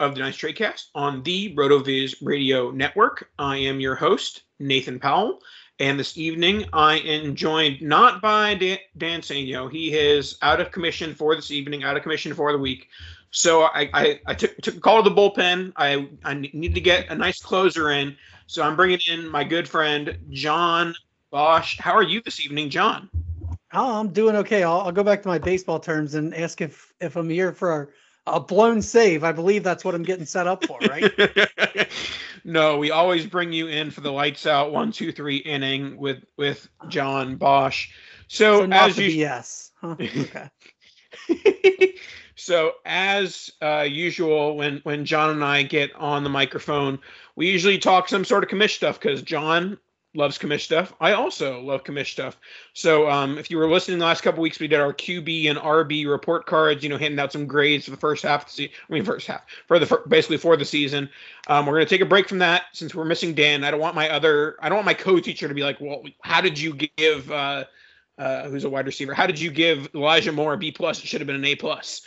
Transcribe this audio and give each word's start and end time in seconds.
of 0.00 0.14
the 0.14 0.20
Dynasty 0.20 0.40
Trade 0.40 0.56
Cast 0.56 0.90
on 0.94 1.22
the 1.22 1.54
RotoViz 1.54 2.16
Radio 2.20 2.70
Network. 2.70 3.30
I 3.38 3.56
am 3.56 3.80
your 3.80 3.94
host, 3.94 4.42
Nathan 4.58 4.98
Powell, 4.98 5.40
and 5.78 5.98
this 5.98 6.18
evening 6.18 6.66
I 6.72 6.98
am 6.98 7.34
joined 7.34 7.80
not 7.80 8.20
by 8.20 8.54
Dan, 8.54 8.78
Dan 8.98 9.20
Sanyo. 9.20 9.70
He 9.70 9.94
is 9.94 10.36
out 10.42 10.60
of 10.60 10.70
commission 10.70 11.14
for 11.14 11.34
this 11.34 11.50
evening, 11.50 11.84
out 11.84 11.96
of 11.96 12.02
commission 12.02 12.34
for 12.34 12.52
the 12.52 12.58
week. 12.58 12.88
So 13.30 13.62
I, 13.64 13.88
I, 13.92 14.20
I 14.26 14.34
took, 14.34 14.56
took 14.58 14.76
a 14.76 14.80
call 14.80 15.02
to 15.02 15.08
the 15.08 15.16
bullpen. 15.16 15.72
I, 15.76 16.08
I 16.24 16.34
need 16.34 16.74
to 16.74 16.80
get 16.80 17.10
a 17.10 17.14
nice 17.14 17.40
closer 17.40 17.90
in. 17.90 18.16
So 18.46 18.62
I'm 18.62 18.76
bringing 18.76 19.00
in 19.10 19.28
my 19.28 19.44
good 19.44 19.68
friend, 19.68 20.16
John 20.30 20.94
Bosch. 21.30 21.78
How 21.78 21.92
are 21.92 22.02
you 22.02 22.20
this 22.22 22.44
evening, 22.44 22.70
John? 22.70 23.10
Oh, 23.72 23.98
I'm 23.98 24.08
doing 24.08 24.36
okay. 24.36 24.62
I'll, 24.62 24.80
I'll, 24.80 24.92
go 24.92 25.02
back 25.02 25.22
to 25.22 25.28
my 25.28 25.38
baseball 25.38 25.80
terms 25.80 26.14
and 26.14 26.34
ask 26.34 26.60
if 26.60 26.92
if 27.00 27.16
I'm 27.16 27.28
here 27.28 27.52
for 27.52 27.82
a, 27.82 27.88
a 28.26 28.40
blown 28.40 28.82
save. 28.82 29.24
I 29.24 29.32
believe 29.32 29.62
that's 29.62 29.84
what 29.84 29.94
I'm 29.94 30.02
getting 30.02 30.26
set 30.26 30.46
up 30.46 30.64
for, 30.64 30.78
right? 30.80 31.12
no, 32.44 32.78
we 32.78 32.90
always 32.90 33.26
bring 33.26 33.52
you 33.52 33.68
in 33.68 33.90
for 33.90 34.00
the 34.00 34.12
lights 34.12 34.46
out 34.46 34.72
one, 34.72 34.92
two, 34.92 35.12
three 35.12 35.36
inning 35.36 35.96
with 35.96 36.24
with 36.36 36.68
John 36.88 37.36
Bosch. 37.36 37.90
So, 38.28 38.60
so 38.60 38.72
as 38.72 38.98
you 38.98 39.06
yes, 39.06 39.72
huh? 39.80 39.96
okay. 41.30 41.94
so 42.34 42.72
as 42.84 43.50
uh, 43.62 43.86
usual, 43.88 44.56
when 44.56 44.80
when 44.82 45.04
John 45.04 45.30
and 45.30 45.44
I 45.44 45.62
get 45.62 45.94
on 45.94 46.24
the 46.24 46.30
microphone, 46.30 46.98
we 47.36 47.50
usually 47.50 47.78
talk 47.78 48.08
some 48.08 48.24
sort 48.24 48.42
of 48.42 48.50
commish 48.50 48.76
stuff 48.76 48.98
because 48.98 49.22
John 49.22 49.78
loves 50.16 50.38
commish 50.38 50.62
stuff. 50.62 50.92
I 51.00 51.12
also 51.12 51.60
love 51.60 51.84
commish 51.84 52.12
stuff. 52.12 52.38
So 52.72 53.08
um, 53.08 53.38
if 53.38 53.50
you 53.50 53.58
were 53.58 53.68
listening 53.68 53.98
the 53.98 54.04
last 54.04 54.22
couple 54.22 54.42
weeks, 54.42 54.58
we 54.58 54.66
did 54.66 54.80
our 54.80 54.92
QB 54.92 55.50
and 55.50 55.58
RB 55.58 56.08
report 56.08 56.46
cards. 56.46 56.82
You 56.82 56.88
know, 56.88 56.98
handing 56.98 57.20
out 57.20 57.32
some 57.32 57.46
grades 57.46 57.84
for 57.84 57.90
the 57.90 57.96
first 57.96 58.22
half. 58.22 58.42
Of 58.42 58.48
the 58.48 58.52
se- 58.52 58.72
I 58.88 58.92
mean, 58.92 59.04
first 59.04 59.26
half 59.26 59.42
for 59.66 59.78
the 59.78 60.02
basically 60.08 60.38
for 60.38 60.56
the 60.56 60.64
season. 60.64 61.08
Um, 61.46 61.66
we're 61.66 61.74
gonna 61.74 61.86
take 61.86 62.00
a 62.00 62.06
break 62.06 62.28
from 62.28 62.38
that 62.38 62.64
since 62.72 62.94
we're 62.94 63.04
missing 63.04 63.34
Dan. 63.34 63.62
I 63.62 63.70
don't 63.70 63.80
want 63.80 63.94
my 63.94 64.08
other. 64.10 64.56
I 64.60 64.68
don't 64.68 64.76
want 64.76 64.86
my 64.86 64.94
co-teacher 64.94 65.48
to 65.48 65.54
be 65.54 65.62
like, 65.62 65.80
well, 65.80 66.02
how 66.22 66.40
did 66.40 66.58
you 66.58 66.74
give? 66.74 67.30
Uh, 67.30 67.64
uh, 68.18 68.48
who's 68.48 68.64
a 68.64 68.70
wide 68.70 68.86
receiver? 68.86 69.12
How 69.12 69.26
did 69.26 69.38
you 69.38 69.50
give 69.50 69.90
Elijah 69.94 70.32
Moore 70.32 70.54
a 70.54 70.58
B 70.58 70.72
plus? 70.72 70.98
It 71.00 71.06
should 71.06 71.20
have 71.20 71.26
been 71.26 71.36
an 71.36 71.44
A 71.44 71.54
plus. 71.54 72.02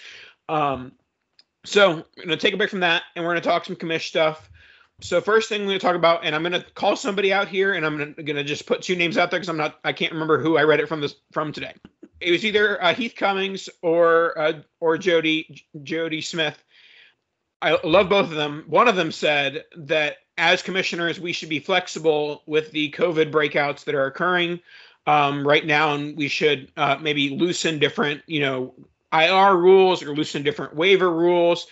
Um, 0.50 0.94
so 1.66 2.04
we're 2.18 2.24
gonna 2.24 2.38
take 2.38 2.54
a 2.54 2.58
break 2.58 2.72
from 2.72 2.80
that, 2.80 3.04
and 3.16 3.24
we're 3.24 3.32
gonna 3.32 3.42
talk 3.42 3.66
some 3.66 3.76
commish 3.76 4.08
stuff 4.08 4.50
so 5.02 5.22
first 5.22 5.50
thing 5.50 5.62
we're 5.62 5.68
going 5.68 5.80
to 5.80 5.86
talk 5.86 5.96
about, 5.96 6.26
and 6.26 6.36
I'm 6.36 6.44
going 6.44 6.54
to 6.54 6.66
call 6.72 6.96
somebody 6.96 7.32
out 7.32 7.48
here, 7.48 7.74
and 7.74 7.86
I'm 7.86 7.98
going 7.98 8.36
to 8.36 8.44
just 8.44 8.66
put 8.66 8.82
two 8.82 8.96
names 8.96 9.18
out 9.18 9.32
there 9.32 9.40
because 9.40 9.50
I'm 9.50 9.58
not, 9.58 9.80
I 9.84 9.94
can't 9.94 10.12
remember 10.12 10.40
who 10.40 10.58
I 10.58 10.64
read 10.64 10.80
it 10.80 10.88
from 10.88 11.02
this 11.02 11.16
from 11.32 11.52
today. 11.52 11.74
It 12.20 12.32
was 12.32 12.44
either 12.44 12.84
uh, 12.84 12.94
Heath 12.94 13.14
Cummings 13.16 13.70
or 13.82 14.38
uh, 14.38 14.54
or 14.80 14.98
Jody 14.98 15.66
Jody 15.84 16.22
Smith. 16.22 16.62
I 17.62 17.78
love 17.84 18.10
both 18.10 18.26
of 18.26 18.36
them. 18.36 18.66
One 18.68 18.88
of 18.88 18.96
them 18.96 19.12
said 19.12 19.66
that 19.76 20.18
as 20.38 20.62
commissioners, 20.62 21.20
we 21.20 21.34
should 21.34 21.50
be 21.50 21.60
flexible 21.60 22.44
with 22.46 22.72
the 22.72 22.92
COVID 22.92 23.32
breakouts 23.32 23.84
that 23.86 23.96
are 23.96 24.06
occurring 24.06 24.60
um, 25.08 25.46
right 25.46 25.66
now, 25.66 25.94
and 25.94 26.16
we 26.16 26.28
should 26.28 26.72
uh, 26.78 26.98
maybe 27.02 27.30
loosen 27.30 27.80
different, 27.80 28.22
you 28.28 28.40
know, 28.40 28.74
IR 29.12 29.56
rules 29.56 30.04
or 30.04 30.16
loosen 30.16 30.44
different 30.44 30.76
waiver 30.76 31.12
rules 31.12 31.68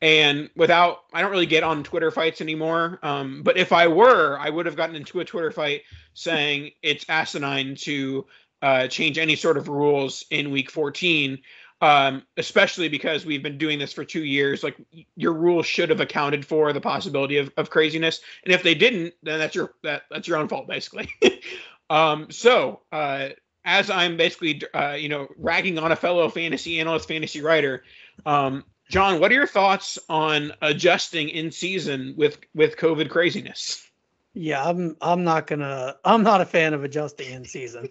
and 0.00 0.50
without 0.56 1.04
i 1.12 1.20
don't 1.20 1.30
really 1.30 1.46
get 1.46 1.62
on 1.62 1.82
twitter 1.82 2.10
fights 2.10 2.40
anymore. 2.40 2.98
Um, 3.02 3.42
but 3.42 3.56
if 3.56 3.72
i 3.72 3.86
were 3.88 4.38
i 4.38 4.48
would 4.48 4.66
have 4.66 4.76
gotten 4.76 4.96
into 4.96 5.20
a 5.20 5.24
twitter 5.24 5.50
fight 5.50 5.82
saying 6.14 6.72
it's 6.82 7.04
asinine 7.08 7.74
to 7.76 8.26
uh, 8.60 8.88
change 8.88 9.18
any 9.18 9.36
sort 9.36 9.56
of 9.56 9.68
rules 9.68 10.24
in 10.30 10.50
week 10.50 10.70
14 10.70 11.38
um, 11.80 12.24
especially 12.36 12.88
because 12.88 13.24
we've 13.24 13.42
been 13.42 13.56
doing 13.56 13.78
this 13.78 13.92
for 13.92 14.04
two 14.04 14.24
years 14.24 14.64
like 14.64 14.76
your 15.14 15.32
rules 15.32 15.64
should 15.64 15.90
have 15.90 16.00
accounted 16.00 16.44
for 16.44 16.72
the 16.72 16.80
possibility 16.80 17.36
of, 17.36 17.52
of 17.56 17.70
craziness. 17.70 18.20
And 18.42 18.52
if 18.52 18.64
they 18.64 18.74
didn't 18.74 19.14
then 19.22 19.38
that's 19.38 19.54
your 19.54 19.74
that, 19.84 20.02
that's 20.10 20.26
your 20.26 20.38
own 20.38 20.48
fault 20.48 20.66
basically. 20.66 21.08
Um, 21.90 22.30
so 22.30 22.82
uh, 22.92 23.30
as 23.64 23.90
i'm 23.90 24.16
basically 24.16 24.62
uh, 24.74 24.92
you 24.92 25.08
know 25.08 25.28
ragging 25.36 25.78
on 25.78 25.92
a 25.92 25.96
fellow 25.96 26.28
fantasy 26.28 26.80
analyst 26.80 27.06
fantasy 27.06 27.42
writer 27.42 27.84
um, 28.26 28.64
John, 28.90 29.20
what 29.20 29.30
are 29.30 29.34
your 29.34 29.46
thoughts 29.46 29.98
on 30.08 30.52
adjusting 30.62 31.28
in 31.28 31.50
season 31.50 32.14
with 32.16 32.38
with 32.54 32.76
COVID 32.76 33.10
craziness? 33.10 33.88
Yeah, 34.32 34.64
I'm 34.64 34.96
I'm 35.02 35.24
not 35.24 35.46
gonna 35.46 35.96
I'm 36.04 36.22
not 36.22 36.40
a 36.40 36.46
fan 36.46 36.72
of 36.72 36.84
adjusting 36.84 37.32
in 37.32 37.44
season. 37.44 37.88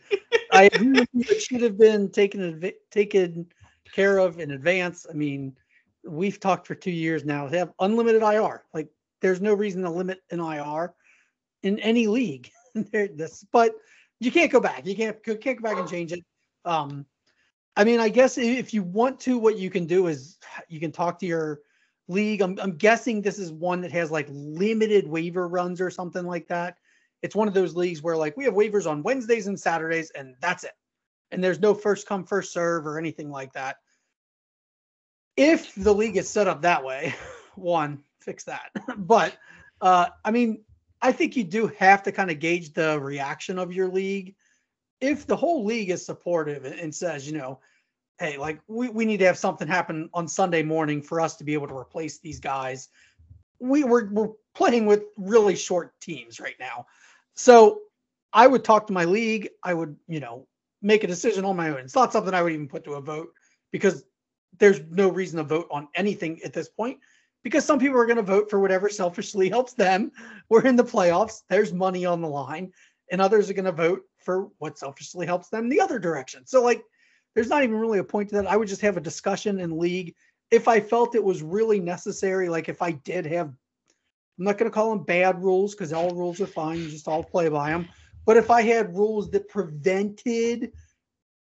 I 0.51 0.69
it 0.73 1.41
should 1.41 1.61
have 1.61 1.77
been 1.77 2.09
taken 2.09 2.71
taken 2.89 3.45
care 3.93 4.17
of 4.17 4.39
in 4.39 4.51
advance. 4.51 5.05
I 5.09 5.13
mean, 5.13 5.55
we've 6.03 6.39
talked 6.39 6.65
for 6.65 6.75
two 6.75 6.91
years 6.91 7.25
now. 7.25 7.47
They 7.47 7.59
have 7.59 7.73
unlimited 7.79 8.23
IR. 8.23 8.63
Like, 8.73 8.87
there's 9.21 9.41
no 9.41 9.53
reason 9.53 9.83
to 9.83 9.89
limit 9.89 10.21
an 10.31 10.39
IR 10.39 10.93
in 11.63 11.79
any 11.79 12.07
league. 12.07 12.49
this, 12.75 13.45
but 13.51 13.73
you 14.19 14.31
can't 14.31 14.51
go 14.51 14.59
back. 14.59 14.85
You 14.85 14.95
can't 14.95 15.21
can't 15.23 15.43
go 15.43 15.61
back 15.61 15.77
and 15.77 15.87
change 15.89 16.11
it. 16.11 16.23
Um, 16.65 17.05
I 17.77 17.83
mean, 17.83 17.99
I 17.99 18.09
guess 18.09 18.39
if 18.39 18.73
you 18.73 18.81
want 18.81 19.19
to, 19.21 19.37
what 19.37 19.59
you 19.59 19.69
can 19.69 19.85
do 19.85 20.07
is 20.07 20.39
you 20.67 20.79
can 20.79 20.91
talk 20.91 21.19
to 21.19 21.27
your 21.27 21.59
league. 22.07 22.41
I'm, 22.41 22.57
I'm 22.59 22.75
guessing 22.75 23.21
this 23.21 23.37
is 23.37 23.51
one 23.51 23.81
that 23.81 23.91
has 23.91 24.09
like 24.09 24.25
limited 24.31 25.07
waiver 25.07 25.47
runs 25.47 25.79
or 25.79 25.91
something 25.91 26.25
like 26.25 26.47
that. 26.47 26.77
It's 27.21 27.35
one 27.35 27.47
of 27.47 27.53
those 27.53 27.75
leagues 27.75 28.01
where 28.01 28.17
like 28.17 28.35
we 28.35 28.45
have 28.45 28.55
waivers 28.55 28.89
on 28.89 29.03
Wednesdays 29.03 29.45
and 29.45 29.59
Saturdays, 29.59 30.09
and 30.15 30.33
that's 30.41 30.63
it. 30.63 30.71
And 31.29 31.43
there's 31.43 31.59
no 31.59 31.75
first 31.75 32.07
come, 32.07 32.23
first 32.23 32.51
serve 32.51 32.87
or 32.87 32.97
anything 32.97 33.29
like 33.29 33.53
that. 33.53 33.77
If 35.35 35.75
the 35.75 35.93
league 35.93 36.17
is 36.17 36.27
set 36.27 36.47
up 36.47 36.63
that 36.63 36.83
way, 36.83 37.13
one, 37.55 38.03
fix 38.21 38.43
that. 38.45 38.71
but 38.97 39.37
uh, 39.81 40.07
I 40.25 40.31
mean, 40.31 40.63
I 40.99 41.11
think 41.11 41.35
you 41.35 41.43
do 41.43 41.67
have 41.77 42.01
to 42.03 42.11
kind 42.11 42.31
of 42.31 42.39
gauge 42.39 42.73
the 42.73 42.99
reaction 42.99 43.59
of 43.59 43.71
your 43.71 43.87
league 43.87 44.33
if 45.01 45.27
the 45.27 45.35
whole 45.35 45.65
league 45.65 45.89
is 45.89 46.05
supportive 46.05 46.65
and 46.65 46.93
says, 46.93 47.29
you 47.29 47.37
know, 47.37 47.59
hey, 48.19 48.37
like 48.37 48.59
we, 48.67 48.89
we 48.89 49.05
need 49.05 49.17
to 49.17 49.25
have 49.25 49.37
something 49.37 49.67
happen 49.67 50.09
on 50.13 50.27
Sunday 50.27 50.63
morning 50.63 51.01
for 51.01 51.21
us 51.21 51.35
to 51.37 51.43
be 51.43 51.53
able 51.53 51.67
to 51.67 51.77
replace 51.77 52.19
these 52.19 52.39
guys. 52.39 52.89
We 53.59 53.83
we're, 53.83 54.09
we're 54.09 54.29
playing 54.55 54.85
with 54.85 55.03
really 55.17 55.55
short 55.55 55.99
teams 55.99 56.39
right 56.39 56.55
now. 56.59 56.87
So 57.35 57.81
I 58.33 58.47
would 58.47 58.63
talk 58.63 58.87
to 58.87 58.93
my 58.93 59.05
league. 59.05 59.49
I 59.63 59.73
would, 59.73 59.95
you 60.07 60.19
know, 60.19 60.47
make 60.81 61.03
a 61.03 61.07
decision 61.07 61.45
on 61.45 61.55
my 61.55 61.69
own. 61.69 61.79
It's 61.79 61.95
not 61.95 62.11
something 62.11 62.33
I 62.33 62.41
would 62.41 62.53
even 62.53 62.67
put 62.67 62.83
to 62.85 62.93
a 62.93 63.01
vote 63.01 63.29
because 63.71 64.03
there's 64.57 64.81
no 64.89 65.09
reason 65.09 65.37
to 65.37 65.43
vote 65.43 65.67
on 65.71 65.87
anything 65.95 66.41
at 66.43 66.53
this 66.53 66.69
point 66.69 66.99
because 67.43 67.65
some 67.65 67.79
people 67.79 67.97
are 67.99 68.05
going 68.05 68.17
to 68.17 68.23
vote 68.23 68.49
for 68.49 68.59
whatever 68.59 68.89
selfishly 68.89 69.49
helps 69.49 69.73
them. 69.73 70.11
We're 70.49 70.65
in 70.65 70.75
the 70.75 70.83
playoffs. 70.83 71.43
There's 71.49 71.73
money 71.73 72.05
on 72.05 72.21
the 72.21 72.27
line 72.27 72.71
and 73.11 73.21
others 73.21 73.49
are 73.49 73.53
going 73.53 73.65
to 73.65 73.71
vote 73.71 74.01
for 74.17 74.49
what 74.57 74.77
selfishly 74.77 75.25
helps 75.25 75.49
them 75.49 75.69
the 75.69 75.81
other 75.81 75.99
direction. 75.99 76.45
So 76.45 76.63
like 76.63 76.83
there's 77.35 77.49
not 77.49 77.63
even 77.63 77.75
really 77.75 77.99
a 77.99 78.03
point 78.03 78.29
to 78.29 78.35
that. 78.35 78.47
I 78.47 78.57
would 78.57 78.67
just 78.67 78.81
have 78.81 78.97
a 78.97 79.01
discussion 79.01 79.59
in 79.59 79.77
league 79.77 80.15
if 80.51 80.67
I 80.67 80.79
felt 80.79 81.15
it 81.15 81.23
was 81.23 81.43
really 81.43 81.79
necessary, 81.79 82.49
like 82.49 82.69
if 82.69 82.81
I 82.81 82.91
did 82.91 83.25
have, 83.25 83.47
I'm 83.47 84.45
not 84.45 84.57
going 84.57 84.69
to 84.69 84.73
call 84.73 84.91
them 84.91 85.03
bad 85.03 85.41
rules 85.41 85.73
because 85.73 85.91
all 85.91 86.15
rules 86.15 86.39
are 86.39 86.47
fine. 86.47 86.79
You 86.79 86.89
just 86.89 87.07
all 87.07 87.23
play 87.23 87.49
by 87.49 87.71
them. 87.71 87.89
But 88.25 88.37
if 88.37 88.49
I 88.51 88.61
had 88.61 88.95
rules 88.95 89.29
that 89.31 89.49
prevented 89.49 90.71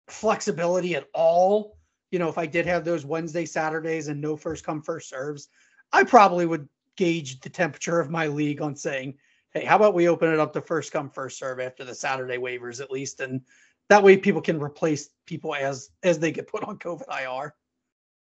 flexibility 0.08 0.96
at 0.96 1.08
all, 1.14 1.78
you 2.12 2.20
know, 2.20 2.30
if 2.30 2.38
I 2.38 2.46
did 2.46 2.66
have 2.66 2.84
those 2.84 3.06
Wednesday, 3.06 3.46
Saturdays, 3.46 4.08
and 4.08 4.20
no 4.20 4.36
first 4.36 4.66
come, 4.66 4.82
first 4.82 5.10
serves, 5.10 5.50
I 5.94 6.04
probably 6.04 6.46
would 6.46 6.68
gauge 6.98 7.40
the 7.40 7.50
temperature 7.50 8.00
of 8.00 8.10
my 8.10 8.28
league 8.28 8.62
on 8.62 8.76
saying, 8.76 9.16
hey, 9.54 9.66
how 9.66 9.76
about 9.76 9.94
we 9.94 10.08
open 10.08 10.32
it 10.32 10.40
up 10.40 10.54
to 10.54 10.62
first 10.62 10.92
come, 10.92 11.10
first 11.10 11.40
serve 11.40 11.60
after 11.60 11.84
the 11.84 11.96
Saturday 11.96 12.38
waivers 12.38 12.82
at 12.82 12.92
least, 12.92 13.20
and 13.20 13.42
that 13.90 14.04
way 14.04 14.18
people 14.18 14.42
can 14.42 14.62
replace 14.62 15.10
people 15.26 15.56
as 15.56 15.90
as 16.04 16.20
they 16.20 16.32
get 16.32 16.48
put 16.48 16.64
on 16.64 16.78
COVID 16.78 17.06
IR. 17.10 17.54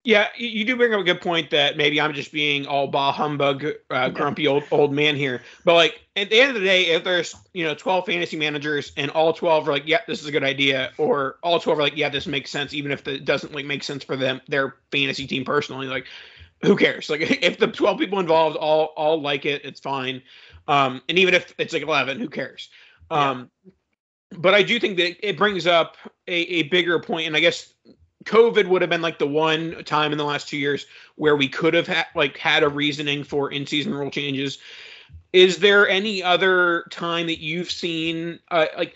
Yeah, 0.03 0.27
you 0.37 0.65
do 0.65 0.75
bring 0.75 0.93
up 0.93 0.99
a 0.99 1.03
good 1.03 1.19
point 1.19 1.49
that 1.49 1.77
maybe 1.77 1.99
I'm 1.99 2.13
just 2.13 2.31
being 2.31 2.67
all 2.67 2.85
bah 2.85 3.11
humbug, 3.11 3.65
uh, 3.89 4.09
grumpy 4.09 4.45
old 4.45 4.63
old 4.69 4.93
man 4.93 5.15
here. 5.15 5.41
But 5.63 5.73
like 5.73 5.99
at 6.15 6.29
the 6.29 6.39
end 6.39 6.49
of 6.49 6.61
the 6.61 6.67
day, 6.67 6.83
if 6.87 7.03
there's 7.03 7.35
you 7.53 7.63
know 7.63 7.73
12 7.73 8.05
fantasy 8.05 8.37
managers 8.37 8.91
and 8.97 9.09
all 9.09 9.33
12 9.33 9.67
are 9.67 9.71
like, 9.71 9.87
yeah, 9.87 10.01
this 10.05 10.21
is 10.21 10.27
a 10.27 10.31
good 10.31 10.43
idea, 10.43 10.91
or 10.99 11.37
all 11.41 11.59
12 11.59 11.79
are 11.79 11.81
like, 11.81 11.97
yeah, 11.97 12.09
this 12.09 12.27
makes 12.27 12.51
sense, 12.51 12.71
even 12.75 12.91
if 12.91 13.07
it 13.07 13.25
doesn't 13.25 13.55
like 13.55 13.65
make 13.65 13.83
sense 13.83 14.03
for 14.03 14.15
them, 14.15 14.41
their 14.47 14.75
fantasy 14.91 15.25
team 15.25 15.43
personally, 15.43 15.87
like, 15.87 16.05
who 16.61 16.75
cares? 16.75 17.09
Like 17.09 17.21
if 17.43 17.57
the 17.57 17.67
12 17.67 17.97
people 17.97 18.19
involved 18.19 18.57
all 18.57 18.93
all 18.95 19.19
like 19.19 19.45
it, 19.45 19.65
it's 19.65 19.79
fine. 19.79 20.21
Um, 20.67 21.01
and 21.09 21.19
even 21.19 21.33
if 21.33 21.53
it's 21.57 21.73
like 21.73 21.83
11, 21.83 22.19
who 22.19 22.29
cares? 22.29 22.69
Um, 23.11 23.49
yeah. 23.63 23.71
But 24.37 24.53
I 24.53 24.63
do 24.63 24.79
think 24.79 24.97
that 24.97 25.27
it 25.27 25.37
brings 25.37 25.67
up 25.67 25.97
a, 26.27 26.33
a 26.33 26.63
bigger 26.63 26.99
point, 26.99 27.27
and 27.27 27.37
I 27.37 27.39
guess 27.39 27.73
COVID 28.25 28.67
would 28.67 28.81
have 28.81 28.89
been 28.89 29.01
like 29.01 29.19
the 29.19 29.27
one 29.27 29.83
time 29.85 30.11
in 30.11 30.17
the 30.17 30.23
last 30.23 30.49
two 30.49 30.57
years 30.57 30.85
where 31.15 31.35
we 31.35 31.47
could 31.47 31.73
have 31.73 31.87
had 31.87 32.07
like 32.15 32.37
had 32.37 32.63
a 32.63 32.69
reasoning 32.69 33.23
for 33.23 33.51
in-season 33.51 33.93
rule 33.93 34.09
changes. 34.09 34.57
Is 35.31 35.57
there 35.59 35.87
any 35.87 36.23
other 36.23 36.85
time 36.89 37.27
that 37.27 37.39
you've 37.39 37.69
seen 37.69 38.39
uh, 38.49 38.65
like 38.77 38.95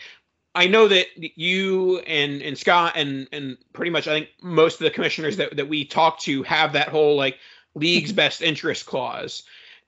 I 0.55 0.67
know 0.67 0.87
that 0.87 1.07
you 1.15 1.99
and 1.99 2.41
and 2.41 2.57
Scott 2.57 2.93
and 2.95 3.27
and 3.31 3.57
pretty 3.73 3.91
much 3.91 4.07
I 4.07 4.11
think 4.11 4.29
most 4.41 4.75
of 4.75 4.79
the 4.85 4.91
commissioners 4.91 5.37
that, 5.37 5.55
that 5.55 5.69
we 5.69 5.85
talk 5.85 6.19
to 6.21 6.43
have 6.43 6.73
that 6.73 6.89
whole 6.89 7.15
like 7.15 7.37
league's 7.75 8.11
best 8.23 8.41
interest 8.41 8.85
clause. 8.85 9.43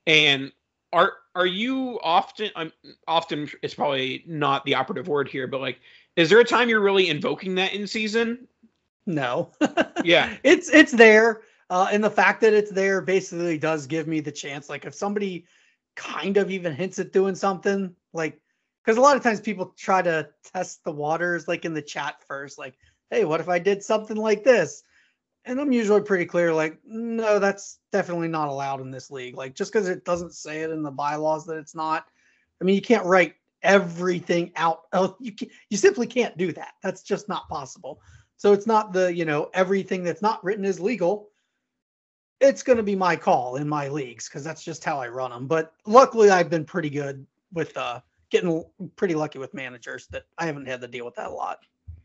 And 0.06 0.52
are 0.94 1.14
are 1.36 1.46
you 1.46 2.00
often 2.04 2.52
I'm 2.56 2.72
often 3.08 3.50
it's 3.62 3.74
probably 3.74 4.24
not 4.28 4.66
the 4.66 4.76
operative 4.76 5.08
word 5.08 5.28
here, 5.30 5.48
but 5.48 5.62
like 5.62 5.80
is 6.16 6.30
there 6.30 6.40
a 6.40 6.46
time 6.46 6.70
you're 6.70 6.82
really 6.82 7.10
invoking 7.10 7.56
that 7.56 7.74
in 7.74 7.88
season 7.88 8.48
no. 9.06 9.52
yeah. 10.04 10.36
It's 10.44 10.70
it's 10.70 10.92
there. 10.92 11.42
Uh, 11.70 11.88
and 11.92 12.04
the 12.04 12.10
fact 12.10 12.42
that 12.42 12.54
it's 12.54 12.72
there 12.72 13.02
basically 13.02 13.58
does 13.58 13.88
give 13.88 14.08
me 14.08 14.20
the 14.20 14.32
chance. 14.32 14.70
Like 14.70 14.86
if 14.86 14.94
somebody 14.94 15.46
kind 15.96 16.38
of 16.38 16.52
even 16.52 16.74
hints 16.74 17.00
at 17.00 17.14
doing 17.14 17.36
something, 17.36 17.96
like 18.14 18.40
because 18.84 18.98
a 18.98 19.02
lot 19.02 19.16
of 19.16 19.24
times 19.24 19.40
people 19.40 19.74
try 19.78 20.02
to 20.02 20.28
test 20.54 20.84
the 20.84 20.92
waters 20.92 21.48
like 21.48 21.66
in 21.66 21.74
the 21.74 21.82
chat 21.82 22.16
first, 22.28 22.58
like, 22.58 22.76
hey, 23.10 23.26
what 23.26 23.40
if 23.40 23.50
I 23.50 23.60
did 23.60 23.84
something 23.84 24.18
like 24.18 24.44
this? 24.44 24.84
And 25.46 25.60
I'm 25.60 25.72
usually 25.72 26.02
pretty 26.02 26.26
clear, 26.26 26.54
like, 26.54 26.78
no, 26.86 27.40
that's 27.40 27.80
definitely 27.92 28.28
not 28.28 28.48
allowed 28.48 28.80
in 28.82 28.92
this 28.92 29.10
league. 29.10 29.36
Like, 29.36 29.56
just 29.56 29.74
because 29.74 29.90
it 29.90 30.06
doesn't 30.06 30.36
say 30.36 30.62
it 30.62 30.70
in 30.70 30.84
the 30.84 30.92
bylaws 30.92 31.46
that 31.48 31.58
it's 31.58 31.74
not, 31.74 32.06
I 32.62 32.64
mean, 32.64 32.76
you 32.76 32.82
can't 32.82 33.06
write 33.06 33.36
everything 33.64 34.52
out. 34.56 34.82
You 35.20 35.32
can, 35.32 35.50
you 35.70 35.78
simply 35.78 36.06
can't 36.06 36.38
do 36.38 36.52
that. 36.54 36.74
That's 36.84 37.02
just 37.02 37.28
not 37.28 37.50
possible. 37.50 38.02
So 38.38 38.54
it's 38.54 38.68
not 38.68 38.94
the, 38.94 39.14
you 39.14 39.26
know, 39.26 39.50
everything 39.54 40.04
that's 40.04 40.22
not 40.22 40.44
written 40.44 40.66
is 40.66 40.80
legal. 40.80 41.30
It's 42.40 42.64
going 42.64 42.78
to 42.78 42.84
be 42.84 42.96
my 42.96 43.16
call 43.16 43.56
in 43.56 43.68
my 43.68 43.88
leagues 43.88 44.28
because 44.28 44.44
that's 44.44 44.64
just 44.64 44.84
how 44.84 45.00
I 45.00 45.08
run 45.08 45.32
them. 45.32 45.48
But 45.48 45.74
luckily, 45.86 46.30
I've 46.30 46.50
been 46.50 46.66
pretty 46.66 46.90
good 46.90 47.26
with 47.54 47.76
uh, 47.78 48.00
getting 48.32 48.64
pretty 48.96 49.14
lucky 49.14 49.38
with 49.38 49.54
managers 49.54 50.08
that 50.08 50.24
I 50.38 50.46
haven't 50.46 50.68
had 50.68 50.82
to 50.82 50.88
deal 50.88 51.06
with 51.06 51.16
that 51.16 51.28
a 51.28 51.34
lot. 51.34 51.60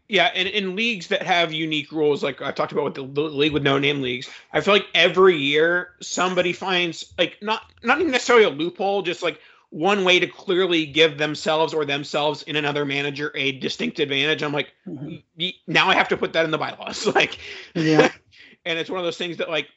Yeah, 0.08 0.30
and 0.34 0.48
in 0.48 0.76
leagues 0.76 1.08
that 1.08 1.22
have 1.22 1.52
unique 1.52 1.90
rules, 1.90 2.22
like 2.22 2.40
I 2.40 2.52
talked 2.52 2.72
about 2.72 2.84
with 2.84 2.94
the, 2.94 3.22
league 3.22 3.52
with 3.52 3.64
no 3.64 3.78
name 3.78 4.02
leagues, 4.02 4.30
I 4.52 4.60
feel 4.60 4.74
like 4.74 4.86
every 4.94 5.36
year 5.36 5.94
somebody 6.00 6.52
finds 6.52 7.12
like 7.18 7.38
not 7.42 7.62
not 7.82 8.00
even 8.00 8.12
necessarily 8.12 8.44
a 8.44 8.50
loophole, 8.50 9.02
just 9.02 9.22
like 9.22 9.40
one 9.70 10.04
way 10.04 10.20
to 10.20 10.26
clearly 10.26 10.86
give 10.86 11.18
themselves 11.18 11.74
or 11.74 11.84
themselves 11.84 12.42
in 12.42 12.56
another 12.56 12.84
manager 12.84 13.32
a 13.34 13.52
distinct 13.52 13.98
advantage. 13.98 14.42
I'm 14.42 14.52
like, 14.52 14.72
mm-hmm. 14.86 15.46
now 15.66 15.88
I 15.88 15.94
have 15.94 16.08
to 16.08 16.16
put 16.16 16.32
that 16.34 16.44
in 16.44 16.50
the 16.50 16.58
bylaws. 16.58 17.06
like, 17.14 17.38
yeah. 17.74 18.10
and 18.64 18.78
it's 18.78 18.88
one 18.88 19.00
of 19.00 19.04
those 19.04 19.18
things 19.18 19.36
that, 19.38 19.50
like, 19.50 19.68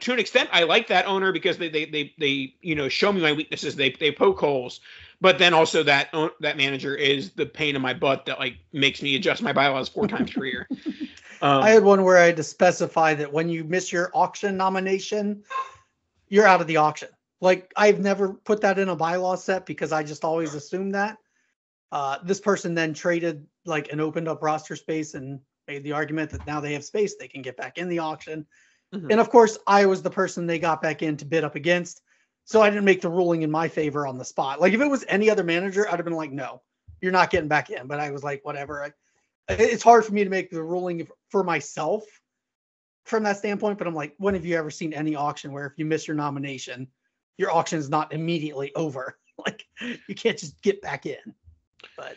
to 0.00 0.12
an 0.12 0.18
extent, 0.18 0.48
I 0.52 0.64
like 0.64 0.88
that 0.88 1.06
owner 1.06 1.32
because 1.32 1.58
they 1.58 1.68
they 1.68 1.84
they 1.84 2.14
they 2.18 2.54
you 2.60 2.74
know 2.74 2.88
show 2.88 3.12
me 3.12 3.20
my 3.20 3.32
weaknesses. 3.32 3.76
They 3.76 3.90
they 3.90 4.12
poke 4.12 4.38
holes, 4.38 4.80
but 5.20 5.38
then 5.38 5.54
also 5.54 5.82
that 5.82 6.12
that 6.40 6.56
manager 6.56 6.94
is 6.94 7.30
the 7.32 7.46
pain 7.46 7.76
in 7.76 7.82
my 7.82 7.94
butt 7.94 8.26
that 8.26 8.38
like 8.38 8.56
makes 8.72 9.02
me 9.02 9.16
adjust 9.16 9.42
my 9.42 9.52
bylaws 9.52 9.88
four 9.88 10.06
times 10.06 10.32
per 10.32 10.44
year. 10.44 10.68
Um, 11.42 11.62
I 11.62 11.68
had 11.68 11.84
one 11.84 12.02
where 12.02 12.16
I 12.16 12.24
had 12.24 12.36
to 12.36 12.42
specify 12.42 13.12
that 13.12 13.30
when 13.30 13.50
you 13.50 13.62
miss 13.62 13.92
your 13.92 14.10
auction 14.14 14.56
nomination, 14.56 15.42
you're 16.28 16.46
out 16.46 16.62
of 16.62 16.66
the 16.66 16.78
auction. 16.78 17.08
Like 17.42 17.70
I've 17.76 18.00
never 18.00 18.32
put 18.32 18.62
that 18.62 18.78
in 18.78 18.88
a 18.88 18.96
bylaw 18.96 19.36
set 19.36 19.66
because 19.66 19.92
I 19.92 20.02
just 20.02 20.24
always 20.24 20.54
assumed 20.54 20.94
that. 20.94 21.18
Uh, 21.92 22.18
this 22.24 22.40
person 22.40 22.74
then 22.74 22.94
traded 22.94 23.46
like 23.64 23.92
an 23.92 24.00
opened 24.00 24.28
up 24.28 24.42
roster 24.42 24.76
space 24.76 25.14
and 25.14 25.40
made 25.68 25.84
the 25.84 25.92
argument 25.92 26.30
that 26.30 26.46
now 26.46 26.60
they 26.60 26.72
have 26.72 26.84
space, 26.84 27.16
they 27.16 27.28
can 27.28 27.42
get 27.42 27.56
back 27.56 27.78
in 27.78 27.88
the 27.88 27.98
auction. 27.98 28.46
Mm-hmm. 28.94 29.10
And 29.10 29.20
of 29.20 29.30
course, 29.30 29.58
I 29.66 29.86
was 29.86 30.02
the 30.02 30.10
person 30.10 30.46
they 30.46 30.58
got 30.58 30.80
back 30.80 31.02
in 31.02 31.16
to 31.18 31.24
bid 31.24 31.44
up 31.44 31.54
against. 31.54 32.02
So 32.46 32.62
I 32.62 32.70
didn't 32.70 32.84
make 32.84 33.00
the 33.00 33.10
ruling 33.10 33.42
in 33.42 33.50
my 33.50 33.66
favor 33.66 34.06
on 34.06 34.18
the 34.18 34.24
spot. 34.24 34.60
Like 34.60 34.72
if 34.72 34.80
it 34.80 34.88
was 34.88 35.04
any 35.08 35.28
other 35.28 35.42
manager, 35.42 35.86
I'd 35.88 35.96
have 35.96 36.04
been 36.04 36.14
like, 36.14 36.30
no, 36.30 36.62
you're 37.00 37.12
not 37.12 37.30
getting 37.30 37.48
back 37.48 37.70
in. 37.70 37.88
But 37.88 37.98
I 37.98 38.12
was 38.12 38.22
like, 38.22 38.44
whatever. 38.44 38.84
I, 38.84 38.92
it's 39.52 39.82
hard 39.82 40.04
for 40.04 40.12
me 40.12 40.22
to 40.22 40.30
make 40.30 40.50
the 40.50 40.62
ruling 40.62 41.08
for 41.28 41.42
myself 41.42 42.04
from 43.04 43.24
that 43.24 43.38
standpoint. 43.38 43.78
But 43.78 43.88
I'm 43.88 43.96
like, 43.96 44.14
when 44.18 44.34
have 44.34 44.46
you 44.46 44.56
ever 44.56 44.70
seen 44.70 44.92
any 44.92 45.16
auction 45.16 45.52
where 45.52 45.66
if 45.66 45.72
you 45.76 45.84
miss 45.84 46.06
your 46.06 46.16
nomination, 46.16 46.86
your 47.36 47.52
auction 47.52 47.80
is 47.80 47.90
not 47.90 48.12
immediately 48.12 48.72
over. 48.76 49.18
like 49.44 49.66
you 50.06 50.14
can't 50.14 50.38
just 50.38 50.62
get 50.62 50.80
back 50.80 51.04
in. 51.04 51.34
But 51.96 52.16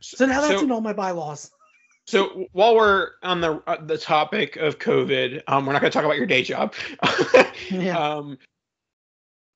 so 0.00 0.26
now 0.26 0.40
that's 0.40 0.54
so, 0.54 0.64
in 0.64 0.72
all 0.72 0.80
my 0.80 0.92
bylaws. 0.92 1.52
So 2.06 2.46
while 2.52 2.74
we're 2.74 3.10
on 3.22 3.40
the 3.40 3.62
uh, 3.68 3.84
the 3.84 3.96
topic 3.96 4.56
of 4.56 4.80
COVID, 4.80 5.42
um, 5.46 5.64
we're 5.64 5.72
not 5.72 5.80
going 5.80 5.92
to 5.92 5.96
talk 5.96 6.04
about 6.04 6.16
your 6.16 6.26
day 6.26 6.42
job. 6.42 6.74
yeah. 7.70 7.96
Um, 7.96 8.36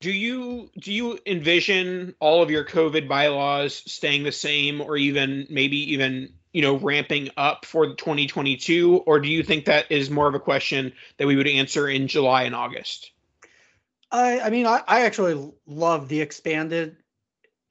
do 0.01 0.13
you 0.13 0.71
do 0.79 0.93
you 0.93 1.19
envision 1.27 2.15
all 2.21 2.43
of 2.43 2.51
your 2.51 2.65
COVID 2.65 3.09
bylaws 3.09 3.83
staying 3.87 4.23
the 4.23 4.33
same, 4.33 4.81
or 4.81 4.97
even 4.97 5.47
maybe 5.49 5.93
even 5.93 6.33
you 6.53 6.63
know 6.63 6.77
ramping 6.77 7.31
up 7.37 7.65
for 7.65 7.95
2022, 7.95 8.99
or 9.07 9.19
do 9.21 9.29
you 9.29 9.43
think 9.43 9.65
that 9.65 9.91
is 9.91 10.11
more 10.11 10.29
of 10.29 10.35
a 10.35 10.41
question 10.41 10.93
that 11.17 11.27
we 11.27 11.37
would 11.37 11.49
answer 11.49 11.89
in 11.89 12.07
July 12.09 12.43
and 12.43 12.55
August? 12.55 13.13
I 14.11 14.41
I 14.41 14.51
mean 14.51 14.67
I, 14.67 14.83
I 14.87 15.03
actually 15.03 15.53
love 15.67 16.09
the 16.09 16.21
expanded 16.21 16.97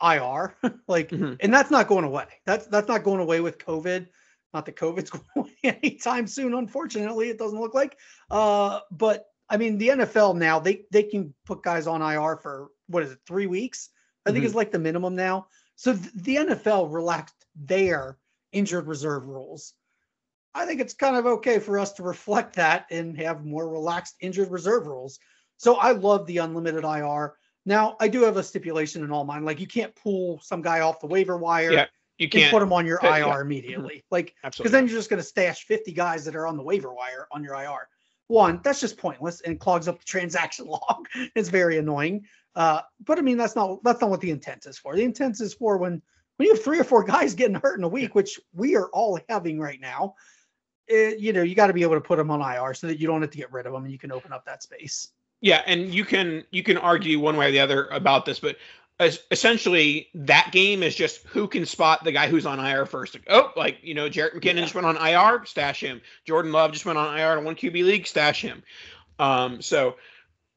IR. 0.01 0.55
like 0.87 1.09
mm-hmm. 1.09 1.33
and 1.39 1.53
that's 1.53 1.71
not 1.71 1.87
going 1.87 2.05
away. 2.05 2.25
That's 2.45 2.67
that's 2.67 2.87
not 2.87 3.03
going 3.03 3.21
away 3.21 3.41
with 3.41 3.57
COVID. 3.57 4.07
Not 4.53 4.65
that 4.65 4.75
COVID's 4.75 5.09
going 5.11 5.23
away 5.35 5.51
anytime 5.63 6.27
soon, 6.27 6.53
unfortunately. 6.53 7.29
It 7.29 7.37
doesn't 7.37 7.59
look 7.59 7.73
like. 7.73 7.97
Uh 8.29 8.79
but 8.91 9.27
I 9.49 9.57
mean 9.57 9.77
the 9.77 9.89
NFL 9.89 10.37
now 10.37 10.59
they 10.59 10.85
they 10.91 11.03
can 11.03 11.33
put 11.45 11.63
guys 11.63 11.87
on 11.87 12.01
IR 12.01 12.37
for 12.37 12.69
what 12.87 13.03
is 13.03 13.11
it, 13.11 13.19
three 13.27 13.47
weeks? 13.47 13.89
I 14.25 14.29
think 14.29 14.39
mm-hmm. 14.39 14.47
it's 14.47 14.55
like 14.55 14.71
the 14.71 14.79
minimum 14.79 15.15
now. 15.15 15.47
So 15.75 15.93
th- 15.93 16.13
the 16.15 16.35
NFL 16.37 16.93
relaxed 16.93 17.45
their 17.55 18.17
injured 18.51 18.87
reserve 18.87 19.27
rules. 19.27 19.73
I 20.55 20.65
think 20.65 20.81
it's 20.81 20.93
kind 20.93 21.15
of 21.15 21.25
okay 21.25 21.59
for 21.59 21.79
us 21.79 21.93
to 21.93 22.03
reflect 22.03 22.55
that 22.55 22.85
and 22.91 23.17
have 23.17 23.45
more 23.45 23.67
relaxed 23.67 24.15
injured 24.19 24.51
reserve 24.51 24.85
rules. 24.85 25.19
So 25.57 25.75
I 25.75 25.91
love 25.91 26.25
the 26.27 26.37
unlimited 26.37 26.83
IR. 26.83 27.33
Now 27.65 27.95
I 27.99 28.07
do 28.07 28.23
have 28.23 28.37
a 28.37 28.43
stipulation 28.43 29.03
in 29.03 29.11
all 29.11 29.23
mine. 29.23 29.45
Like 29.45 29.59
you 29.59 29.67
can't 29.67 29.95
pull 29.95 30.39
some 30.43 30.61
guy 30.61 30.81
off 30.81 30.99
the 30.99 31.07
waiver 31.07 31.37
wire. 31.37 31.71
Yeah, 31.71 31.85
you 32.17 32.29
can't 32.29 32.51
put 32.51 32.61
him 32.61 32.73
on 32.73 32.85
your 32.85 32.99
IR 33.01 33.09
yeah. 33.17 33.41
immediately. 33.41 34.03
Like 34.11 34.35
because 34.43 34.71
then 34.71 34.87
you're 34.87 34.97
just 34.97 35.09
going 35.09 35.21
to 35.21 35.27
stash 35.27 35.65
50 35.65 35.93
guys 35.93 36.25
that 36.25 36.35
are 36.35 36.45
on 36.45 36.57
the 36.57 36.63
waiver 36.63 36.93
wire 36.93 37.27
on 37.31 37.43
your 37.43 37.55
IR. 37.55 37.87
One, 38.27 38.61
that's 38.63 38.79
just 38.79 38.97
pointless 38.97 39.41
and 39.41 39.59
clogs 39.59 39.87
up 39.87 39.99
the 39.99 40.05
transaction 40.05 40.65
log. 40.67 41.07
it's 41.35 41.49
very 41.49 41.77
annoying. 41.77 42.25
Uh, 42.55 42.81
but 43.03 43.17
I 43.17 43.21
mean 43.21 43.37
that's 43.37 43.55
not 43.55 43.83
that's 43.83 44.01
not 44.01 44.09
what 44.09 44.21
the 44.21 44.31
intent 44.31 44.65
is 44.65 44.77
for. 44.77 44.95
The 44.95 45.03
intent 45.03 45.41
is 45.41 45.53
for 45.53 45.77
when 45.77 46.01
when 46.37 46.47
you 46.47 46.53
have 46.53 46.63
three 46.63 46.79
or 46.79 46.83
four 46.83 47.03
guys 47.15 47.33
getting 47.33 47.55
hurt 47.55 47.77
in 47.77 47.83
a 47.83 47.89
week, 47.89 48.15
which 48.15 48.39
we 48.53 48.75
are 48.75 48.89
all 48.89 49.19
having 49.29 49.59
right 49.59 49.79
now. 49.79 50.15
It, 50.87 51.19
you 51.19 51.31
know, 51.31 51.43
you 51.43 51.55
got 51.55 51.67
to 51.67 51.73
be 51.73 51.81
able 51.83 51.95
to 51.95 52.01
put 52.01 52.17
them 52.17 52.29
on 52.29 52.41
IR 52.41 52.73
so 52.73 52.87
that 52.87 52.99
you 52.99 53.07
don't 53.07 53.21
have 53.21 53.31
to 53.31 53.37
get 53.37 53.51
rid 53.53 53.65
of 53.65 53.71
them 53.71 53.83
and 53.83 53.91
you 53.91 53.97
can 53.97 54.11
open 54.11 54.33
up 54.33 54.45
that 54.45 54.61
space. 54.61 55.09
Yeah, 55.39 55.61
and 55.65 55.93
you 55.93 56.05
can 56.05 56.43
you 56.51 56.63
can 56.63 56.77
argue 56.77 57.19
one 57.19 57.37
way 57.37 57.49
or 57.49 57.51
the 57.51 57.59
other 57.59 57.87
about 57.87 58.25
this, 58.25 58.39
but 58.39 58.57
essentially 58.99 60.09
that 60.13 60.51
game 60.51 60.83
is 60.83 60.95
just 60.95 61.25
who 61.27 61.47
can 61.47 61.65
spot 61.65 62.03
the 62.03 62.11
guy 62.11 62.27
who's 62.27 62.45
on 62.45 62.59
IR 62.59 62.85
first. 62.85 63.13
Like, 63.13 63.25
oh, 63.29 63.51
like 63.55 63.77
you 63.81 63.93
know, 63.93 64.09
Jerick 64.09 64.35
McKinnon 64.35 64.55
yeah. 64.55 64.61
just 64.61 64.75
went 64.75 64.87
on 64.87 64.97
IR, 64.97 65.45
stash 65.45 65.81
him. 65.81 66.01
Jordan 66.25 66.51
Love 66.51 66.71
just 66.71 66.85
went 66.85 66.97
on 66.97 67.17
IR 67.17 67.37
in 67.37 67.43
one 67.43 67.55
QB 67.55 67.73
league, 67.85 68.07
stash 68.07 68.41
him. 68.41 68.63
Um, 69.19 69.61
so 69.61 69.95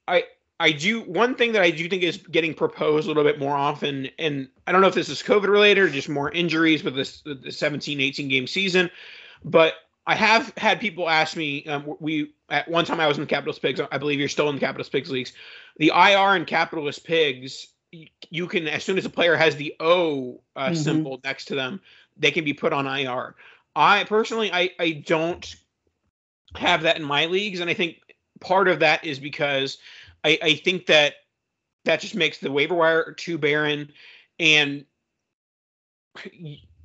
I 0.07 0.25
I 0.59 0.73
do 0.73 1.02
one 1.02 1.35
thing 1.35 1.52
that 1.52 1.62
I 1.62 1.71
do 1.71 1.88
think 1.88 2.02
is 2.02 2.19
getting 2.19 2.55
proposed 2.55 3.07
a 3.07 3.09
little 3.09 3.25
bit 3.25 3.38
more 3.38 3.55
often, 3.55 4.09
and 4.19 4.49
I 4.66 4.73
don't 4.73 4.81
know 4.81 4.88
if 4.88 4.95
this 4.95 5.09
is 5.09 5.23
COVID 5.23 5.49
related 5.49 5.85
or 5.85 5.90
just 5.90 6.09
more 6.09 6.31
injuries 6.31 6.83
with 6.83 6.95
this 6.95 7.23
the 7.23 7.50
17, 7.50 8.00
18 8.00 8.28
game 8.28 8.47
season, 8.47 8.90
but 9.45 9.75
I 10.07 10.14
have 10.14 10.52
had 10.57 10.81
people 10.81 11.09
ask 11.09 11.37
me. 11.37 11.66
Um, 11.66 11.97
we 12.00 12.33
at 12.49 12.69
one 12.69 12.85
time 12.85 13.00
I 13.00 13.07
was 13.07 13.19
in 13.19 13.25
the 13.25 13.28
Capitalist 13.28 13.61
Pigs. 13.61 13.81
I 13.90 13.99
believe 13.99 14.21
you're 14.21 14.28
still 14.28 14.49
in 14.49 14.55
the 14.55 14.61
Capitalist 14.61 14.93
Pigs 14.93 15.11
leagues. 15.11 15.33
The 15.78 15.88
IR 15.88 16.37
and 16.37 16.47
Capitalist 16.47 17.05
Pigs, 17.05 17.66
you 17.93 18.47
can 18.47 18.69
as 18.69 18.85
soon 18.85 18.99
as 18.99 19.05
a 19.05 19.11
player 19.11 19.37
has 19.37 19.57
the 19.57 19.75
O 19.81 20.40
uh, 20.55 20.66
mm-hmm. 20.66 20.75
symbol 20.75 21.21
next 21.25 21.47
to 21.47 21.55
them, 21.55 21.81
they 22.16 22.31
can 22.31 22.45
be 22.45 22.52
put 22.52 22.73
on 22.73 22.87
IR. 22.87 23.35
I 23.75 24.05
personally, 24.05 24.52
I 24.52 24.71
I 24.78 25.02
don't 25.07 25.55
have 26.55 26.83
that 26.83 26.97
in 26.97 27.05
my 27.05 27.26
leagues, 27.26 27.61
and 27.61 27.71
I 27.71 27.75
think 27.75 27.99
part 28.40 28.69
of 28.69 28.81
that 28.81 29.05
is 29.05 29.19
because 29.19 29.78
I, 30.25 30.38
I 30.43 30.55
think 30.55 30.87
that 30.87 31.14
that 31.85 32.00
just 32.00 32.14
makes 32.14 32.38
the 32.38 32.50
waiver 32.50 32.75
wire 32.75 33.12
too 33.12 33.38
barren. 33.38 33.93
And 34.38 34.85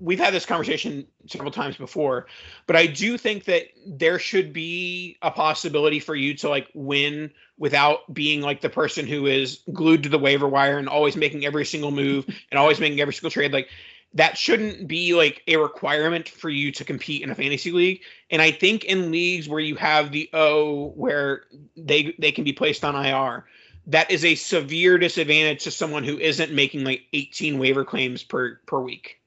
we've 0.02 0.20
had 0.20 0.34
this 0.34 0.46
conversation 0.46 1.06
several 1.28 1.52
times 1.52 1.78
before, 1.78 2.26
but 2.66 2.76
I 2.76 2.88
do 2.88 3.18
think 3.18 3.46
that 3.46 3.68
there 3.86 4.18
should 4.18 4.52
be 4.52 5.18
a 5.22 5.30
possibility 5.30 6.00
for 6.00 6.16
you 6.16 6.34
to 6.38 6.50
like 6.50 6.68
win 6.74 7.32
without 7.58 8.12
being 8.12 8.42
like 8.42 8.62
the 8.62 8.70
person 8.70 9.06
who 9.06 9.28
is 9.28 9.60
glued 9.72 10.04
to 10.04 10.10
the 10.10 10.18
waiver 10.18 10.48
wire 10.48 10.80
and 10.80 10.90
always 10.90 11.16
making 11.16 11.46
every 11.46 11.66
single 11.66 11.92
move 11.92 12.26
and 12.52 12.60
always 12.60 12.80
making 12.80 13.00
every 13.00 13.14
single 13.14 13.30
trade. 13.30 13.54
Like 13.54 13.70
that 14.16 14.38
shouldn't 14.38 14.88
be 14.88 15.14
like 15.14 15.44
a 15.48 15.58
requirement 15.58 16.28
for 16.28 16.50
you 16.50 16.72
to 16.72 16.84
compete 16.84 17.22
in 17.22 17.30
a 17.30 17.36
fantasy 17.36 17.72
league. 17.72 18.02
And 18.32 18.42
I 18.42 18.52
think 18.52 18.84
in 18.84 19.12
leagues 19.12 19.48
where 19.48 19.60
you 19.60 19.76
have 19.76 20.12
the 20.12 20.30
O 20.34 20.88
where 20.96 21.44
they 21.78 22.16
they 22.18 22.32
can 22.32 22.44
be 22.44 22.54
placed 22.54 22.84
on 22.84 22.96
IR, 22.96 23.46
that 23.88 24.10
is 24.10 24.26
a 24.26 24.36
severe 24.36 24.98
disadvantage 24.98 25.64
to 25.64 25.72
someone 25.72 26.04
who 26.04 26.18
isn't 26.18 26.52
making 26.52 26.84
like 26.84 27.04
18 27.14 27.60
waiver 27.60 27.86
claims 27.86 28.24
per 28.24 28.60
per 28.66 28.80
week. 28.80 29.21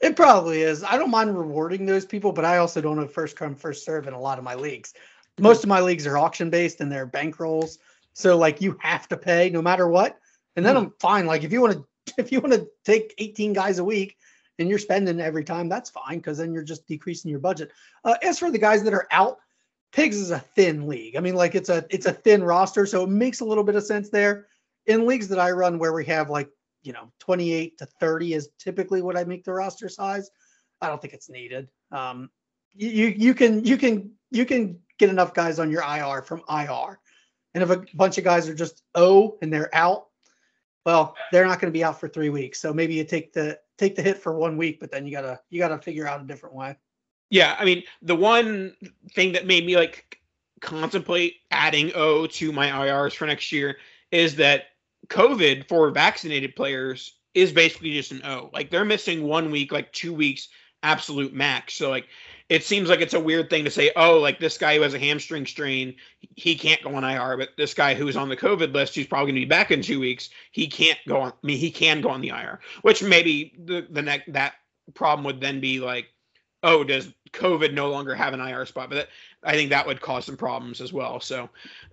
It 0.00 0.16
probably 0.16 0.62
is. 0.62 0.82
I 0.82 0.96
don't 0.96 1.10
mind 1.10 1.36
rewarding 1.36 1.84
those 1.84 2.06
people, 2.06 2.32
but 2.32 2.44
I 2.44 2.56
also 2.56 2.80
don't 2.80 2.98
have 2.98 3.12
first 3.12 3.36
come 3.36 3.54
first 3.54 3.84
serve 3.84 4.08
in 4.08 4.14
a 4.14 4.20
lot 4.20 4.38
of 4.38 4.44
my 4.44 4.54
leagues. 4.54 4.94
Most 5.38 5.62
of 5.62 5.68
my 5.68 5.80
leagues 5.80 6.06
are 6.06 6.18
auction 6.18 6.50
based 6.50 6.80
and 6.80 6.90
they're 6.90 7.06
bankrolls. 7.06 7.78
So 8.14 8.36
like 8.36 8.60
you 8.60 8.76
have 8.80 9.08
to 9.08 9.16
pay 9.16 9.50
no 9.50 9.62
matter 9.62 9.86
what. 9.88 10.18
And 10.56 10.64
then 10.64 10.74
mm-hmm. 10.74 10.86
I'm 10.86 10.94
fine. 11.00 11.26
Like 11.26 11.44
if 11.44 11.52
you 11.52 11.60
want 11.60 11.74
to 11.74 11.86
if 12.18 12.32
you 12.32 12.40
want 12.40 12.54
to 12.54 12.68
take 12.84 13.14
18 13.18 13.52
guys 13.52 13.78
a 13.78 13.84
week 13.84 14.16
and 14.58 14.68
you're 14.68 14.78
spending 14.78 15.20
every 15.20 15.44
time, 15.44 15.68
that's 15.68 15.90
fine 15.90 16.18
because 16.18 16.38
then 16.38 16.52
you're 16.52 16.62
just 16.62 16.86
decreasing 16.86 17.30
your 17.30 17.40
budget. 17.40 17.70
Uh, 18.04 18.16
as 18.22 18.38
for 18.38 18.50
the 18.50 18.58
guys 18.58 18.82
that 18.84 18.94
are 18.94 19.06
out, 19.10 19.38
Pigs 19.92 20.16
is 20.16 20.30
a 20.30 20.38
thin 20.38 20.86
league. 20.86 21.16
I 21.16 21.20
mean, 21.20 21.34
like 21.34 21.56
it's 21.56 21.68
a 21.68 21.84
it's 21.90 22.06
a 22.06 22.12
thin 22.12 22.44
roster, 22.44 22.86
so 22.86 23.02
it 23.02 23.08
makes 23.08 23.40
a 23.40 23.44
little 23.44 23.64
bit 23.64 23.74
of 23.74 23.82
sense 23.82 24.08
there. 24.08 24.46
In 24.86 25.06
leagues 25.06 25.28
that 25.28 25.40
I 25.40 25.50
run 25.50 25.78
where 25.78 25.92
we 25.92 26.04
have 26.04 26.30
like 26.30 26.48
you 26.82 26.92
know 26.92 27.10
28 27.18 27.78
to 27.78 27.86
30 27.86 28.34
is 28.34 28.48
typically 28.58 29.02
what 29.02 29.16
I 29.16 29.24
make 29.24 29.44
the 29.44 29.52
roster 29.52 29.88
size. 29.88 30.30
I 30.80 30.88
don't 30.88 31.00
think 31.00 31.14
it's 31.14 31.28
needed. 31.28 31.68
Um, 31.92 32.30
you 32.74 33.08
you 33.08 33.34
can 33.34 33.64
you 33.64 33.76
can 33.76 34.12
you 34.30 34.46
can 34.46 34.78
get 34.98 35.10
enough 35.10 35.34
guys 35.34 35.58
on 35.58 35.70
your 35.70 35.82
IR 35.82 36.22
from 36.22 36.42
IR, 36.48 36.98
and 37.54 37.62
if 37.62 37.70
a 37.70 37.84
bunch 37.94 38.18
of 38.18 38.24
guys 38.24 38.48
are 38.48 38.54
just 38.54 38.82
O 38.94 39.38
and 39.42 39.52
they're 39.52 39.74
out, 39.74 40.06
well, 40.86 41.16
they're 41.32 41.46
not 41.46 41.60
going 41.60 41.72
to 41.72 41.76
be 41.76 41.84
out 41.84 42.00
for 42.00 42.08
three 42.08 42.30
weeks. 42.30 42.60
So 42.60 42.72
maybe 42.72 42.94
you 42.94 43.04
take 43.04 43.32
the 43.32 43.58
take 43.78 43.96
the 43.96 44.02
hit 44.02 44.18
for 44.18 44.34
one 44.34 44.56
week, 44.56 44.80
but 44.80 44.90
then 44.90 45.06
you 45.06 45.12
gotta 45.12 45.40
you 45.50 45.58
gotta 45.58 45.78
figure 45.78 46.06
out 46.06 46.20
a 46.20 46.24
different 46.24 46.54
way. 46.54 46.76
Yeah, 47.30 47.56
I 47.58 47.64
mean, 47.64 47.84
the 48.02 48.16
one 48.16 48.76
thing 49.14 49.32
that 49.32 49.46
made 49.46 49.64
me 49.64 49.76
like 49.76 50.18
contemplate 50.60 51.36
adding 51.50 51.92
O 51.94 52.26
to 52.26 52.52
my 52.52 52.68
IRs 52.68 53.14
for 53.14 53.26
next 53.26 53.52
year 53.52 53.78
is 54.10 54.36
that 54.36 54.64
COVID 55.08 55.68
for 55.68 55.90
vaccinated 55.90 56.56
players 56.56 57.14
is 57.34 57.52
basically 57.52 57.92
just 57.92 58.12
an 58.12 58.22
O. 58.24 58.50
Like 58.52 58.70
they're 58.70 58.84
missing 58.84 59.22
one 59.22 59.50
week, 59.50 59.72
like 59.72 59.92
two 59.92 60.12
weeks, 60.12 60.48
absolute 60.82 61.32
max. 61.32 61.74
So 61.74 61.90
like 61.90 62.06
it 62.48 62.64
seems 62.64 62.88
like 62.88 63.00
it's 63.00 63.14
a 63.14 63.20
weird 63.20 63.48
thing 63.48 63.64
to 63.64 63.70
say, 63.70 63.92
oh, 63.94 64.18
like 64.18 64.40
this 64.40 64.58
guy 64.58 64.74
who 64.74 64.82
has 64.82 64.92
a 64.92 64.98
hamstring 64.98 65.46
strain, 65.46 65.94
he 66.34 66.56
can't 66.56 66.82
go 66.82 66.94
on 66.96 67.04
IR, 67.04 67.36
but 67.36 67.50
this 67.56 67.74
guy 67.74 67.94
who's 67.94 68.16
on 68.16 68.28
the 68.28 68.36
COVID 68.36 68.74
list, 68.74 68.96
who's 68.96 69.06
probably 69.06 69.32
going 69.32 69.40
to 69.40 69.46
be 69.46 69.50
back 69.50 69.70
in 69.70 69.82
two 69.82 70.00
weeks, 70.00 70.30
he 70.50 70.66
can't 70.66 70.98
go 71.06 71.20
on. 71.20 71.28
I 71.30 71.46
mean, 71.46 71.58
he 71.58 71.70
can 71.70 72.00
go 72.00 72.10
on 72.10 72.20
the 72.20 72.30
IR, 72.30 72.60
which 72.82 73.02
maybe 73.02 73.54
the 73.64 73.86
the 73.88 74.02
next 74.02 74.32
that 74.32 74.54
problem 74.94 75.24
would 75.24 75.40
then 75.40 75.60
be 75.60 75.78
like, 75.78 76.06
oh, 76.64 76.82
does 76.82 77.08
COVID 77.32 77.72
no 77.72 77.90
longer 77.90 78.14
have 78.14 78.34
an 78.34 78.40
IR 78.40 78.66
spot? 78.66 78.90
But 78.90 78.96
that, 78.96 79.08
I 79.42 79.52
think 79.52 79.70
that 79.70 79.86
would 79.86 80.00
cause 80.00 80.26
some 80.26 80.36
problems 80.36 80.80
as 80.80 80.92
well. 80.92 81.20
So 81.20 81.48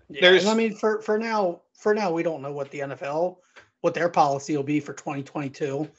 yeah, 0.09 0.21
there's, 0.21 0.45
I 0.45 0.53
mean, 0.53 0.75
for 0.75 1.01
for 1.01 1.17
now, 1.17 1.61
for 1.73 1.93
now, 1.93 2.11
we 2.11 2.23
don't 2.23 2.41
know 2.41 2.51
what 2.51 2.71
the 2.71 2.79
NFL, 2.79 3.37
what 3.81 3.93
their 3.93 4.09
policy 4.09 4.55
will 4.55 4.63
be 4.63 4.79
for 4.79 4.93
2022. 4.93 5.89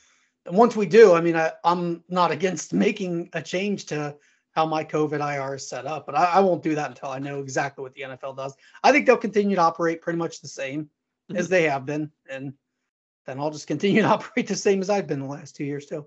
And 0.46 0.56
once 0.56 0.76
we 0.76 0.86
do, 0.86 1.14
I 1.14 1.20
mean, 1.20 1.36
I, 1.36 1.52
I'm 1.64 2.02
not 2.08 2.30
against 2.30 2.72
making 2.72 3.30
a 3.32 3.42
change 3.42 3.86
to 3.86 4.16
how 4.52 4.66
my 4.66 4.82
COVID 4.82 5.20
IR 5.20 5.54
is 5.54 5.68
set 5.68 5.86
up, 5.86 6.04
but 6.06 6.14
I, 6.16 6.24
I, 6.24 6.40
won't 6.40 6.62
do 6.62 6.74
that 6.74 6.90
until 6.90 7.10
I 7.10 7.18
know 7.18 7.38
exactly 7.38 7.82
what 7.82 7.94
the 7.94 8.02
NFL 8.02 8.36
does. 8.36 8.56
I 8.82 8.90
think 8.90 9.06
they'll 9.06 9.16
continue 9.16 9.54
to 9.54 9.62
operate 9.62 10.00
pretty 10.00 10.18
much 10.18 10.40
the 10.40 10.48
same 10.48 10.84
mm-hmm. 10.84 11.36
as 11.36 11.48
they 11.48 11.64
have 11.64 11.86
been, 11.86 12.10
and 12.28 12.54
then 13.26 13.38
I'll 13.38 13.50
just 13.50 13.68
continue 13.68 14.02
to 14.02 14.08
operate 14.16 14.48
the 14.48 14.56
same 14.56 14.80
as 14.80 14.90
I've 14.90 15.06
been 15.06 15.20
the 15.20 15.26
last 15.26 15.54
two 15.54 15.64
years 15.64 15.86
too. 15.86 16.06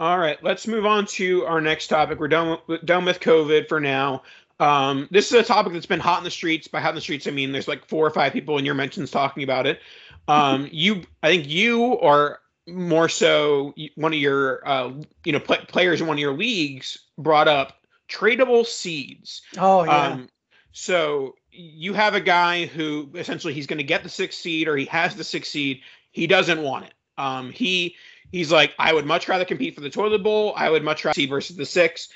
All 0.00 0.18
right, 0.18 0.42
let's 0.42 0.66
move 0.66 0.86
on 0.86 1.04
to 1.08 1.44
our 1.44 1.60
next 1.60 1.88
topic. 1.88 2.18
We're 2.18 2.28
done 2.28 2.58
with, 2.66 2.84
done 2.86 3.04
with 3.04 3.20
COVID 3.20 3.68
for 3.68 3.80
now. 3.80 4.22
Um, 4.58 5.06
this 5.10 5.26
is 5.26 5.34
a 5.34 5.42
topic 5.42 5.74
that's 5.74 5.84
been 5.84 6.00
hot 6.00 6.18
in 6.18 6.24
the 6.24 6.30
streets. 6.30 6.66
By 6.66 6.80
hot 6.80 6.90
in 6.90 6.94
the 6.94 7.02
streets, 7.02 7.26
I 7.26 7.32
mean 7.32 7.52
there's 7.52 7.68
like 7.68 7.84
four 7.84 8.06
or 8.06 8.10
five 8.10 8.32
people 8.32 8.56
in 8.56 8.64
your 8.64 8.74
mentions 8.74 9.10
talking 9.10 9.42
about 9.42 9.66
it. 9.66 9.80
Um, 10.26 10.68
you, 10.72 11.02
I 11.22 11.28
think 11.28 11.46
you 11.46 11.84
or 11.84 12.40
more 12.66 13.10
so 13.10 13.74
one 13.96 14.14
of 14.14 14.18
your 14.18 14.66
uh, 14.66 14.90
you 15.26 15.32
know 15.32 15.40
pl- 15.40 15.66
players 15.68 16.00
in 16.00 16.06
one 16.06 16.16
of 16.16 16.20
your 16.20 16.32
leagues 16.32 16.98
brought 17.18 17.46
up 17.46 17.84
tradable 18.08 18.64
seeds. 18.64 19.42
Oh 19.58 19.84
yeah. 19.84 20.06
Um, 20.08 20.30
so 20.72 21.34
you 21.50 21.92
have 21.92 22.14
a 22.14 22.20
guy 22.20 22.64
who 22.64 23.10
essentially 23.14 23.52
he's 23.52 23.66
going 23.66 23.78
to 23.78 23.84
get 23.84 24.02
the 24.02 24.08
sixth 24.08 24.40
seed 24.40 24.66
or 24.66 24.78
he 24.78 24.86
has 24.86 25.14
the 25.14 25.24
sixth 25.24 25.50
seed. 25.50 25.82
He 26.10 26.26
doesn't 26.26 26.62
want 26.62 26.86
it. 26.86 26.94
Um, 27.18 27.50
he 27.50 27.96
he's 28.32 28.52
like, 28.52 28.74
I 28.78 28.92
would 28.92 29.06
much 29.06 29.28
rather 29.28 29.44
compete 29.44 29.74
for 29.74 29.80
the 29.80 29.90
toilet 29.90 30.22
bowl. 30.22 30.52
I 30.56 30.70
would 30.70 30.82
much 30.82 31.04
rather 31.04 31.14
seed 31.14 31.30
versus 31.30 31.56
the 31.56 31.66
six. 31.66 32.08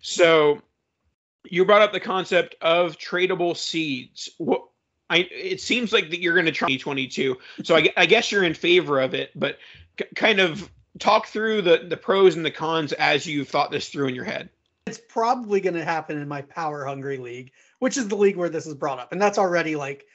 So 0.00 0.62
you 1.44 1.64
brought 1.64 1.82
up 1.82 1.92
the 1.92 2.00
concept 2.00 2.56
of 2.60 2.98
tradable 2.98 3.56
seeds. 3.56 4.30
What 4.38 4.64
I 5.08 5.18
it 5.30 5.60
seems 5.60 5.92
like 5.92 6.10
that 6.10 6.20
you're 6.20 6.34
going 6.34 6.46
to 6.46 6.52
try 6.52 6.68
2022. 6.68 7.36
So 7.62 7.76
I, 7.76 7.88
I, 7.96 8.06
guess 8.06 8.32
you're 8.32 8.44
in 8.44 8.54
favor 8.54 9.00
of 9.00 9.14
it, 9.14 9.30
but 9.36 9.58
c- 9.98 10.06
kind 10.14 10.40
of 10.40 10.68
talk 10.98 11.26
through 11.26 11.62
the 11.62 11.86
the 11.88 11.96
pros 11.96 12.36
and 12.36 12.44
the 12.44 12.50
cons 12.50 12.92
as 12.94 13.26
you've 13.26 13.48
thought 13.48 13.70
this 13.70 13.88
through 13.88 14.08
in 14.08 14.14
your 14.14 14.24
head. 14.24 14.48
It's 14.86 15.00
probably 15.08 15.60
going 15.60 15.74
to 15.74 15.84
happen 15.84 16.20
in 16.20 16.28
my 16.28 16.42
power 16.42 16.84
hungry 16.84 17.18
league, 17.18 17.52
which 17.80 17.96
is 17.96 18.08
the 18.08 18.16
league 18.16 18.36
where 18.36 18.48
this 18.48 18.66
is 18.66 18.74
brought 18.74 18.98
up, 18.98 19.12
and 19.12 19.20
that's 19.20 19.38
already 19.38 19.76
like 19.76 20.06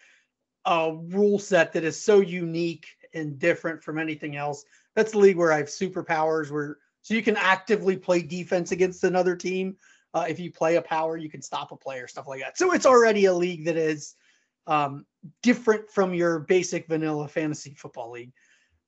a 0.66 0.94
rule 0.94 1.40
set 1.40 1.74
that 1.74 1.84
is 1.84 2.02
so 2.02 2.20
unique 2.20 2.88
and 3.14 3.40
different 3.40 3.84
from 3.84 3.98
anything 3.98 4.36
else. 4.36 4.66
That's 4.96 5.12
the 5.12 5.20
league 5.20 5.38
where 5.38 5.52
I 5.52 5.58
have 5.58 5.68
superpowers, 5.68 6.52
where 6.52 6.78
so 7.02 7.14
you 7.14 7.24
can 7.24 7.38
actively 7.38 7.98
play 7.98 8.22
defense 8.22 8.72
against 8.72 9.04
another 9.04 9.36
team. 9.36 9.78
Uh, 10.14 10.26
if 10.28 10.40
you 10.40 10.52
play 10.52 10.76
a 10.76 10.82
power, 10.82 11.18
you 11.18 11.30
can 11.30 11.42
stop 11.42 11.72
a 11.72 11.76
player, 11.76 12.08
stuff 12.08 12.28
like 12.28 12.42
that. 12.42 12.58
So 12.58 12.74
it's 12.74 12.86
already 12.86 13.26
a 13.26 13.34
league 13.34 13.66
that 13.66 13.78
is 13.78 14.16
um, 14.68 15.06
different 15.42 15.90
from 15.90 16.14
your 16.14 16.40
basic 16.40 16.88
vanilla 16.88 17.28
fantasy 17.28 17.74
football 17.74 18.12
league. 18.12 18.34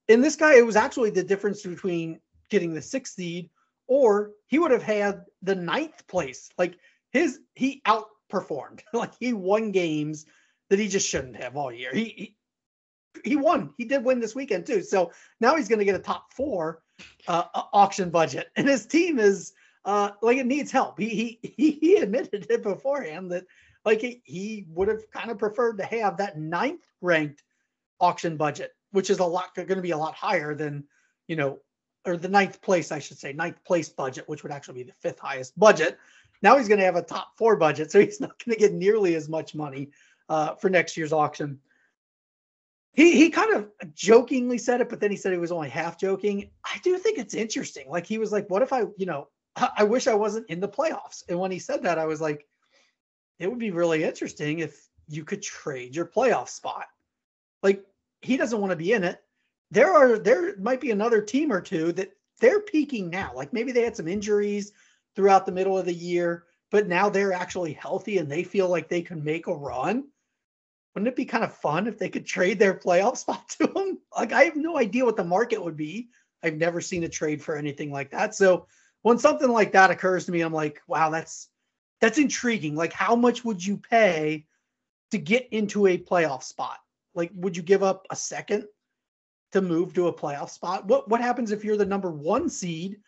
In 0.10 0.22
this 0.22 0.36
guy, 0.36 0.58
it 0.58 0.66
was 0.66 0.76
actually 0.76 1.12
the 1.12 1.24
difference 1.24 1.64
between 1.64 2.20
getting 2.50 2.74
the 2.74 2.82
sixth 2.82 3.16
seed 3.16 3.50
or 3.88 4.32
he 4.48 4.60
would 4.60 4.72
have 4.72 4.84
had 4.84 5.26
the 5.42 5.56
ninth 5.56 6.06
place. 6.08 6.50
Like 6.58 6.78
his, 7.12 7.40
he 7.56 7.82
outperformed. 7.86 8.82
like 8.94 9.14
he 9.20 9.34
won 9.34 9.72
games 9.72 10.26
that 10.70 10.80
he 10.80 10.88
just 10.88 11.08
shouldn't 11.08 11.38
have 11.38 11.56
all 11.56 11.72
year. 11.72 11.94
He, 11.94 12.04
he 12.04 12.38
he 13.24 13.36
won. 13.36 13.74
He 13.78 13.86
did 13.86 14.04
win 14.04 14.20
this 14.20 14.36
weekend 14.36 14.66
too. 14.66 14.82
So 14.82 15.12
now 15.40 15.56
he's 15.56 15.68
going 15.68 15.80
to 15.80 15.86
get 15.86 15.96
a 15.96 16.00
top 16.00 16.34
four 16.34 16.82
uh, 17.28 17.46
auction 17.54 18.10
budget, 18.10 18.48
and 18.56 18.68
his 18.68 18.86
team 18.86 19.20
is 19.20 19.54
uh, 19.86 20.12
like 20.22 20.38
it 20.38 20.46
needs 20.46 20.72
help. 20.72 21.00
He 21.00 21.40
he 21.42 21.72
he 21.82 21.96
admitted 21.98 22.48
it 22.50 22.64
beforehand 22.64 23.32
that 23.32 23.46
like 23.86 24.02
he, 24.02 24.22
he 24.24 24.66
would 24.70 24.88
have 24.88 25.10
kind 25.12 25.30
of 25.30 25.38
preferred 25.38 25.78
to 25.78 25.86
have 25.86 26.18
that 26.18 26.40
ninth 26.40 26.86
ranked 27.02 27.44
auction 28.00 28.38
budget, 28.38 28.72
which 28.92 29.10
is 29.10 29.20
a 29.20 29.26
lot 29.26 29.54
going 29.56 29.68
to 29.68 29.82
be 29.82 29.92
a 29.92 29.98
lot 29.98 30.16
higher 30.16 30.56
than 30.56 30.86
you 31.28 31.36
know, 31.36 31.60
or 32.06 32.18
the 32.18 32.30
ninth 32.30 32.62
place 32.62 32.92
I 32.92 33.00
should 33.00 33.20
say, 33.20 33.34
ninth 33.34 33.64
place 33.64 33.90
budget, 33.90 34.28
which 34.28 34.44
would 34.44 34.52
actually 34.52 34.84
be 34.84 34.90
the 34.90 34.94
fifth 34.94 35.20
highest 35.20 35.58
budget. 35.58 35.98
Now 36.42 36.58
he's 36.58 36.68
going 36.68 36.80
to 36.80 36.86
have 36.86 36.98
a 36.98 37.02
top 37.02 37.38
four 37.38 37.56
budget, 37.56 37.92
so 37.92 38.00
he's 38.02 38.20
not 38.20 38.44
going 38.44 38.56
to 38.56 38.60
get 38.60 38.74
nearly 38.74 39.16
as 39.16 39.30
much 39.30 39.56
money 39.56 39.92
uh, 40.30 40.56
for 40.56 40.70
next 40.70 40.98
year's 40.98 41.14
auction 41.14 41.60
he 42.94 43.16
he 43.18 43.30
kind 43.30 43.54
of 43.54 43.70
jokingly 43.94 44.58
said 44.58 44.80
it, 44.80 44.90
but 44.90 45.00
then 45.00 45.12
he 45.12 45.18
said 45.18 45.32
he 45.32 45.40
was 45.40 45.52
only 45.52 45.70
half 45.70 46.00
joking. 46.00 46.52
I 46.64 46.80
do 46.84 46.98
think 46.98 47.18
it's 47.18 47.34
interesting. 47.34 47.90
Like 47.90 48.06
he 48.06 48.20
was 48.20 48.32
like, 48.32 48.50
"What 48.50 48.62
if 48.62 48.72
I, 48.72 48.86
you 48.98 49.06
know, 49.06 49.30
I 49.56 49.84
wish 49.84 50.08
I 50.08 50.14
wasn't 50.14 50.50
in 50.50 50.60
the 50.60 50.70
playoffs." 50.70 51.24
And 51.28 51.40
when 51.40 51.52
he 51.52 51.60
said 51.60 51.84
that, 51.84 51.98
I 51.98 52.06
was 52.06 52.22
like, 52.22 52.48
"It 53.40 53.48
would 53.50 53.60
be 53.60 53.72
really 53.72 54.04
interesting 54.04 54.60
if 54.60 54.88
you 55.08 55.24
could 55.24 55.42
trade 55.42 55.96
your 55.96 56.06
playoff 56.06 56.50
spot." 56.50 56.86
Like 57.64 57.84
he 58.22 58.38
doesn't 58.38 58.62
want 58.62 58.72
to 58.72 58.78
be 58.78 58.94
in 58.94 59.04
it. 59.04 59.24
There 59.72 59.92
are 59.92 60.20
there 60.20 60.56
might 60.58 60.82
be 60.82 60.92
another 60.92 61.22
team 61.22 61.52
or 61.52 61.62
two 61.62 61.94
that 61.94 62.12
they're 62.40 62.62
peaking 62.62 63.10
now. 63.10 63.32
Like 63.34 63.54
maybe 63.54 63.72
they 63.72 63.84
had 63.84 63.98
some 63.98 64.08
injuries 64.08 64.72
throughout 65.16 65.48
the 65.48 65.52
middle 65.52 65.78
of 65.80 65.86
the 65.86 65.94
year, 65.94 66.46
but 66.70 66.88
now 66.88 67.10
they're 67.10 67.34
actually 67.34 67.74
healthy 67.74 68.20
and 68.20 68.30
they 68.30 68.44
feel 68.44 68.70
like 68.70 68.88
they 68.88 69.02
can 69.02 69.24
make 69.24 69.48
a 69.48 69.54
run 69.54 70.06
wouldn't 70.94 71.08
it 71.08 71.16
be 71.16 71.26
kind 71.26 71.44
of 71.44 71.56
fun 71.56 71.88
if 71.88 71.98
they 71.98 72.10
could 72.10 72.26
trade 72.26 72.60
their 72.60 72.74
playoff 72.74 73.18
spot 73.18 73.50
to 73.50 73.66
him? 73.68 74.00
Like 74.16 74.32
I 74.32 74.44
have 74.44 74.56
no 74.56 74.78
idea 74.78 75.06
what 75.06 75.18
the 75.18 75.24
market 75.24 75.64
would 75.64 75.78
be. 75.78 76.10
I've 76.44 76.56
never 76.56 76.82
seen 76.82 77.04
a 77.04 77.10
trade 77.10 77.42
for 77.42 77.56
anything 77.56 77.92
like 77.92 78.12
that. 78.12 78.36
So 78.36 78.68
when 79.02 79.18
something 79.18 79.50
like 79.50 79.72
that 79.72 79.92
occurs 79.92 80.26
to 80.26 80.32
me, 80.32 80.42
I'm 80.42 80.54
like, 80.54 80.82
wow, 80.88 81.10
that's 81.10 81.50
that's 82.02 82.18
intriguing. 82.18 82.76
Like 82.76 82.94
how 82.94 83.16
much 83.16 83.46
would 83.46 83.66
you 83.66 83.78
pay 83.78 84.46
to 85.12 85.18
get 85.18 85.48
into 85.52 85.88
a 85.88 85.98
playoff 85.98 86.44
spot? 86.44 86.80
Like 87.16 87.32
would 87.36 87.56
you 87.56 87.64
give 87.64 87.84
up 87.84 88.06
a 88.10 88.16
second 88.16 88.66
to 89.52 89.62
move 89.62 89.94
to 89.94 90.08
a 90.08 90.14
playoff 90.14 90.50
spot? 90.50 90.86
What 90.86 91.10
what 91.10 91.22
happens 91.22 91.52
if 91.52 91.64
you're 91.64 91.78
the 91.78 91.86
number 91.86 92.12
1 92.12 92.50
seed? 92.50 93.00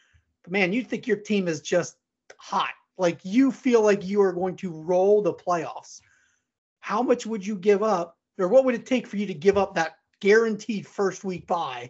Man, 0.47 0.73
you 0.73 0.83
think 0.83 1.07
your 1.07 1.17
team 1.17 1.47
is 1.47 1.61
just 1.61 1.97
hot. 2.37 2.73
Like 2.97 3.19
you 3.23 3.51
feel 3.51 3.81
like 3.81 4.05
you 4.05 4.21
are 4.21 4.31
going 4.31 4.55
to 4.57 4.71
roll 4.71 5.21
the 5.21 5.33
playoffs 5.33 6.01
how 6.85 7.01
much 7.01 7.25
would 7.25 7.43
you 7.43 7.55
give 7.55 7.81
up, 7.81 8.15
or 8.37 8.47
what 8.47 8.63
would 8.63 8.75
it 8.75 8.85
take 8.85 9.07
for 9.07 9.17
you 9.17 9.25
to 9.25 9.33
give 9.33 9.57
up 9.57 9.73
that 9.73 9.95
guaranteed 10.19 10.85
first 10.85 11.23
week 11.23 11.47
bye 11.47 11.89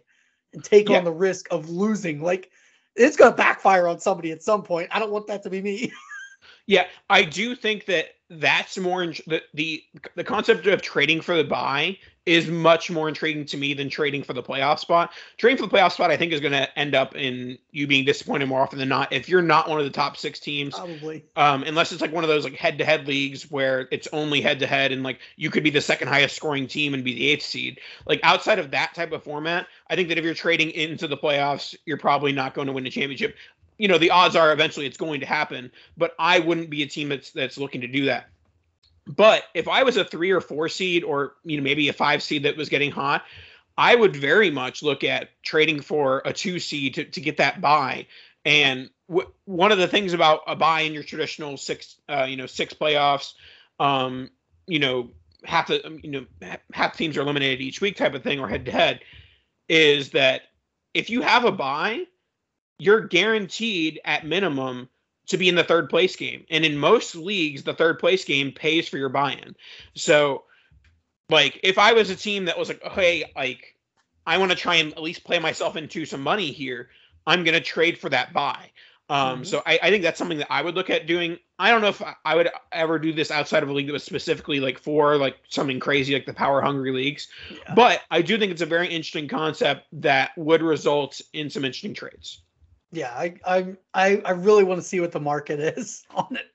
and 0.54 0.64
take 0.64 0.88
yeah. 0.88 0.98
on 0.98 1.04
the 1.04 1.12
risk 1.12 1.48
of 1.52 1.70
losing? 1.70 2.22
Like, 2.22 2.50
it's 2.96 3.18
going 3.18 3.30
to 3.30 3.36
backfire 3.36 3.90
on 3.90 4.00
somebody 4.00 4.32
at 4.32 4.42
some 4.42 4.64
point. 4.64 4.88
I 4.94 5.00
don't 5.00 5.12
want 5.12 5.28
that 5.28 5.44
to 5.44 5.50
be 5.50 5.62
me. 5.62 5.92
yeah, 6.66 6.86
I 7.10 7.24
do 7.24 7.58
think 7.58 7.88
that 7.88 8.06
that's 8.30 8.78
more 8.78 9.06
the, 9.28 9.42
the 9.54 9.84
the 10.16 10.24
concept 10.24 10.66
of 10.68 10.82
trading 10.82 11.22
for 11.22 11.36
the 11.36 11.44
bye 11.44 11.98
is 12.26 12.48
much 12.48 12.90
more 12.90 13.08
intriguing 13.08 13.46
to 13.46 13.56
me 13.56 13.76
than 13.76 13.88
trading 13.88 14.24
for 14.24 14.34
the 14.34 14.42
playoff 14.42 14.80
spot. 14.80 15.14
Trading 15.38 15.58
for 15.58 15.68
the 15.68 15.78
playoff 15.78 15.92
spot, 15.92 16.10
I 16.10 16.18
think, 16.18 16.34
is 16.34 16.40
going 16.40 16.54
to 16.54 16.80
end 16.80 16.96
up 16.96 17.16
in 17.16 17.58
you 17.72 17.86
being 17.86 18.04
disappointed 18.04 18.48
more 18.48 18.62
often 18.62 18.80
than 18.80 18.90
not. 18.90 19.14
If 19.14 19.30
you're 19.30 19.44
not 19.44 19.70
one 19.70 19.78
of 19.78 19.86
the 19.86 19.92
top 19.92 20.18
six 20.18 20.40
teams, 20.40 20.74
probably, 20.74 21.24
um, 21.36 21.62
unless 21.64 21.92
it's 21.92 22.02
like 22.02 22.12
one 22.12 22.24
of 22.24 22.28
those 22.28 22.44
like 22.44 22.56
head-to-head 22.56 23.08
leagues 23.08 23.52
where 23.52 23.88
it's 23.92 24.08
only 24.12 24.42
head-to-head, 24.42 24.92
and 24.92 25.04
like 25.04 25.20
you 25.36 25.52
could 25.52 25.64
be 25.64 25.70
the 25.70 25.82
second 25.82 26.08
highest 26.08 26.36
scoring 26.36 26.66
team 26.66 26.96
and 26.96 27.04
be 27.04 27.14
the 27.14 27.28
eighth 27.28 27.44
seed. 27.44 27.80
Like 28.08 28.20
outside 28.24 28.58
of 28.58 28.72
that 28.72 28.96
type 28.96 29.12
of 29.12 29.24
format, 29.24 29.68
I 29.92 29.96
think 29.96 30.10
that 30.10 30.18
if 30.18 30.26
you're 30.26 30.34
trading 30.34 30.72
into 30.72 31.08
the 31.08 31.18
playoffs, 31.18 31.76
you're 31.86 31.98
probably 31.98 32.32
not 32.32 32.56
going 32.56 32.66
to 32.66 32.74
win 32.74 32.88
a 32.88 32.90
championship. 32.90 33.36
You 33.78 33.88
know, 33.88 33.98
the 33.98 34.12
odds 34.12 34.36
are 34.36 34.52
eventually 34.54 34.86
it's 34.86 34.98
going 34.98 35.20
to 35.20 35.26
happen, 35.26 35.72
but 35.98 36.16
I 36.18 36.40
wouldn't 36.40 36.70
be 36.70 36.84
a 36.84 36.88
team 36.88 37.10
that's 37.10 37.32
that's 37.32 37.58
looking 37.58 37.82
to 37.82 37.88
do 37.88 38.06
that. 38.06 38.30
But 39.08 39.44
if 39.54 39.68
I 39.68 39.84
was 39.84 39.98
a 39.98 40.06
three 40.06 40.32
or 40.32 40.42
four 40.42 40.70
seed, 40.70 41.04
or 41.04 41.36
you 41.44 41.58
know 41.58 41.64
maybe 41.64 41.90
a 41.90 41.94
five 41.94 42.24
seed 42.24 42.44
that 42.44 42.58
was 42.58 42.70
getting 42.70 42.92
hot, 42.92 43.24
I 43.78 43.96
would 43.96 44.16
very 44.16 44.50
much 44.50 44.82
look 44.82 45.04
at 45.04 45.30
trading 45.44 45.82
for 45.82 46.22
a 46.26 46.34
two 46.34 46.60
seed 46.60 46.96
to, 46.96 47.06
to 47.06 47.22
get 47.22 47.38
that 47.38 47.62
bye. 47.62 48.08
And 48.46 48.90
w- 49.10 49.30
one 49.46 49.72
of 49.72 49.78
the 49.78 49.88
things 49.88 50.14
about 50.14 50.42
a 50.48 50.56
bye 50.56 50.82
in 50.82 50.94
your 50.94 51.04
traditional 51.04 51.58
six, 51.58 51.96
uh, 52.08 52.26
you 52.30 52.38
know, 52.38 52.46
six 52.46 52.74
playoffs, 52.74 53.34
um, 53.80 54.30
you 54.68 54.80
know, 54.80 55.10
half 55.44 55.68
the, 55.68 55.86
um, 55.86 56.00
you 56.04 56.12
know, 56.12 56.26
half 56.74 56.96
teams 56.96 57.18
are 57.18 57.22
eliminated 57.22 57.62
each 57.62 57.82
week 57.82 57.98
type 57.98 58.14
of 58.14 58.24
thing 58.24 58.40
or 58.40 58.48
head 58.48 58.66
to 58.66 58.72
head, 58.72 59.02
is 59.68 60.12
that 60.12 60.44
if 60.94 61.10
you 61.10 61.22
have 61.22 61.44
a 61.44 61.52
bye, 61.52 62.06
you're 62.78 63.08
guaranteed 63.08 64.00
at 64.04 64.26
minimum 64.26 64.90
to 65.28 65.38
be 65.38 65.50
in 65.50 65.56
the 65.56 65.64
third 65.64 65.90
place 65.90 66.16
game. 66.16 66.46
And 66.50 66.66
in 66.66 66.78
most 66.78 67.16
leagues, 67.16 67.64
the 67.64 67.74
third 67.74 68.00
place 68.00 68.26
game 68.26 68.52
pays 68.52 68.88
for 68.88 68.98
your 68.98 69.10
buy-in. 69.10 69.56
So 69.96 70.44
like 71.30 71.60
if 71.64 71.78
I 71.78 71.94
was 71.94 72.10
a 72.10 72.16
team 72.16 72.46
that 72.46 72.58
was 72.58 72.70
like, 72.70 72.84
hey, 72.84 73.32
like 73.36 73.76
I 74.28 74.38
want 74.38 74.52
to 74.52 74.58
try 74.58 74.76
and 74.76 74.92
at 74.94 75.02
least 75.02 75.24
play 75.24 75.40
myself 75.40 75.76
into 75.76 76.06
some 76.06 76.22
money 76.22 76.52
here, 76.52 76.90
I'm 77.26 77.44
gonna 77.44 77.62
trade 77.62 77.98
for 77.98 78.10
that 78.10 78.34
bye. 78.34 78.72
Um, 79.08 79.18
mm-hmm. 79.18 79.44
so 79.44 79.62
I, 79.68 79.80
I, 79.84 79.90
think 79.92 80.02
that's 80.02 80.18
something 80.18 80.40
that 80.40 80.52
I 80.52 80.64
would 80.64 80.74
look 80.74 80.90
at 80.90 81.06
doing. 81.06 81.38
I 81.60 81.70
don't 81.70 81.82
know 81.82 81.90
if 81.90 82.02
I 82.26 82.36
would 82.36 82.50
ever 82.72 82.98
do 82.98 83.14
this 83.14 83.30
outside 83.30 83.62
of 83.62 83.70
a 83.70 83.74
league 83.74 83.86
that 83.86 83.94
was 83.94 84.04
specifically 84.04 84.60
like 84.60 84.80
for 84.80 85.18
like 85.18 85.38
something 85.48 85.80
crazy 85.80 86.16
like 86.16 86.26
the 86.26 86.34
power 86.34 86.60
hungry 86.60 86.92
leagues, 86.92 87.28
yeah. 87.52 87.76
but 87.76 88.02
I 88.10 88.24
do 88.24 88.40
think 88.40 88.52
it's 88.52 88.64
a 88.64 88.66
very 88.66 88.88
interesting 88.88 89.28
concept 89.28 89.86
that 89.94 90.32
would 90.38 90.64
result 90.64 91.22
in 91.34 91.52
some 91.52 91.64
interesting 91.66 91.94
trades 91.94 92.42
yeah, 92.96 93.14
I 93.16 93.36
I 93.94 94.22
I, 94.26 94.32
really 94.32 94.64
want 94.64 94.82
to 94.82 94.88
see 94.88 95.00
what 95.00 95.12
the 95.12 95.20
market 95.20 95.60
is 95.78 96.04
on 96.14 96.36
it. 96.36 96.52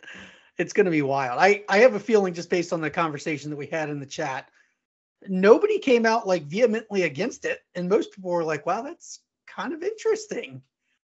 It's 0.59 0.73
going 0.73 0.87
to 0.87 0.91
be 0.91 1.03
wild. 1.03 1.39
I 1.41 1.65
I 1.69 1.79
have 1.79 1.95
a 1.95 2.01
feeling 2.01 2.35
just 2.35 2.51
based 2.51 2.73
on 2.73 2.81
the 2.81 2.91
conversation 2.91 3.51
that 3.51 3.57
we 3.57 3.67
had 3.67 3.91
in 3.91 4.01
the 4.01 4.07
chat, 4.07 4.51
nobody 5.29 5.79
came 5.79 6.07
out 6.07 6.27
like 6.27 6.45
vehemently 6.45 7.03
against 7.03 7.45
it, 7.45 7.61
and 7.75 7.89
most 7.89 8.13
people 8.13 8.31
were 8.31 8.45
like, 8.45 8.67
"Wow, 8.67 8.83
that's 8.83 9.21
kind 9.47 9.73
of 9.73 9.83
interesting." 9.83 10.63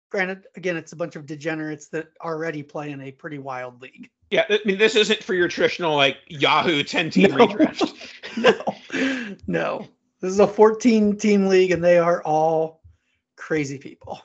Granted, 0.10 0.46
again, 0.56 0.78
it's 0.78 0.94
a 0.94 0.96
bunch 0.96 1.16
of 1.16 1.26
degenerates 1.26 1.88
that 1.88 2.10
already 2.22 2.62
play 2.62 2.92
in 2.92 3.02
a 3.02 3.12
pretty 3.12 3.40
wild 3.40 3.82
league. 3.82 4.10
Yeah, 4.30 4.46
I 4.50 4.60
mean, 4.64 4.78
this 4.78 4.96
isn't 4.96 5.24
for 5.24 5.34
your 5.34 5.48
traditional 5.48 5.96
like 5.96 6.18
Yahoo 6.28 6.84
ten 6.84 7.10
team 7.10 7.32
no. 7.32 7.48
redraft. 7.48 7.94
no, 8.38 9.38
no, 9.48 9.88
this 10.20 10.32
is 10.32 10.40
a 10.40 10.48
fourteen 10.48 11.18
team 11.18 11.48
league, 11.48 11.72
and 11.72 11.84
they 11.84 11.98
are 11.98 12.22
all 12.24 12.82
crazy 13.36 13.78
people. 13.78 14.22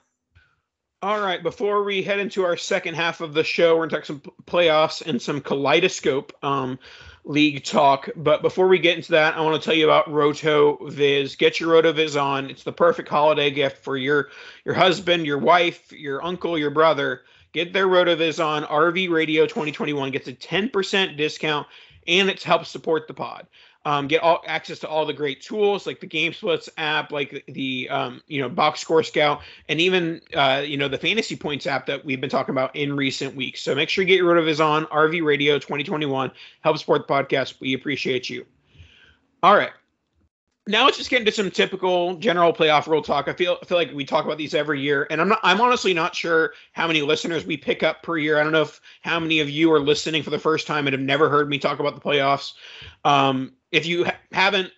All 1.00 1.20
right, 1.20 1.40
before 1.40 1.84
we 1.84 2.02
head 2.02 2.18
into 2.18 2.42
our 2.44 2.56
second 2.56 2.94
half 2.94 3.20
of 3.20 3.32
the 3.32 3.44
show, 3.44 3.76
we're 3.76 3.86
going 3.86 3.90
to 3.90 3.96
talk 3.96 4.04
some 4.04 4.22
playoffs 4.46 5.00
and 5.00 5.22
some 5.22 5.40
kaleidoscope 5.40 6.32
um, 6.42 6.76
league 7.24 7.62
talk. 7.62 8.08
But 8.16 8.42
before 8.42 8.66
we 8.66 8.80
get 8.80 8.96
into 8.96 9.12
that, 9.12 9.36
I 9.36 9.40
want 9.42 9.62
to 9.62 9.64
tell 9.64 9.76
you 9.76 9.84
about 9.84 10.06
RotoViz. 10.06 11.38
Get 11.38 11.60
your 11.60 11.80
RotoViz 11.80 12.20
on. 12.20 12.50
It's 12.50 12.64
the 12.64 12.72
perfect 12.72 13.08
holiday 13.08 13.52
gift 13.52 13.84
for 13.84 13.96
your 13.96 14.30
your 14.64 14.74
husband, 14.74 15.24
your 15.24 15.38
wife, 15.38 15.92
your 15.92 16.24
uncle, 16.24 16.58
your 16.58 16.70
brother. 16.70 17.22
Get 17.52 17.72
their 17.72 17.86
RotoViz 17.86 18.44
on. 18.44 18.64
RV 18.64 19.08
Radio 19.08 19.46
2021 19.46 20.10
gets 20.10 20.26
a 20.26 20.32
10% 20.32 21.16
discount 21.16 21.68
and 22.08 22.28
it 22.28 22.42
helps 22.42 22.70
support 22.70 23.06
the 23.06 23.14
pod. 23.14 23.46
Um, 23.84 24.06
get 24.06 24.22
all 24.22 24.42
access 24.46 24.80
to 24.80 24.88
all 24.88 25.06
the 25.06 25.14
great 25.14 25.40
tools 25.40 25.86
like 25.86 26.00
the 26.00 26.06
Game 26.06 26.32
Splits 26.32 26.68
app, 26.76 27.10
like 27.10 27.44
the, 27.48 27.88
um, 27.88 28.22
you 28.26 28.40
know 28.40 28.48
Box 28.48 28.80
Score 28.80 29.02
Scout, 29.02 29.40
and 29.68 29.80
even 29.80 30.20
uh, 30.34 30.62
you 30.66 30.76
know 30.76 30.88
the 30.88 30.98
Fantasy 30.98 31.36
Points 31.36 31.66
app 31.66 31.86
that 31.86 32.04
we've 32.04 32.20
been 32.20 32.28
talking 32.28 32.52
about 32.52 32.74
in 32.76 32.94
recent 32.94 33.34
weeks. 33.34 33.62
So 33.62 33.74
make 33.74 33.88
sure 33.88 34.04
you 34.04 34.08
get 34.08 34.22
RotoViz 34.22 34.62
on 34.64 34.84
RV 34.86 35.24
Radio 35.24 35.58
2021. 35.58 36.30
Help 36.60 36.78
support 36.78 37.06
the 37.06 37.14
podcast. 37.14 37.60
We 37.60 37.74
appreciate 37.74 38.28
you. 38.28 38.44
All 39.42 39.54
right 39.54 39.70
now 40.68 40.84
let's 40.84 40.98
just 40.98 41.08
get 41.08 41.20
into 41.20 41.32
some 41.32 41.50
typical 41.50 42.16
general 42.16 42.52
playoff 42.52 42.86
rule 42.86 43.00
talk. 43.00 43.26
I 43.26 43.32
feel 43.32 43.58
I 43.60 43.64
feel 43.64 43.78
like 43.78 43.90
we 43.92 44.04
talk 44.04 44.26
about 44.26 44.36
these 44.36 44.54
every 44.54 44.82
year, 44.82 45.06
and 45.10 45.18
I'm 45.20 45.28
not 45.28 45.40
I'm 45.42 45.60
honestly 45.60 45.94
not 45.94 46.14
sure 46.14 46.52
how 46.72 46.86
many 46.86 47.00
listeners 47.00 47.46
we 47.46 47.56
pick 47.56 47.82
up 47.82 48.02
per 48.02 48.18
year. 48.18 48.38
I 48.38 48.42
don't 48.44 48.52
know 48.52 48.62
if 48.62 48.80
how 49.00 49.18
many 49.18 49.40
of 49.40 49.48
you 49.48 49.72
are 49.72 49.80
listening 49.80 50.22
for 50.22 50.30
the 50.30 50.38
first 50.38 50.66
time 50.66 50.86
and 50.86 50.92
have 50.92 51.00
never 51.00 51.30
heard 51.30 51.48
me 51.48 51.58
talk 51.58 51.80
about 51.80 51.94
the 51.94 52.02
playoffs. 52.02 52.52
Um, 53.02 53.54
if 53.72 53.86
you 53.86 54.04
ha- 54.04 54.16
haven't, 54.32 54.72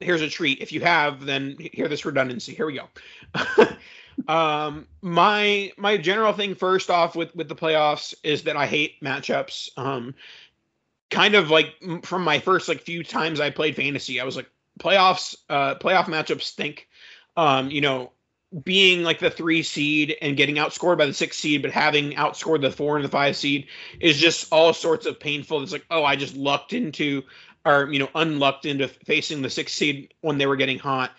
here's 0.00 0.22
a 0.22 0.28
treat. 0.28 0.60
If 0.60 0.72
you 0.72 0.80
have, 0.80 1.24
then 1.24 1.56
hear 1.72 1.88
this 1.88 2.04
redundancy. 2.04 2.54
Here 2.54 2.66
we 2.66 2.80
go. 2.80 3.68
um, 4.32 4.86
my 5.02 5.72
my 5.76 5.96
general 5.96 6.32
thing 6.32 6.54
first 6.54 6.90
off 6.90 7.16
with 7.16 7.34
with 7.34 7.48
the 7.48 7.56
playoffs 7.56 8.14
is 8.22 8.44
that 8.44 8.56
I 8.56 8.66
hate 8.66 9.00
matchups. 9.02 9.70
Um, 9.76 10.14
kind 11.10 11.34
of 11.34 11.50
like 11.50 11.74
from 12.02 12.22
my 12.22 12.38
first 12.38 12.68
like 12.68 12.82
few 12.82 13.02
times 13.02 13.40
I 13.40 13.50
played 13.50 13.76
fantasy, 13.76 14.20
I 14.20 14.24
was 14.24 14.36
like 14.36 14.50
playoffs 14.78 15.36
uh 15.48 15.74
playoff 15.76 16.04
matchups 16.04 16.42
stink. 16.42 16.88
Um, 17.36 17.70
you 17.70 17.80
know, 17.80 18.12
being 18.64 19.02
like 19.02 19.18
the 19.18 19.30
three 19.30 19.62
seed 19.62 20.16
and 20.22 20.36
getting 20.36 20.56
outscored 20.56 20.96
by 20.98 21.06
the 21.06 21.12
six 21.12 21.36
seed, 21.36 21.62
but 21.62 21.70
having 21.70 22.12
outscored 22.12 22.62
the 22.62 22.70
four 22.70 22.96
and 22.96 23.04
the 23.04 23.10
five 23.10 23.36
seed 23.36 23.66
is 24.00 24.18
just 24.18 24.50
all 24.50 24.72
sorts 24.72 25.04
of 25.04 25.20
painful. 25.20 25.62
It's 25.62 25.72
like, 25.72 25.84
oh, 25.90 26.02
I 26.02 26.16
just 26.16 26.34
lucked 26.34 26.72
into 26.72 27.22
or 27.64 27.92
you 27.92 27.98
know, 27.98 28.08
unlucked 28.14 28.66
into 28.66 28.88
facing 28.88 29.42
the 29.42 29.50
six 29.50 29.72
seed 29.72 30.14
when 30.20 30.38
they 30.38 30.46
were 30.46 30.56
getting 30.56 30.78
hot. 30.78 31.12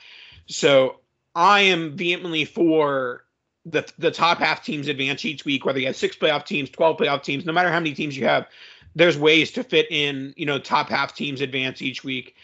So 0.48 1.00
I 1.36 1.62
am 1.62 1.96
vehemently 1.96 2.46
for 2.46 3.26
the 3.66 3.90
the 3.98 4.12
top 4.12 4.40
half 4.40 4.64
teams 4.64 4.88
advance 4.88 5.26
each 5.26 5.46
week, 5.46 5.66
whether 5.66 5.80
you 5.80 5.88
have 5.88 5.96
six 5.96 6.16
playoff 6.16 6.46
teams, 6.46 6.70
twelve 6.70 6.98
playoff 6.98 7.24
teams, 7.24 7.46
no 7.46 7.54
matter 7.54 7.70
how 7.70 7.80
many 7.80 7.94
teams 7.94 8.18
you 8.18 8.26
have, 8.26 8.48
there's 8.96 9.18
ways 9.18 9.52
to 9.52 9.64
fit 9.64 9.88
in, 9.92 10.34
you 10.38 10.46
know, 10.46 10.60
top 10.60 10.90
half 10.90 11.14
teams 11.16 11.42
advance 11.42 11.82
each 11.82 12.04
week. 12.04 12.36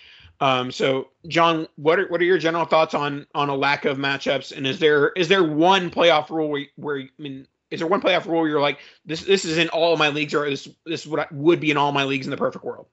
Um, 0.42 0.72
so, 0.72 1.10
John, 1.28 1.68
what 1.78 2.00
are 2.00 2.08
what 2.08 2.20
are 2.22 2.26
your 2.26 2.38
general 2.38 2.66
thoughts 2.66 2.94
on 2.94 3.26
on 3.34 3.50
a 3.50 3.56
lack 3.56 3.86
of 3.86 3.98
matchups? 3.98 4.56
And 4.56 4.68
is 4.68 4.80
there 4.80 5.10
is 5.10 5.28
there 5.28 5.44
one 5.44 5.90
playoff 5.90 6.30
rule 6.30 6.50
where, 6.50 6.66
where 6.76 7.00
I 7.00 7.10
mean, 7.18 7.48
is 7.72 7.80
there 7.80 7.88
one 7.88 8.02
playoff 8.02 8.26
rule 8.26 8.42
where 8.42 8.50
you're 8.50 8.62
like 8.62 8.80
this 9.06 9.24
this 9.24 9.46
is 9.46 9.58
in 9.58 9.70
all 9.70 9.96
my 9.98 10.10
leagues, 10.10 10.34
or 10.34 10.50
this 10.50 10.68
this 10.86 11.08
I, 11.08 11.26
would 11.32 11.60
be 11.60 11.72
in 11.72 11.78
all 11.78 11.92
my 11.92 12.04
leagues 12.04 12.28
in 12.28 12.32
the 12.32 12.38
perfect 12.38 12.66
world? 12.66 12.88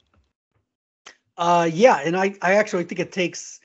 Uh, 1.37 1.69
yeah, 1.73 2.01
and 2.05 2.17
I 2.17 2.35
I 2.43 2.55
actually 2.55 2.85
think 2.85 3.01
it 3.01 3.13
takes 3.13 3.61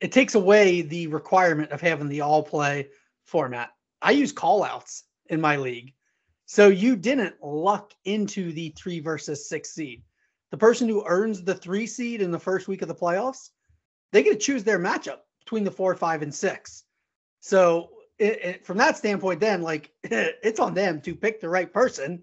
it 0.00 0.12
takes 0.12 0.34
away 0.34 0.82
the 0.82 1.06
requirement 1.06 1.70
of 1.70 1.80
having 1.80 2.08
the 2.08 2.20
all 2.20 2.42
play 2.42 2.88
format. 3.24 3.70
I 4.02 4.10
use 4.10 4.32
callouts 4.32 5.02
in 5.26 5.40
my 5.40 5.56
league, 5.56 5.94
so 6.46 6.68
you 6.68 6.96
didn't 6.96 7.42
luck 7.42 7.92
into 8.04 8.52
the 8.52 8.74
three 8.76 9.00
versus 9.00 9.48
six 9.48 9.70
seed 9.70 10.02
the 10.54 10.58
person 10.58 10.88
who 10.88 11.04
earns 11.04 11.42
the 11.42 11.56
three 11.56 11.84
seed 11.84 12.22
in 12.22 12.30
the 12.30 12.38
first 12.38 12.68
week 12.68 12.80
of 12.80 12.86
the 12.86 12.94
playoffs, 12.94 13.50
they 14.12 14.22
get 14.22 14.34
to 14.34 14.38
choose 14.38 14.62
their 14.62 14.78
matchup 14.78 15.18
between 15.40 15.64
the 15.64 15.70
four, 15.72 15.92
five, 15.96 16.22
and 16.22 16.32
six. 16.32 16.84
So 17.40 17.90
it, 18.20 18.44
it, 18.44 18.64
from 18.64 18.78
that 18.78 18.96
standpoint, 18.96 19.40
then 19.40 19.62
like 19.62 19.90
it's 20.04 20.60
on 20.60 20.72
them 20.72 21.00
to 21.00 21.16
pick 21.16 21.40
the 21.40 21.48
right 21.48 21.72
person, 21.72 22.22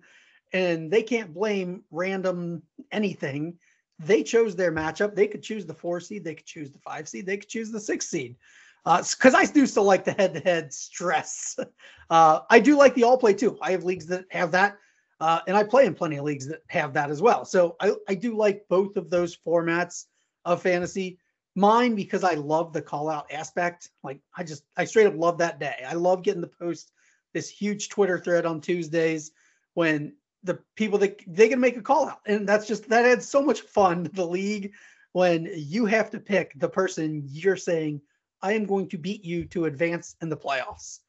and 0.54 0.90
they 0.90 1.04
can't 1.04 1.34
blame 1.34 1.84
random 1.92 2.64
anything. 2.90 3.58
They 4.04 4.24
chose 4.24 4.56
their 4.56 4.72
matchup. 4.72 5.16
They 5.16 5.28
could 5.28 5.44
choose 5.44 5.66
the 5.66 5.74
four 5.74 6.00
seed. 6.00 6.24
They 6.24 6.36
could 6.36 6.46
choose 6.46 6.72
the 6.72 6.80
five 6.80 7.08
seed. 7.08 7.26
They 7.26 7.38
could 7.38 7.50
choose 7.50 7.72
the 7.72 7.80
six 7.80 8.08
seed. 8.10 8.36
Because 8.84 9.36
uh, 9.36 9.38
I 9.38 9.46
do 9.46 9.68
still 9.68 9.84
like 9.84 10.06
the 10.06 10.14
head-to-head 10.14 10.74
stress. 10.74 11.58
Uh, 12.10 12.42
I 12.50 12.60
do 12.60 12.76
like 12.78 12.94
the 12.94 13.04
all 13.04 13.18
play 13.18 13.34
too. 13.34 13.58
I 13.62 13.72
have 13.72 13.86
leagues 13.86 14.06
that 14.08 14.26
have 14.32 14.52
that. 14.52 14.78
Uh, 15.22 15.40
and 15.48 15.56
I 15.56 15.64
play 15.64 15.86
in 15.86 15.94
plenty 15.94 16.18
of 16.18 16.26
leagues 16.26 16.46
that 16.48 16.60
have 16.68 16.92
that 16.92 17.10
as 17.10 17.22
well. 17.22 17.46
So 17.46 17.78
I, 17.80 17.94
I 18.10 18.16
do 18.16 18.36
like 18.36 18.66
both 18.68 18.98
of 18.98 19.10
those 19.10 19.38
formats 19.38 20.08
of 20.44 20.62
fantasy. 20.62 21.20
Mine 21.56 21.96
because 21.96 22.26
I 22.26 22.34
love 22.34 22.74
the 22.74 22.82
call 22.82 23.10
out 23.10 23.32
aspect. 23.32 23.92
Like 24.04 24.20
I 24.36 24.44
just 24.44 24.66
I 24.76 24.84
straight 24.84 25.08
up 25.08 25.16
love 25.16 25.38
that 25.38 25.58
day. 25.58 25.86
I 25.88 25.94
love 25.94 26.22
getting 26.22 26.42
the 26.42 26.48
post 26.48 26.92
this 27.34 27.48
huge 27.48 27.88
Twitter 27.88 28.20
thread 28.20 28.46
on 28.46 28.60
Tuesdays 28.60 29.32
when 29.74 30.14
the 30.44 30.60
people 30.76 31.00
that 31.00 31.22
they 31.28 31.50
can 31.50 31.60
make 31.60 31.78
a 31.78 31.82
call 31.82 32.10
out. 32.10 32.22
And 32.26 32.48
that's 32.48 32.68
just 32.68 32.90
that 32.90 33.06
adds 33.06 33.28
so 33.28 33.42
much 33.42 33.62
fun 33.62 34.06
to 34.06 34.10
the 34.10 34.26
league 34.26 34.74
when 35.12 35.50
you 35.54 35.86
have 35.86 36.10
to 36.12 36.20
pick 36.20 36.54
the 36.56 36.70
person 36.70 37.24
you're 37.28 37.58
saying, 37.58 38.02
I 38.42 38.54
am 38.54 38.66
going 38.66 38.90
to 38.90 38.98
beat 38.98 39.24
you 39.24 39.46
to 39.46 39.66
advance 39.66 40.16
in 40.22 40.30
the 40.30 40.38
playoffs. 40.38 41.00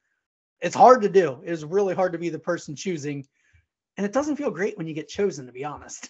It's 0.61 0.75
hard 0.75 1.01
to 1.01 1.09
do. 1.09 1.41
It 1.43 1.51
is 1.51 1.65
really 1.65 1.95
hard 1.95 2.13
to 2.13 2.19
be 2.19 2.29
the 2.29 2.39
person 2.39 2.75
choosing 2.75 3.25
and 3.97 4.05
it 4.05 4.13
doesn't 4.13 4.35
feel 4.35 4.51
great 4.51 4.77
when 4.77 4.87
you 4.87 4.93
get 4.93 5.07
chosen 5.07 5.45
to 5.45 5.51
be 5.51 5.65
honest 5.65 6.09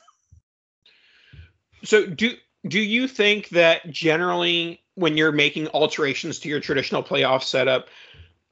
so 1.83 2.05
do 2.05 2.31
do 2.67 2.79
you 2.79 3.07
think 3.07 3.49
that 3.49 3.89
generally 3.89 4.81
when 4.95 5.17
you're 5.17 5.31
making 5.31 5.67
alterations 5.69 6.39
to 6.39 6.49
your 6.49 6.59
traditional 6.59 7.03
playoff 7.03 7.43
setup 7.43 7.87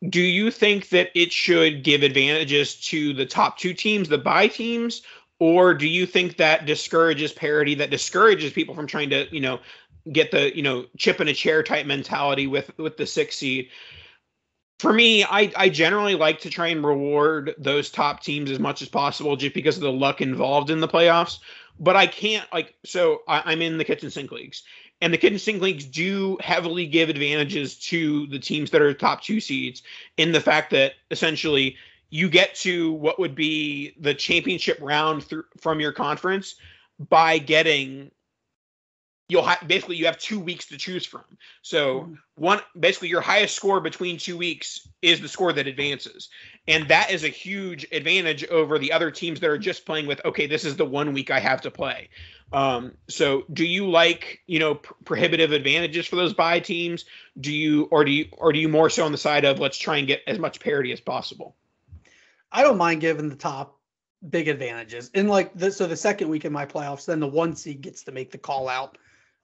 do 0.09 0.21
you 0.21 0.49
think 0.49 0.89
that 0.89 1.11
it 1.13 1.31
should 1.31 1.83
give 1.83 2.03
advantages 2.03 2.75
to 2.75 3.13
the 3.13 3.25
top 3.25 3.57
two 3.57 3.73
teams 3.73 4.09
the 4.09 4.17
bye 4.17 4.47
teams? 4.47 5.03
Or 5.39 5.73
do 5.73 5.87
you 5.87 6.05
think 6.05 6.37
that 6.37 6.65
discourages 6.65 7.31
parity 7.31 7.75
that 7.75 7.89
discourages 7.89 8.53
people 8.53 8.75
from 8.75 8.87
trying 8.87 9.09
to 9.11 9.27
you 9.33 9.41
know 9.41 9.59
get 10.11 10.31
the 10.31 10.55
you 10.55 10.63
know 10.63 10.85
chip 10.97 11.21
in 11.21 11.27
a 11.27 11.33
chair 11.33 11.61
type 11.63 11.85
mentality 11.85 12.47
with 12.47 12.75
with 12.77 12.97
the 12.97 13.05
six 13.05 13.37
seed? 13.37 13.69
For 14.79 14.91
me, 14.91 15.23
I, 15.23 15.51
I 15.55 15.69
generally 15.69 16.15
like 16.15 16.39
to 16.39 16.49
try 16.49 16.67
and 16.67 16.83
reward 16.83 17.53
those 17.59 17.91
top 17.91 18.23
teams 18.23 18.49
as 18.49 18.57
much 18.57 18.81
as 18.81 18.89
possible 18.89 19.35
just 19.35 19.53
because 19.53 19.77
of 19.77 19.83
the 19.83 19.91
luck 19.91 20.21
involved 20.21 20.71
in 20.71 20.79
the 20.79 20.87
playoffs. 20.87 21.37
But 21.79 21.95
I 21.95 22.07
can't 22.07 22.51
like 22.51 22.75
so 22.83 23.21
I, 23.27 23.53
am 23.53 23.61
in 23.61 23.77
the 23.77 23.85
kitchen 23.85 24.09
sink 24.09 24.31
leagues, 24.31 24.63
and 25.01 25.11
the 25.11 25.17
kitchen 25.17 25.59
leagues 25.59 25.85
do 25.85 26.37
heavily 26.41 26.85
give 26.85 27.09
advantages 27.09 27.75
to 27.75 28.27
the 28.27 28.39
teams 28.39 28.69
that 28.71 28.81
are 28.81 28.93
top 28.93 29.21
two 29.21 29.39
seeds 29.39 29.81
in 30.17 30.31
the 30.31 30.39
fact 30.39 30.69
that 30.71 30.93
essentially 31.09 31.75
you 32.11 32.29
get 32.29 32.53
to 32.55 32.93
what 32.93 33.19
would 33.19 33.35
be 33.35 33.93
the 33.99 34.13
championship 34.13 34.77
round 34.81 35.25
from 35.59 35.79
your 35.79 35.91
conference 35.91 36.55
by 37.09 37.39
getting 37.39 38.11
you'll 39.31 39.43
ha- 39.43 39.63
basically 39.65 39.95
you 39.95 40.05
have 40.05 40.17
two 40.17 40.41
weeks 40.41 40.67
to 40.67 40.77
choose 40.77 41.05
from. 41.05 41.23
So 41.61 42.01
mm-hmm. 42.01 42.13
one 42.35 42.59
basically 42.77 43.07
your 43.07 43.21
highest 43.21 43.55
score 43.55 43.79
between 43.79 44.17
two 44.17 44.35
weeks 44.35 44.89
is 45.01 45.21
the 45.21 45.29
score 45.29 45.53
that 45.53 45.67
advances, 45.67 46.27
and 46.67 46.85
that 46.89 47.11
is 47.11 47.23
a 47.23 47.29
huge 47.29 47.87
advantage 47.93 48.43
over 48.47 48.77
the 48.77 48.91
other 48.91 49.09
teams 49.09 49.39
that 49.39 49.49
are 49.49 49.57
just 49.57 49.85
playing 49.85 50.05
with 50.05 50.19
okay, 50.25 50.47
this 50.47 50.65
is 50.65 50.75
the 50.75 50.85
one 50.85 51.13
week 51.13 51.31
I 51.31 51.39
have 51.39 51.61
to 51.61 51.71
play. 51.71 52.09
Um, 52.51 52.91
so 53.07 53.45
do 53.53 53.65
you 53.65 53.89
like 53.89 54.41
you 54.47 54.59
know 54.59 54.75
pr- 54.75 54.93
prohibitive 55.05 55.53
advantages 55.53 56.05
for 56.05 56.17
those 56.17 56.33
bye 56.33 56.59
teams? 56.59 57.05
Do 57.39 57.53
you 57.53 57.83
or 57.83 58.03
do 58.03 58.11
you 58.11 58.27
or 58.37 58.51
do 58.51 58.59
you 58.59 58.67
more 58.67 58.89
so 58.89 59.05
on 59.05 59.13
the 59.13 59.17
side 59.17 59.45
of 59.45 59.59
let's 59.59 59.77
try 59.77 59.95
and 59.95 60.07
get 60.07 60.23
as 60.27 60.39
much 60.39 60.59
parity 60.59 60.91
as 60.91 60.99
possible? 60.99 61.55
I 62.51 62.63
don't 62.63 62.77
mind 62.77 62.99
giving 62.99 63.29
the 63.29 63.37
top 63.37 63.79
big 64.29 64.49
advantages. 64.49 65.09
And 65.13 65.29
like 65.29 65.55
the, 65.55 65.71
so 65.71 65.87
the 65.87 65.95
second 65.95 66.27
week 66.27 66.43
in 66.43 66.51
my 66.51 66.65
playoffs, 66.65 67.05
then 67.05 67.21
the 67.21 67.27
one 67.27 67.55
seed 67.55 67.79
gets 67.79 68.03
to 68.03 68.11
make 68.11 68.29
the 68.29 68.37
call 68.37 68.67
out 68.67 68.97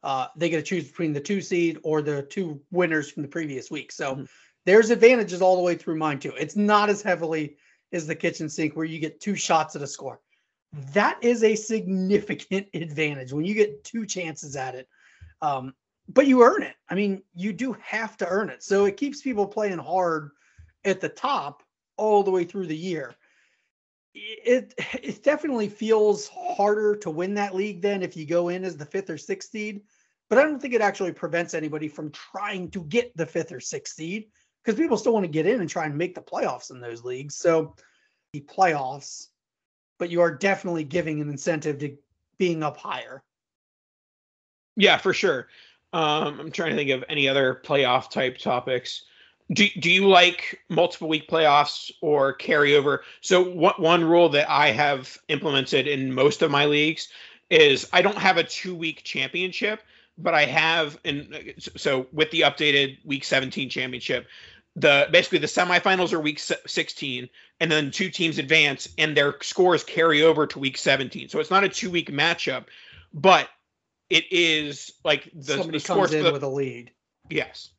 uh, 0.07 0.29
they 0.37 0.47
get 0.47 0.55
to 0.55 0.63
choose 0.63 0.87
between 0.87 1.11
the 1.11 1.19
two 1.19 1.41
seed 1.41 1.77
or 1.83 2.01
the 2.01 2.21
two 2.21 2.61
winners 2.71 3.11
from 3.11 3.23
the 3.23 3.27
previous 3.27 3.69
week. 3.69 3.91
So 3.91 4.15
mm-hmm. 4.15 4.23
there's 4.65 4.89
advantages 4.89 5.41
all 5.41 5.57
the 5.57 5.61
way 5.61 5.75
through 5.75 5.97
mine 5.97 6.17
too. 6.17 6.31
It's 6.39 6.55
not 6.55 6.89
as 6.89 7.01
heavily 7.01 7.57
as 7.91 8.07
the 8.07 8.15
kitchen 8.15 8.47
sink 8.47 8.73
where 8.77 8.85
you 8.85 8.99
get 8.99 9.19
two 9.19 9.35
shots 9.35 9.75
at 9.75 9.81
a 9.81 9.87
score. 9.87 10.21
That 10.93 11.17
is 11.21 11.43
a 11.43 11.55
significant 11.55 12.67
advantage 12.73 13.33
when 13.33 13.43
you 13.43 13.53
get 13.53 13.83
two 13.83 14.05
chances 14.05 14.55
at 14.55 14.75
it. 14.75 14.87
Um, 15.41 15.73
but 16.07 16.25
you 16.25 16.41
earn 16.41 16.63
it. 16.63 16.75
I 16.87 16.95
mean, 16.95 17.21
you 17.35 17.51
do 17.51 17.75
have 17.81 18.15
to 18.17 18.27
earn 18.29 18.49
it. 18.49 18.63
So 18.63 18.85
it 18.85 18.95
keeps 18.95 19.21
people 19.21 19.45
playing 19.45 19.77
hard 19.77 20.31
at 20.85 21.01
the 21.01 21.09
top 21.09 21.63
all 21.97 22.23
the 22.23 22.31
way 22.31 22.45
through 22.45 22.67
the 22.67 22.77
year. 22.77 23.13
It 24.13 24.73
it 25.03 25.21
definitely 25.21 25.67
feels 25.67 26.29
harder 26.29 26.95
to 26.95 27.09
win 27.09 27.33
that 27.33 27.55
league 27.55 27.81
than 27.81 28.03
if 28.03 28.15
you 28.15 28.25
go 28.25 28.47
in 28.47 28.63
as 28.63 28.77
the 28.77 28.85
fifth 28.85 29.09
or 29.09 29.17
sixth 29.17 29.51
seed 29.51 29.81
but 30.29 30.37
I 30.37 30.43
don't 30.43 30.61
think 30.61 30.73
it 30.73 30.81
actually 30.81 31.13
prevents 31.13 31.53
anybody 31.53 31.87
from 31.87 32.11
trying 32.11 32.69
to 32.71 32.83
get 32.83 33.15
the 33.15 33.25
fifth 33.25 33.51
or 33.51 33.59
sixth 33.59 33.95
seed 33.95 34.25
because 34.63 34.79
people 34.79 34.97
still 34.97 35.13
want 35.13 35.23
to 35.23 35.31
get 35.31 35.45
in 35.45 35.61
and 35.61 35.69
try 35.69 35.85
and 35.85 35.97
make 35.97 36.15
the 36.15 36.21
playoffs 36.21 36.71
in 36.71 36.81
those 36.81 37.03
leagues. 37.03 37.35
So 37.35 37.75
the 38.33 38.41
playoffs, 38.41 39.27
but 39.97 40.09
you 40.09 40.21
are 40.21 40.31
definitely 40.31 40.83
giving 40.83 41.21
an 41.21 41.29
incentive 41.29 41.79
to 41.79 41.97
being 42.37 42.63
up 42.63 42.77
higher. 42.77 43.23
Yeah, 44.75 44.97
for 44.97 45.13
sure. 45.13 45.47
Um, 45.93 46.39
I'm 46.39 46.51
trying 46.51 46.71
to 46.71 46.75
think 46.75 46.89
of 46.91 47.03
any 47.09 47.29
other 47.29 47.61
playoff 47.63 48.11
type 48.11 48.37
topics. 48.37 49.05
Do, 49.53 49.65
do 49.79 49.89
you 49.89 50.07
like 50.07 50.59
multiple 50.69 51.07
week 51.07 51.29
playoffs 51.29 51.89
or 52.01 52.37
carryover? 52.37 52.99
So 53.21 53.41
one, 53.41 53.75
one 53.77 54.03
rule 54.03 54.27
that 54.29 54.49
I 54.49 54.71
have 54.71 55.17
implemented 55.29 55.87
in 55.87 56.13
most 56.13 56.41
of 56.41 56.51
my 56.51 56.65
leagues 56.65 57.07
is 57.49 57.87
I 57.93 58.01
don't 58.01 58.17
have 58.17 58.35
a 58.35 58.43
two 58.43 58.75
week 58.75 59.03
championship, 59.03 59.81
but 60.17 60.33
I 60.33 60.45
have 60.45 60.99
and 61.05 61.53
so 61.75 62.07
with 62.11 62.31
the 62.31 62.41
updated 62.41 62.97
week 63.05 63.23
17 63.23 63.69
championship, 63.69 64.27
the 64.75 65.07
basically 65.11 65.39
the 65.39 65.47
semifinals 65.47 66.13
are 66.13 66.19
week 66.19 66.39
16 66.39 67.29
and 67.59 67.71
then 67.71 67.89
two 67.91 68.09
teams 68.09 68.37
advance 68.37 68.87
and 68.97 69.15
their 69.17 69.35
scores 69.41 69.83
carry 69.83 70.21
over 70.23 70.45
to 70.47 70.59
week 70.59 70.77
17. 70.77 71.29
So 71.29 71.39
it's 71.39 71.49
not 71.51 71.63
a 71.63 71.69
two 71.69 71.89
week 71.89 72.11
matchup, 72.11 72.65
but 73.13 73.49
it 74.09 74.25
is 74.31 74.91
like 75.03 75.29
the 75.33 75.53
somebody 75.57 75.79
the 75.79 75.85
comes 75.87 76.13
in 76.13 76.23
the, 76.23 76.31
with 76.31 76.43
a 76.43 76.47
lead. 76.47 76.91
yes. 77.29 77.69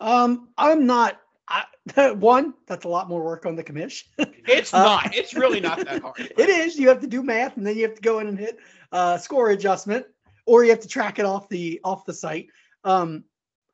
Um, 0.00 0.48
I'm 0.56 0.86
not. 0.86 1.20
I, 1.48 1.64
one, 2.12 2.54
that's 2.66 2.84
a 2.84 2.88
lot 2.88 3.08
more 3.08 3.22
work 3.24 3.44
on 3.44 3.56
the 3.56 3.64
commish. 3.64 4.04
It's 4.46 4.72
Uh, 4.72 4.82
not. 4.82 5.14
it's 5.14 5.34
really 5.34 5.60
not 5.60 5.84
that 5.84 6.00
hard. 6.02 6.18
it 6.20 6.48
is. 6.48 6.78
You 6.78 6.88
have 6.88 7.00
to 7.00 7.06
do 7.06 7.22
math, 7.22 7.56
and 7.56 7.66
then 7.66 7.76
you 7.76 7.82
have 7.82 7.94
to 7.96 8.00
go 8.00 8.18
in 8.20 8.28
and 8.28 8.38
hit 8.38 8.58
uh, 8.92 9.18
score 9.18 9.50
adjustment, 9.50 10.06
or 10.46 10.64
you 10.64 10.70
have 10.70 10.80
to 10.80 10.88
track 10.88 11.18
it 11.18 11.24
off 11.24 11.48
the 11.48 11.80
off 11.84 12.04
the 12.04 12.14
site. 12.14 12.48
Um, 12.84 13.24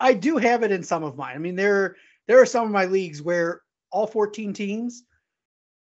I 0.00 0.14
do 0.14 0.36
have 0.36 0.62
it 0.62 0.72
in 0.72 0.82
some 0.82 1.04
of 1.04 1.16
mine. 1.16 1.34
I 1.34 1.38
mean, 1.38 1.56
there 1.56 1.96
there 2.26 2.40
are 2.40 2.46
some 2.46 2.64
of 2.66 2.70
my 2.72 2.86
leagues 2.86 3.22
where 3.22 3.62
all 3.90 4.06
14 4.06 4.52
teams 4.52 5.04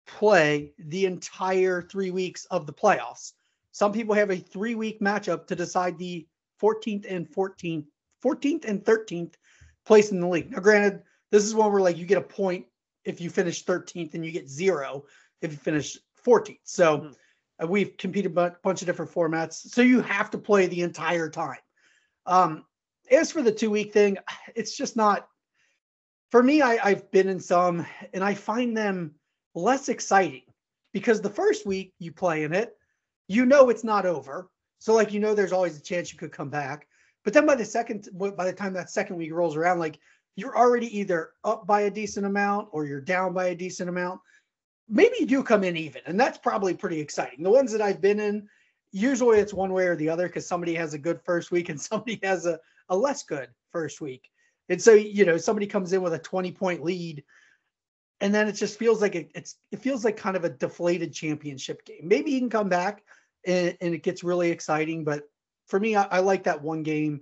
play 0.05 0.73
the 0.77 1.05
entire 1.05 1.81
three 1.81 2.11
weeks 2.11 2.45
of 2.45 2.65
the 2.67 2.73
playoffs. 2.73 3.33
Some 3.71 3.91
people 3.91 4.13
have 4.13 4.29
a 4.29 4.37
three 4.37 4.75
week 4.75 4.99
matchup 4.99 5.47
to 5.47 5.55
decide 5.55 5.97
the 5.97 6.27
14th 6.61 7.05
and 7.09 7.27
14th, 7.27 7.85
14th 8.23 8.65
and 8.65 8.83
13th 8.83 9.33
place 9.85 10.11
in 10.11 10.19
the 10.19 10.27
league. 10.27 10.51
Now, 10.51 10.59
granted, 10.59 11.01
this 11.31 11.43
is 11.43 11.55
one 11.55 11.71
where 11.71 11.81
like 11.81 11.97
you 11.97 12.05
get 12.05 12.17
a 12.17 12.21
point 12.21 12.65
if 13.05 13.19
you 13.19 13.29
finish 13.29 13.65
13th 13.65 14.13
and 14.13 14.25
you 14.25 14.31
get 14.31 14.47
zero 14.49 15.05
if 15.41 15.51
you 15.51 15.57
finish 15.57 15.97
14th. 16.25 16.59
So 16.63 16.99
Mhm. 16.99 17.15
Uh, 17.61 17.67
we've 17.67 17.97
competed 17.97 18.35
a 18.37 18.55
bunch 18.63 18.81
of 18.81 18.85
different 18.87 19.11
formats. 19.11 19.53
So 19.53 19.81
you 19.81 20.01
have 20.01 20.31
to 20.31 20.37
play 20.37 20.67
the 20.67 20.81
entire 20.81 21.29
time. 21.29 21.59
Um, 22.25 22.65
as 23.11 23.31
for 23.31 23.41
the 23.41 23.51
two 23.51 23.69
week 23.69 23.93
thing, 23.93 24.17
it's 24.55 24.75
just 24.75 24.95
not 24.95 25.27
for 26.31 26.41
me. 26.41 26.61
I, 26.61 26.79
I've 26.83 27.11
been 27.11 27.29
in 27.29 27.39
some 27.39 27.85
and 28.13 28.23
I 28.23 28.33
find 28.33 28.75
them 28.75 29.15
less 29.55 29.89
exciting 29.89 30.43
because 30.93 31.21
the 31.21 31.29
first 31.29 31.65
week 31.65 31.93
you 31.99 32.11
play 32.11 32.43
in 32.43 32.53
it, 32.53 32.75
you 33.27 33.45
know 33.45 33.69
it's 33.69 33.83
not 33.83 34.05
over. 34.05 34.49
So 34.79 34.93
like 34.93 35.13
you 35.13 35.19
know 35.19 35.33
there's 35.33 35.53
always 35.53 35.77
a 35.77 35.81
chance 35.81 36.11
you 36.11 36.19
could 36.19 36.31
come 36.31 36.49
back. 36.49 36.87
But 37.23 37.33
then 37.33 37.45
by 37.45 37.55
the 37.55 37.65
second 37.65 38.09
by 38.13 38.45
the 38.45 38.53
time 38.53 38.73
that 38.73 38.89
second 38.89 39.15
week 39.15 39.31
rolls 39.31 39.55
around, 39.55 39.79
like 39.79 39.99
you're 40.35 40.57
already 40.57 40.97
either 40.97 41.31
up 41.43 41.67
by 41.67 41.81
a 41.81 41.91
decent 41.91 42.25
amount 42.25 42.69
or 42.71 42.85
you're 42.85 43.01
down 43.01 43.33
by 43.33 43.47
a 43.47 43.55
decent 43.55 43.89
amount. 43.89 44.19
Maybe 44.89 45.15
you 45.19 45.25
do 45.25 45.43
come 45.43 45.63
in 45.63 45.77
even, 45.77 46.01
and 46.05 46.19
that's 46.19 46.37
probably 46.37 46.73
pretty 46.73 46.99
exciting. 46.99 47.43
The 47.43 47.49
ones 47.49 47.71
that 47.71 47.81
I've 47.81 48.01
been 48.01 48.19
in, 48.19 48.47
usually 48.91 49.39
it's 49.39 49.53
one 49.53 49.73
way 49.73 49.87
or 49.87 49.95
the 49.95 50.09
other 50.09 50.27
because 50.27 50.47
somebody 50.47 50.75
has 50.75 50.93
a 50.93 50.99
good 50.99 51.21
first 51.21 51.51
week 51.51 51.69
and 51.69 51.79
somebody 51.81 52.19
has 52.23 52.45
a, 52.45 52.59
a 52.89 52.95
less 52.95 53.23
good 53.23 53.49
first 53.71 54.01
week. 54.01 54.29
And 54.69 54.81
so, 54.81 54.93
you 54.93 55.25
know, 55.25 55.37
somebody 55.37 55.67
comes 55.67 55.91
in 55.93 56.01
with 56.01 56.13
a 56.13 56.19
20 56.19 56.51
point 56.51 56.83
lead, 56.83 57.23
and 58.21 58.33
then 58.33 58.47
it 58.47 58.53
just 58.53 58.79
feels 58.79 59.01
like 59.01 59.15
it, 59.15 59.31
it's 59.35 59.57
it 59.71 59.79
feels 59.79 60.05
like 60.05 60.15
kind 60.15 60.37
of 60.37 60.45
a 60.45 60.49
deflated 60.49 61.13
championship 61.13 61.83
game. 61.85 62.01
Maybe 62.03 62.31
you 62.31 62.39
can 62.39 62.49
come 62.49 62.69
back 62.69 63.03
and, 63.45 63.77
and 63.81 63.93
it 63.93 64.03
gets 64.03 64.23
really 64.23 64.51
exciting, 64.51 65.03
but 65.03 65.23
for 65.67 65.79
me, 65.79 65.95
I, 65.95 66.03
I 66.03 66.19
like 66.19 66.43
that 66.43 66.61
one 66.61 66.83
game. 66.83 67.21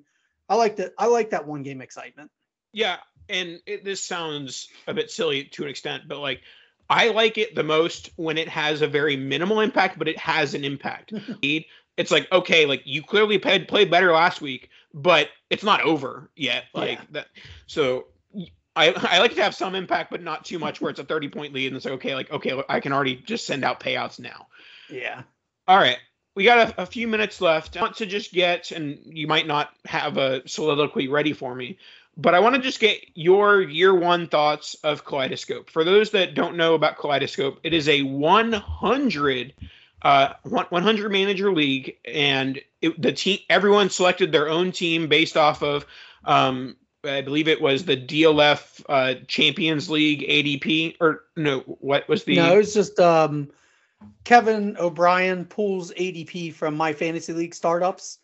I 0.49 0.55
like 0.55 0.75
that. 0.77 0.93
I 0.97 1.07
like 1.07 1.31
that 1.31 1.47
one 1.47 1.63
game 1.63 1.81
excitement. 1.81 2.29
Yeah, 2.73 2.97
and 3.29 3.59
it, 3.65 3.83
this 3.83 4.03
sounds 4.03 4.67
a 4.87 4.93
bit 4.93 5.11
silly 5.11 5.45
to 5.45 5.63
an 5.63 5.69
extent, 5.69 6.03
but 6.07 6.19
like 6.19 6.41
I 6.89 7.09
like 7.09 7.37
it 7.37 7.55
the 7.55 7.63
most 7.63 8.09
when 8.15 8.37
it 8.37 8.49
has 8.49 8.81
a 8.81 8.87
very 8.87 9.15
minimal 9.15 9.59
impact, 9.61 9.97
but 9.97 10.07
it 10.07 10.17
has 10.17 10.53
an 10.53 10.63
impact. 10.63 11.13
it's 11.41 12.11
like 12.11 12.31
okay, 12.31 12.65
like 12.65 12.81
you 12.85 13.01
clearly 13.03 13.37
played 13.37 13.67
played 13.67 13.91
better 13.91 14.11
last 14.11 14.41
week, 14.41 14.69
but 14.93 15.29
it's 15.49 15.63
not 15.63 15.81
over 15.81 16.29
yet. 16.35 16.65
Like 16.73 16.99
Yeah. 16.99 17.05
that. 17.11 17.27
So 17.67 18.07
I 18.75 18.93
I 18.93 19.19
like 19.19 19.35
to 19.35 19.43
have 19.43 19.55
some 19.55 19.75
impact, 19.75 20.11
but 20.11 20.21
not 20.21 20.45
too 20.45 20.59
much 20.59 20.81
where 20.81 20.89
it's 20.89 20.99
a 20.99 21.03
thirty 21.03 21.29
point 21.29 21.53
lead 21.53 21.67
and 21.67 21.75
it's 21.75 21.85
like 21.85 21.95
okay, 21.95 22.15
like 22.15 22.31
okay, 22.31 22.61
I 22.69 22.79
can 22.79 22.93
already 22.93 23.15
just 23.15 23.45
send 23.45 23.63
out 23.63 23.79
payouts 23.79 24.19
now. 24.19 24.47
Yeah. 24.89 25.23
All 25.67 25.77
right. 25.77 25.97
We 26.33 26.45
got 26.45 26.69
a, 26.77 26.83
a 26.83 26.85
few 26.85 27.09
minutes 27.09 27.41
left. 27.41 27.75
I 27.75 27.81
want 27.81 27.97
to 27.97 28.05
just 28.05 28.31
get, 28.31 28.71
and 28.71 28.99
you 29.05 29.27
might 29.27 29.47
not 29.47 29.71
have 29.83 30.17
a 30.17 30.47
soliloquy 30.47 31.09
ready 31.09 31.33
for 31.33 31.53
me, 31.53 31.77
but 32.17 32.35
I 32.35 32.39
want 32.39 32.55
to 32.55 32.61
just 32.61 32.79
get 32.79 32.99
your 33.13 33.61
year 33.61 33.93
one 33.93 34.27
thoughts 34.27 34.75
of 34.83 35.05
Kaleidoscope. 35.05 35.69
For 35.69 35.83
those 35.83 36.11
that 36.11 36.35
don't 36.35 36.57
know 36.57 36.75
about 36.75 36.97
Kaleidoscope, 36.97 37.59
it 37.63 37.73
is 37.73 37.87
a 37.87 38.03
100 38.03 39.53
uh, 40.01 40.33
100 40.43 41.11
manager 41.11 41.53
league, 41.53 41.97
and 42.05 42.59
it, 42.81 42.99
the 42.99 43.13
team 43.13 43.39
everyone 43.49 43.89
selected 43.89 44.31
their 44.31 44.49
own 44.49 44.71
team 44.71 45.07
based 45.07 45.37
off 45.37 45.61
of, 45.61 45.85
um, 46.25 46.75
I 47.03 47.21
believe 47.21 47.47
it 47.47 47.61
was 47.61 47.85
the 47.85 47.97
DLF 47.97 48.83
uh, 48.89 49.15
Champions 49.27 49.89
League 49.89 50.21
ADP, 50.21 50.97
or 50.99 51.23
no, 51.35 51.59
what 51.59 52.07
was 52.09 52.23
the? 52.23 52.35
No, 52.35 52.55
it 52.55 52.57
was 52.57 52.73
just 52.73 52.99
um, 52.99 53.51
Kevin 54.23 54.75
O'Brien 54.79 55.45
pulls 55.45 55.91
ADP 55.91 56.53
from 56.53 56.75
my 56.75 56.93
fantasy 56.93 57.33
league 57.33 57.55
startups. 57.55 58.17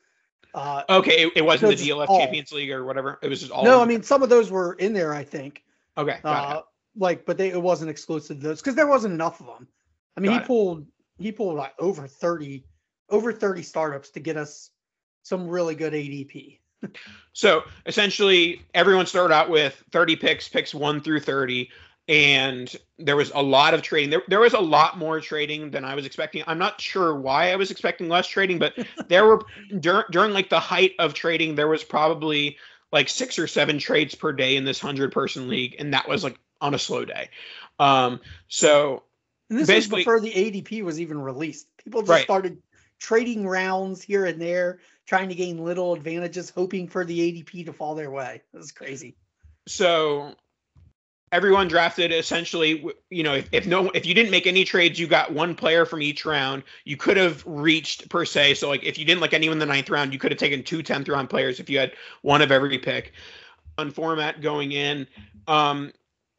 Uh, 0.57 0.83
Okay, 0.89 1.23
it, 1.23 1.33
it 1.37 1.45
wasn't 1.45 1.77
the 1.77 1.89
DLF 1.89 2.07
all- 2.09 2.19
Champions 2.19 2.51
League 2.51 2.71
or 2.71 2.83
whatever. 2.85 3.19
It 3.21 3.29
was 3.29 3.39
just 3.41 3.51
all. 3.51 3.63
no, 3.63 3.81
I 3.81 3.85
mean 3.85 4.01
some 4.03 4.23
of 4.23 4.29
those 4.29 4.49
were 4.51 4.73
in 4.73 4.93
there. 4.93 5.13
I 5.13 5.23
think. 5.23 5.63
okay, 5.97 6.17
got 6.23 6.51
it. 6.51 6.57
Uh, 6.57 6.61
like, 6.97 7.25
but 7.25 7.37
they 7.37 7.49
it 7.49 7.61
wasn't 7.61 7.91
exclusive 7.91 8.37
to 8.41 8.47
those 8.47 8.59
because 8.61 8.75
there 8.75 8.87
wasn't 8.87 9.13
enough 9.13 9.39
of 9.39 9.45
them. 9.45 9.67
I 10.15 10.19
mean, 10.19 10.31
Got 10.31 10.39
he 10.39 10.43
it. 10.43 10.47
pulled 10.47 10.85
he 11.19 11.31
pulled 11.31 11.55
like 11.57 11.73
over 11.79 12.07
thirty 12.07 12.65
over 13.09 13.31
thirty 13.31 13.61
startups 13.61 14.09
to 14.11 14.19
get 14.19 14.35
us 14.35 14.71
some 15.23 15.47
really 15.47 15.75
good 15.75 15.93
ADP. 15.93 16.59
So 17.33 17.63
essentially, 17.85 18.61
everyone 18.73 19.05
started 19.07 19.33
out 19.33 19.49
with 19.49 19.83
30 19.91 20.15
picks, 20.15 20.47
picks 20.47 20.73
one 20.75 21.01
through 21.01 21.19
30, 21.21 21.69
and 22.07 22.73
there 22.97 23.15
was 23.15 23.31
a 23.35 23.41
lot 23.41 23.73
of 23.73 23.81
trading. 23.81 24.09
There, 24.09 24.21
there 24.27 24.39
was 24.39 24.53
a 24.53 24.59
lot 24.59 24.97
more 24.97 25.19
trading 25.19 25.71
than 25.71 25.83
I 25.83 25.93
was 25.95 26.05
expecting. 26.05 26.43
I'm 26.47 26.57
not 26.57 26.79
sure 26.79 27.15
why 27.15 27.51
I 27.51 27.55
was 27.57 27.69
expecting 27.71 28.07
less 28.09 28.27
trading, 28.27 28.59
but 28.59 28.73
there 29.07 29.25
were 29.25 29.43
dur- 29.79 30.05
during 30.11 30.31
like 30.33 30.49
the 30.49 30.59
height 30.59 30.93
of 30.99 31.13
trading, 31.13 31.55
there 31.55 31.67
was 31.67 31.83
probably 31.83 32.57
like 32.91 33.09
six 33.09 33.37
or 33.37 33.47
seven 33.47 33.77
trades 33.79 34.15
per 34.15 34.31
day 34.31 34.55
in 34.55 34.63
this 34.63 34.79
hundred 34.79 35.11
person 35.11 35.47
league, 35.49 35.75
and 35.79 35.93
that 35.93 36.07
was 36.07 36.23
like 36.23 36.39
on 36.61 36.73
a 36.73 36.79
slow 36.79 37.03
day. 37.05 37.29
Um, 37.79 38.19
so 38.47 39.03
And 39.49 39.59
this 39.59 39.67
Basically- 39.67 39.97
was 39.99 40.05
before 40.05 40.19
the 40.21 40.31
ADP 40.33 40.83
was 40.83 40.99
even 41.01 41.19
released. 41.21 41.67
People 41.83 42.01
just 42.01 42.09
Right. 42.11 42.23
started 42.23 42.61
trading 42.99 43.45
rounds 43.45 44.01
here 44.01 44.25
and 44.25 44.41
there, 44.41 44.79
trying 45.05 45.29
to 45.29 45.35
gain 45.35 45.63
little 45.63 45.93
advantages, 45.93 46.49
hoping 46.49 46.87
for 46.87 47.05
the 47.05 47.19
ADP 47.19 47.65
to 47.65 47.73
fall 47.73 47.93
their 47.95 48.09
way. 48.09 48.41
It 48.53 48.57
was 48.57 48.71
crazy. 48.71 49.15
so 49.67 50.33
everyone 51.31 51.67
drafted 51.67 52.11
essentially 52.11 52.85
you 53.09 53.23
know 53.23 53.33
if, 53.33 53.49
if 53.51 53.67
no 53.67 53.89
if 53.89 54.05
you 54.05 54.13
didn't 54.13 54.31
make 54.31 54.47
any 54.47 54.63
trades 54.63 54.97
you 54.97 55.07
got 55.07 55.33
one 55.33 55.55
player 55.55 55.85
from 55.85 56.01
each 56.01 56.25
round. 56.25 56.63
You 56.85 56.97
could 56.97 57.17
have 57.17 57.43
reached 57.45 58.09
per 58.09 58.25
se 58.25 58.55
so 58.55 58.69
like 58.69 58.83
if 58.83 58.97
you 58.97 59.05
didn't 59.05 59.21
like 59.21 59.33
anyone 59.33 59.55
in 59.55 59.59
the 59.59 59.65
ninth 59.65 59.89
round 59.89 60.13
you 60.13 60.19
could 60.19 60.31
have 60.31 60.39
taken 60.39 60.63
two 60.63 60.83
10th 60.83 61.09
round 61.09 61.29
players 61.29 61.59
if 61.59 61.69
you 61.69 61.79
had 61.79 61.93
one 62.21 62.41
of 62.41 62.51
every 62.51 62.77
pick. 62.77 63.13
On 63.77 63.91
format 63.91 64.41
going 64.41 64.71
in 64.71 65.07
um 65.47 65.91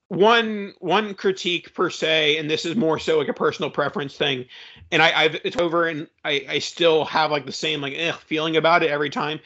one 0.09 0.72
one 0.81 1.14
critique 1.14 1.74
per 1.74 1.90
se 1.90 2.38
and 2.38 2.51
this 2.51 2.64
is 2.64 2.74
more 2.74 2.98
so 2.98 3.18
like 3.18 3.29
a 3.29 3.35
personal 3.35 3.70
preference 3.70 4.16
thing 4.16 4.46
and 4.90 5.03
i 5.03 5.12
i've 5.12 5.35
it's 5.44 5.59
over 5.59 5.87
and 5.87 6.09
i 6.24 6.44
i 6.48 6.59
still 6.59 7.05
have 7.05 7.31
like 7.31 7.44
the 7.44 7.53
same 7.53 7.83
like 7.83 7.94
feeling 8.22 8.57
about 8.57 8.83
it 8.83 8.90
every 8.90 9.11
time. 9.11 9.38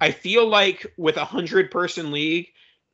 I 0.00 0.12
feel 0.12 0.46
like 0.46 0.86
with 0.96 1.16
a 1.16 1.24
hundred 1.24 1.70
person 1.70 2.12
league 2.12 2.48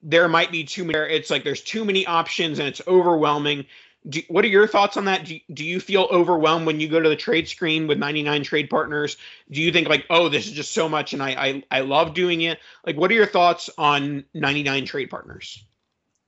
there 0.04 0.28
might 0.28 0.52
be 0.52 0.62
too 0.62 0.84
many. 0.84 0.98
It's 1.12 1.30
like 1.30 1.42
there's 1.42 1.62
too 1.62 1.84
many 1.84 2.06
options 2.06 2.58
and 2.58 2.68
it's 2.68 2.82
overwhelming. 2.86 3.64
Do, 4.06 4.20
what 4.28 4.44
are 4.44 4.48
your 4.48 4.68
thoughts 4.68 4.98
on 4.98 5.06
that? 5.06 5.24
Do, 5.24 5.38
do 5.54 5.64
you 5.64 5.80
feel 5.80 6.08
overwhelmed 6.12 6.66
when 6.66 6.78
you 6.78 6.88
go 6.88 7.00
to 7.00 7.08
the 7.08 7.16
trade 7.16 7.48
screen 7.48 7.86
with 7.86 7.98
99 7.98 8.44
trade 8.44 8.68
partners? 8.68 9.16
Do 9.50 9.62
you 9.62 9.72
think 9.72 9.88
like, 9.88 10.04
oh, 10.10 10.28
this 10.28 10.46
is 10.46 10.52
just 10.52 10.72
so 10.72 10.90
much 10.90 11.14
and 11.14 11.22
I 11.22 11.30
I, 11.30 11.62
I 11.70 11.80
love 11.80 12.12
doing 12.12 12.42
it? 12.42 12.58
Like, 12.86 12.96
what 12.96 13.10
are 13.10 13.14
your 13.14 13.26
thoughts 13.26 13.70
on 13.78 14.24
99 14.34 14.84
trade 14.84 15.08
partners? 15.08 15.64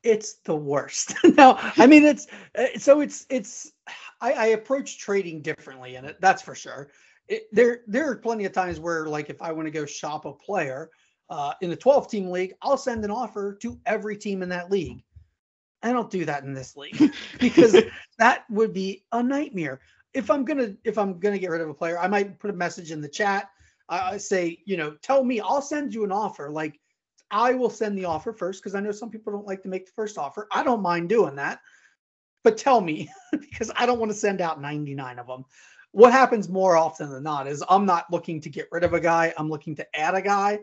It's 0.02 0.34
the 0.44 0.56
worst. 0.56 1.14
no, 1.24 1.56
I 1.76 1.86
mean 1.86 2.04
it's 2.04 2.26
uh, 2.56 2.78
so 2.78 3.00
it's 3.00 3.26
it's 3.28 3.72
I, 4.22 4.32
I 4.32 4.46
approach 4.46 4.98
trading 4.98 5.42
differently 5.42 5.96
in 5.96 6.06
it. 6.06 6.16
That's 6.20 6.40
for 6.40 6.54
sure. 6.54 6.90
It, 7.28 7.42
there 7.52 7.80
there 7.86 8.10
are 8.10 8.16
plenty 8.16 8.46
of 8.46 8.52
times 8.52 8.80
where 8.80 9.06
like 9.06 9.28
if 9.28 9.42
I 9.42 9.52
want 9.52 9.66
to 9.66 9.72
go 9.72 9.84
shop 9.84 10.24
a 10.24 10.32
player 10.32 10.90
uh, 11.28 11.54
in 11.60 11.70
the 11.70 11.76
12 11.76 12.08
team 12.10 12.30
league, 12.30 12.54
I'll 12.62 12.76
send 12.76 13.04
an 13.04 13.10
offer 13.10 13.54
to 13.62 13.78
every 13.86 14.16
team 14.16 14.42
in 14.42 14.48
that 14.50 14.70
league. 14.70 15.02
I 15.82 15.92
don't 15.92 16.10
do 16.10 16.24
that 16.24 16.44
in 16.44 16.54
this 16.54 16.76
league 16.76 17.12
because 17.40 17.76
that 18.18 18.44
would 18.50 18.72
be 18.72 19.04
a 19.12 19.22
nightmare. 19.22 19.80
If 20.14 20.30
I'm 20.30 20.44
gonna 20.44 20.74
if 20.84 20.96
I'm 20.98 21.18
gonna 21.18 21.38
get 21.38 21.50
rid 21.50 21.60
of 21.60 21.68
a 21.68 21.74
player, 21.74 21.98
I 21.98 22.08
might 22.08 22.38
put 22.38 22.50
a 22.50 22.54
message 22.54 22.90
in 22.90 23.00
the 23.00 23.08
chat. 23.08 23.50
I 23.88 24.12
I 24.12 24.16
say, 24.16 24.58
you 24.64 24.76
know, 24.76 24.96
tell 25.02 25.22
me, 25.22 25.40
I'll 25.40 25.62
send 25.62 25.94
you 25.94 26.04
an 26.04 26.12
offer. 26.12 26.50
Like 26.50 26.80
I 27.30 27.54
will 27.54 27.70
send 27.70 27.98
the 27.98 28.04
offer 28.04 28.32
first 28.32 28.62
because 28.62 28.74
I 28.74 28.80
know 28.80 28.92
some 28.92 29.10
people 29.10 29.32
don't 29.32 29.46
like 29.46 29.62
to 29.62 29.68
make 29.68 29.86
the 29.86 29.92
first 29.92 30.16
offer. 30.16 30.48
I 30.52 30.62
don't 30.62 30.82
mind 30.82 31.08
doing 31.08 31.36
that. 31.36 31.60
But 32.42 32.56
tell 32.56 32.80
me 32.80 33.10
because 33.32 33.70
I 33.76 33.86
don't 33.86 33.98
want 33.98 34.10
to 34.12 34.16
send 34.16 34.40
out 34.40 34.60
99 34.60 35.18
of 35.18 35.26
them. 35.26 35.44
what 35.90 36.12
happens 36.12 36.48
more 36.48 36.76
often 36.76 37.10
than 37.10 37.24
not 37.24 37.48
is 37.48 37.64
I'm 37.68 37.86
not 37.86 38.10
looking 38.10 38.40
to 38.42 38.50
get 38.50 38.68
rid 38.70 38.84
of 38.84 38.94
a 38.94 39.00
guy, 39.00 39.34
I'm 39.36 39.50
looking 39.50 39.74
to 39.76 39.96
add 39.98 40.14
a 40.14 40.22
guy. 40.22 40.60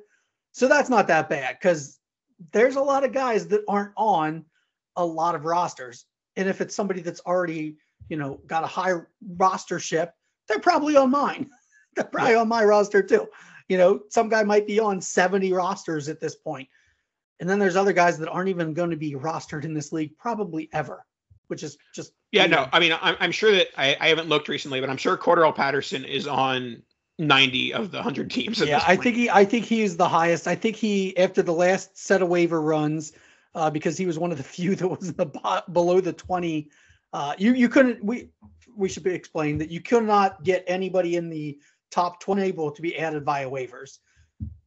So 0.54 0.68
that's 0.68 0.90
not 0.90 1.08
that 1.08 1.30
bad 1.30 1.58
because 1.60 2.00
there's 2.52 2.76
a 2.76 2.82
lot 2.82 3.04
of 3.04 3.12
guys 3.12 3.48
that 3.48 3.64
aren't 3.68 3.94
on 3.98 4.46
a 4.96 5.06
lot 5.06 5.36
of 5.36 5.46
rosters. 5.46 6.06
And 6.36 6.48
if 6.48 6.62
it's 6.62 6.76
somebody 6.76 7.02
that's 7.02 7.22
already, 7.22 7.78
you 8.08 8.18
know, 8.18 8.40
got 8.46 8.64
a 8.64 8.68
high 8.68 8.94
rostership, 9.36 10.12
they're 10.48 10.60
probably 10.60 10.96
on 10.96 11.10
mine. 11.10 11.50
they're 11.96 12.06
probably 12.06 12.34
yeah. 12.34 12.40
on 12.40 12.48
my 12.48 12.64
roster 12.64 13.02
too. 13.02 13.28
You 13.68 13.78
know, 13.78 14.02
some 14.10 14.30
guy 14.30 14.44
might 14.44 14.68
be 14.68 14.80
on 14.80 15.02
70 15.02 15.52
rosters 15.54 16.08
at 16.08 16.20
this 16.20 16.36
point. 16.36 16.70
And 17.40 17.50
then 17.50 17.58
there's 17.58 17.76
other 17.76 17.94
guys 17.94 18.20
that 18.20 18.30
aren't 18.30 18.50
even 18.50 18.74
going 18.74 18.92
to 18.92 18.96
be 18.96 19.14
rostered 19.14 19.66
in 19.66 19.74
this 19.74 19.92
league 19.92 20.16
probably 20.18 20.70
ever, 20.72 21.06
which 21.48 21.64
is 21.64 21.78
just 21.96 22.14
yeah. 22.32 22.46
No, 22.46 22.70
I 22.72 22.80
mean, 22.80 22.96
I'm, 23.02 23.16
I'm 23.20 23.32
sure 23.32 23.52
that 23.52 23.68
I, 23.76 23.98
I 24.00 24.10
haven't 24.10 24.30
looked 24.30 24.48
recently, 24.48 24.80
but 24.80 24.90
I'm 24.90 24.98
sure 24.98 25.18
Cordarrelle 25.18 25.56
Patterson 25.56 26.06
is 26.06 26.28
on 26.28 26.84
90 27.20 27.74
of 27.74 27.92
the 27.92 27.98
100 27.98 28.32
teams. 28.32 28.60
yeah, 28.62 28.84
I 28.86 28.96
think 28.96 29.16
he 29.16 29.30
I 29.30 29.46
think 29.46 29.66
he 29.66 29.82
is 29.82 29.98
the 29.98 30.08
highest. 30.08 30.48
I 30.48 30.56
think 30.56 30.76
he 30.76 31.16
after 31.18 31.42
the 31.42 31.54
last 31.54 31.98
set 31.98 32.22
of 32.22 32.30
waiver 32.30 32.62
runs, 32.62 33.14
uh, 33.56 33.70
because 33.70 33.98
he 33.98 34.06
was 34.06 34.18
one 34.18 34.32
of 34.32 34.38
the 34.38 34.44
few 34.56 34.76
that 34.76 34.88
was 34.88 35.14
the 35.14 35.64
below 35.72 36.02
the 36.02 36.14
20. 36.14 36.70
Uh, 37.12 37.36
you 37.38 37.54
you 37.54 37.70
couldn't 37.70 38.04
we 38.04 38.30
we 38.76 38.90
should 38.90 39.04
be 39.04 39.14
explained 39.14 39.62
that 39.62 39.70
you 39.70 39.82
could 39.82 40.04
not 40.04 40.44
get 40.44 40.64
anybody 40.68 41.16
in 41.16 41.30
the 41.30 41.60
top 41.92 42.20
20 42.20 42.42
able 42.42 42.72
to 42.72 42.82
be 42.82 42.98
added 42.98 43.24
via 43.24 43.48
waivers. 43.50 44.00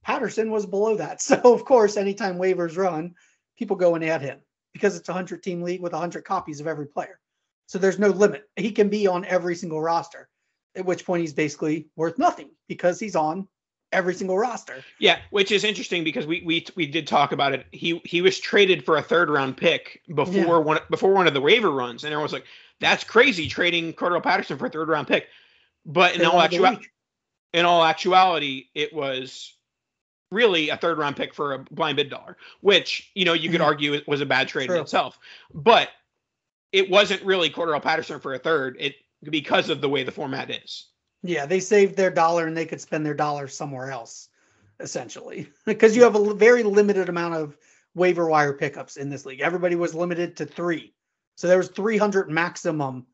Patterson 0.03 0.51
was 0.51 0.65
below 0.65 0.97
that. 0.97 1.21
So, 1.27 1.41
of 1.53 1.65
course, 1.65 1.97
anytime 1.97 2.39
waivers 2.39 2.77
run, 2.77 3.15
people 3.59 3.77
go 3.77 3.97
and 3.97 4.05
add 4.05 4.23
him 4.23 4.39
because 4.73 4.97
it's 4.97 5.09
a 5.09 5.13
100 5.13 5.43
team 5.43 5.63
league 5.63 5.81
with 5.81 5.93
100 5.93 6.25
copies 6.25 6.61
of 6.61 6.69
every 6.69 6.87
player. 6.87 7.19
So 7.67 7.79
there's 7.79 7.99
no 7.99 8.11
limit. 8.11 8.49
He 8.55 8.71
can 8.71 8.89
be 8.89 9.09
on 9.09 9.25
every 9.25 9.57
single 9.57 9.81
roster, 9.81 10.29
at 10.77 10.85
which 10.85 11.05
point 11.05 11.23
he's 11.23 11.33
basically 11.33 11.89
worth 11.97 12.19
nothing 12.19 12.51
because 12.69 13.01
he's 13.01 13.17
on 13.17 13.49
every 13.93 14.15
single 14.15 14.39
roster. 14.39 14.85
Yeah, 14.99 15.19
which 15.31 15.51
is 15.51 15.65
interesting 15.65 16.05
because 16.05 16.27
we 16.27 16.43
we 16.45 16.67
we 16.77 16.87
did 16.87 17.07
talk 17.07 17.33
about 17.33 17.53
it. 17.53 17.67
He 17.73 18.01
he 18.05 18.21
was 18.23 18.39
traded 18.39 18.85
for 18.85 18.97
a 18.97 19.03
third 19.03 19.31
round 19.31 19.57
pick 19.57 20.03
before 20.15 20.35
yeah. 20.35 20.59
one 20.59 20.79
before 20.91 21.13
one 21.13 21.27
of 21.27 21.35
the 21.35 21.41
waiver 21.41 21.71
runs, 21.71 22.05
and 22.05 22.13
everyone 22.13 22.25
was 22.25 22.33
like, 22.33 22.47
"That's 22.81 23.05
crazy 23.05 23.49
trading 23.49 23.93
Cordarrelle 23.95 24.23
Patterson 24.23 24.59
for 24.59 24.67
a 24.67 24.71
third 24.71 24.89
round 24.89 25.09
pick." 25.09 25.27
But 25.85 26.17
in 26.17 26.25
all 26.25 26.41
actuality, 26.41 26.87
in 27.53 27.65
all 27.65 27.85
actuality, 27.85 28.67
it 28.75 28.93
was 28.93 29.55
really 30.31 30.71
a 30.71 30.77
third 30.77 30.99
round 30.99 31.17
pick 31.17 31.33
for 31.33 31.55
a 31.55 31.59
blind 31.59 31.97
bid 31.97 32.11
dollar, 32.11 32.37
which 32.61 33.11
you 33.15 33.25
know 33.25 33.33
you 33.33 33.51
could 33.51 33.61
mm-hmm. 33.61 33.69
argue 33.69 34.01
was 34.07 34.21
a 34.21 34.27
bad 34.27 34.49
trade 34.49 34.67
True. 34.67 34.77
in 34.77 34.83
itself. 34.83 35.19
But 35.55 35.89
it 36.73 36.91
wasn't 36.91 37.23
really 37.23 37.49
Cordarrelle 37.49 37.83
Patterson 37.83 38.21
for 38.21 38.35
a 38.35 38.39
third. 38.39 38.77
It 38.79 38.97
because 39.23 39.71
of 39.71 39.81
the 39.81 39.89
way 39.89 40.03
the 40.03 40.13
format 40.13 40.51
is. 40.51 40.89
Yeah, 41.23 41.47
they 41.47 41.61
saved 41.61 41.97
their 41.97 42.11
dollar 42.11 42.47
and 42.47 42.57
they 42.57 42.67
could 42.67 42.81
spend 42.81 43.05
their 43.05 43.15
dollar 43.15 43.49
somewhere 43.49 43.91
else, 43.91 44.29
essentially, 44.81 45.49
because 45.67 45.97
you 45.97 46.03
have 46.03 46.17
a 46.17 46.35
very 46.35 46.63
limited 46.63 47.09
amount 47.09 47.35
of 47.35 47.57
waiver 47.95 48.27
wire 48.27 48.53
pickups 48.53 48.97
in 48.97 49.09
this 49.09 49.27
league. 49.27 49.41
Everybody 49.41 49.75
was 49.75 49.95
limited 49.95 50.37
to 50.37 50.47
three, 50.47 50.95
so 51.35 51.49
there 51.49 51.59
was 51.59 51.69
300 51.69 52.31
maximum 52.31 53.07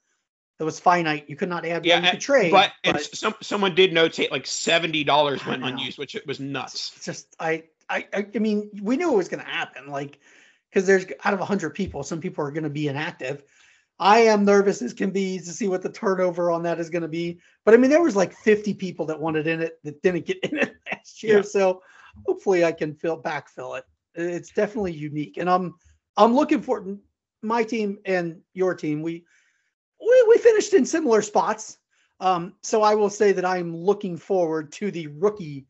that 0.63 0.65
was 0.65 0.79
finite. 0.79 1.29
You 1.29 1.35
could 1.35 1.49
not 1.49 1.67
add 1.67 1.85
yeah, 1.85 2.01
to 2.01 2.15
eh, 2.15 2.19
trade. 2.19 2.53
But, 2.53 2.73
but 2.85 3.03
some, 3.03 3.35
someone 3.41 3.75
did 3.75 3.91
notate 3.91 4.31
like 4.31 4.47
seventy 4.47 5.03
dollars 5.03 5.45
went 5.45 5.65
unused, 5.65 5.99
which 5.99 6.15
it 6.15 6.25
was 6.25 6.39
nuts. 6.39 6.93
It's 6.95 7.05
just 7.05 7.35
I, 7.41 7.65
I 7.91 8.07
I 8.15 8.39
mean 8.39 8.71
we 8.81 8.97
knew 8.97 9.13
it 9.13 9.17
was 9.17 9.29
going 9.29 9.43
to 9.43 9.51
happen, 9.51 9.89
like 9.89 10.21
because 10.71 10.87
there's 10.87 11.05
out 11.25 11.35
of 11.35 11.41
hundred 11.41 11.71
people, 11.71 12.05
some 12.05 12.21
people 12.21 12.45
are 12.45 12.53
going 12.53 12.63
to 12.63 12.71
be 12.71 12.87
inactive. 12.87 13.43
I 13.99 14.21
am 14.21 14.45
nervous 14.45 14.83
as 14.83 14.93
can 14.93 15.11
be 15.11 15.39
to 15.39 15.53
see 15.53 15.69
what 15.69 15.83
the 15.83 15.93
turnover 15.93 16.51
on 16.51 16.63
that 16.65 16.81
is 16.81 16.91
going 16.91 17.03
to 17.03 17.09
be. 17.09 17.41
But 17.65 17.75
I 17.75 17.77
mean, 17.77 17.91
there 17.91 18.03
was 18.03 18.17
like 18.17 18.33
50 18.33 18.75
people 18.75 19.07
that 19.07 19.21
wanted 19.21 19.47
in 19.47 19.61
it 19.61 19.79
that 19.85 20.03
didn't 20.03 20.27
get 20.27 20.39
in 20.45 20.59
it 20.59 20.75
last 20.91 21.23
year. 21.23 21.37
Yeah. 21.37 21.43
So 21.43 21.83
hopefully 22.27 22.65
I 22.65 22.73
can 22.73 22.95
fill 22.95 23.21
backfill 23.21 23.79
it. 23.79 23.85
It's 24.15 24.53
definitely 24.53 24.93
unique. 24.93 25.37
And 25.39 25.49
I'm 25.49 25.75
I'm 26.17 26.35
looking 26.35 26.61
for 26.61 26.99
my 27.43 27.63
team 27.63 27.99
and 28.05 28.41
your 28.53 28.75
team. 28.75 29.03
We 29.03 29.25
we, 30.01 30.25
we 30.29 30.39
finished 30.39 30.75
in 30.75 30.85
similar 30.85 31.23
spots. 31.23 31.79
Um, 32.21 32.55
so 32.63 32.83
I 32.83 32.95
will 32.95 33.11
say 33.11 33.33
that 33.33 33.45
I'm 33.45 33.77
looking 33.77 34.17
forward 34.17 34.73
to 34.73 34.91
the 34.91 35.09
rookie 35.09 35.67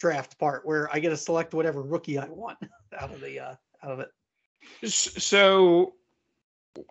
draft 0.00 0.38
part 0.38 0.66
where 0.66 0.88
I 0.92 0.98
get 0.98 1.10
to 1.10 1.16
select 1.16 1.54
whatever 1.54 1.82
rookie 1.82 2.18
I 2.18 2.26
want 2.26 2.58
out 2.98 3.12
of 3.12 3.20
the 3.20 3.40
uh, 3.40 3.54
out 3.82 3.92
of 3.92 4.00
it. 4.00 4.08
So 4.90 5.94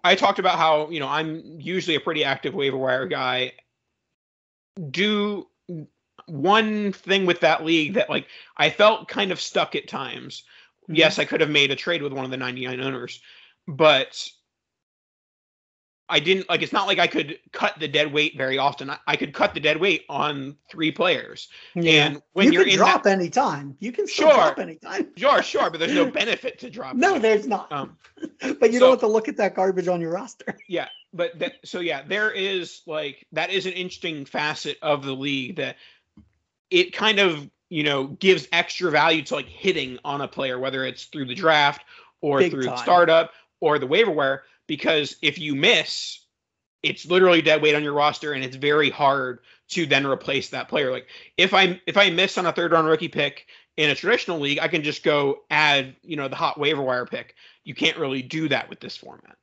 I 0.03 0.15
talked 0.15 0.39
about 0.39 0.57
how 0.57 0.89
you 0.89 0.99
know 0.99 1.07
I'm 1.07 1.59
usually 1.59 1.95
a 1.95 2.01
pretty 2.01 2.23
active 2.23 2.53
waiver 2.53 2.77
wire 2.77 3.07
guy. 3.07 3.53
Do 4.89 5.47
one 6.25 6.93
thing 6.93 7.25
with 7.25 7.41
that 7.41 7.65
league 7.65 7.93
that 7.93 8.09
like 8.09 8.27
I 8.57 8.69
felt 8.69 9.07
kind 9.07 9.31
of 9.31 9.41
stuck 9.41 9.75
at 9.75 9.87
times. 9.87 10.43
Mm-hmm. 10.83 10.95
Yes, 10.95 11.19
I 11.19 11.25
could 11.25 11.41
have 11.41 11.49
made 11.49 11.71
a 11.71 11.75
trade 11.75 12.01
with 12.01 12.13
one 12.13 12.25
of 12.25 12.31
the 12.31 12.37
99 12.37 12.79
owners, 12.81 13.21
but 13.67 14.29
I 16.13 16.19
didn't 16.19 16.47
like. 16.47 16.62
It's 16.62 16.71
not 16.71 16.86
like 16.86 16.99
I 16.99 17.08
could 17.08 17.39
cut 17.52 17.80
the 17.80 17.88
dead 17.88 18.13
weight 18.13 18.38
very 18.38 18.60
often. 18.60 18.91
I, 18.91 18.99
I 19.08 19.15
could 19.15 19.34
cut 19.34 19.56
the 19.56 19.60
dead 19.60 19.78
weight 19.78 20.06
on 20.08 20.56
three 20.69 20.91
players. 20.91 21.47
Yeah. 21.73 22.06
And 22.06 22.21
when 22.34 22.54
you 22.54 22.62
are 22.62 22.65
can 22.65 22.76
drop 22.76 23.02
that, 23.04 23.13
anytime, 23.13 23.76
you 23.80 23.91
can 23.91 24.06
sure, 24.08 24.32
drop 24.32 24.60
anytime. 24.60 25.08
Sure, 25.17 25.41
sure, 25.41 25.71
but 25.71 25.80
there's 25.80 25.93
no 25.93 26.12
benefit 26.12 26.60
to 26.60 26.69
drop. 26.69 26.95
no, 26.95 27.17
there's 27.17 27.47
not. 27.47 27.71
Um, 27.71 27.97
but 28.60 28.71
you 28.71 28.73
so, 28.73 28.80
don't 28.80 28.89
have 28.91 28.99
to 28.99 29.08
look 29.08 29.28
at 29.28 29.38
that 29.38 29.56
garbage 29.56 29.88
on 29.88 30.02
your 30.02 30.12
roster. 30.12 30.56
Yeah, 30.67 30.88
but 31.13 31.39
that. 31.39 31.54
So 31.65 31.80
yeah, 31.80 32.04
there 32.08 32.30
is 32.30 32.82
like 32.86 33.26
that 33.32 33.49
is 33.49 33.65
an 33.65 33.73
interesting 33.73 34.26
facet 34.26 34.78
of 34.84 35.04
the 35.04 35.13
league 35.13 35.56
that 35.56 35.78
it 36.69 36.93
kind 36.93 37.17
of 37.17 37.49
you 37.69 37.82
know 37.82 38.06
gives 38.06 38.47
extra 38.52 38.91
value 38.91 39.23
to 39.23 39.34
like 39.34 39.47
hitting 39.47 39.97
on 40.06 40.21
a 40.21 40.28
player, 40.28 40.60
whether 40.60 40.86
it's 40.86 41.06
through 41.06 41.26
the 41.26 41.36
draft 41.36 41.84
or 42.21 42.38
Big 42.38 42.52
through 42.52 42.65
time. 42.65 42.78
startup 42.78 43.32
or 43.60 43.80
the 43.80 43.88
waiver 43.88 44.12
wire 44.12 44.43
because 44.67 45.15
if 45.21 45.39
you 45.39 45.56
miss, 45.56 46.19
it's 46.82 47.06
literally 47.06 47.41
dead 47.41 47.62
weight 47.62 47.76
on 47.76 47.84
your 47.84 47.93
roster, 47.93 48.34
and 48.34 48.43
it's 48.43 48.56
very 48.56 48.89
hard 48.89 49.39
to 49.69 49.86
then 49.86 50.06
replace 50.06 50.49
that 50.49 50.67
player. 50.67 50.91
Like 50.91 51.08
if 51.38 51.54
I 51.54 51.82
if 51.88 51.97
I 51.97 52.10
miss 52.10 52.38
on 52.38 52.45
a 52.45 52.52
third 52.52 52.71
round 52.71 52.88
rookie 52.88 53.08
pick 53.08 53.47
in 53.78 53.89
a 53.89 53.95
traditional 53.95 54.39
league, 54.39 54.60
I 54.60 54.67
can 54.67 54.84
just 54.84 55.04
go 55.04 55.39
add 55.49 55.95
you 56.04 56.15
know 56.15 56.28
the 56.28 56.36
hot 56.36 56.60
waiver 56.60 56.82
wire 56.82 57.06
pick. 57.06 57.36
You 57.63 57.73
can't 57.73 57.97
really 57.97 58.21
do 58.21 58.49
that 58.49 58.69
with 58.69 58.80
this 58.80 58.97
format. 58.97 59.38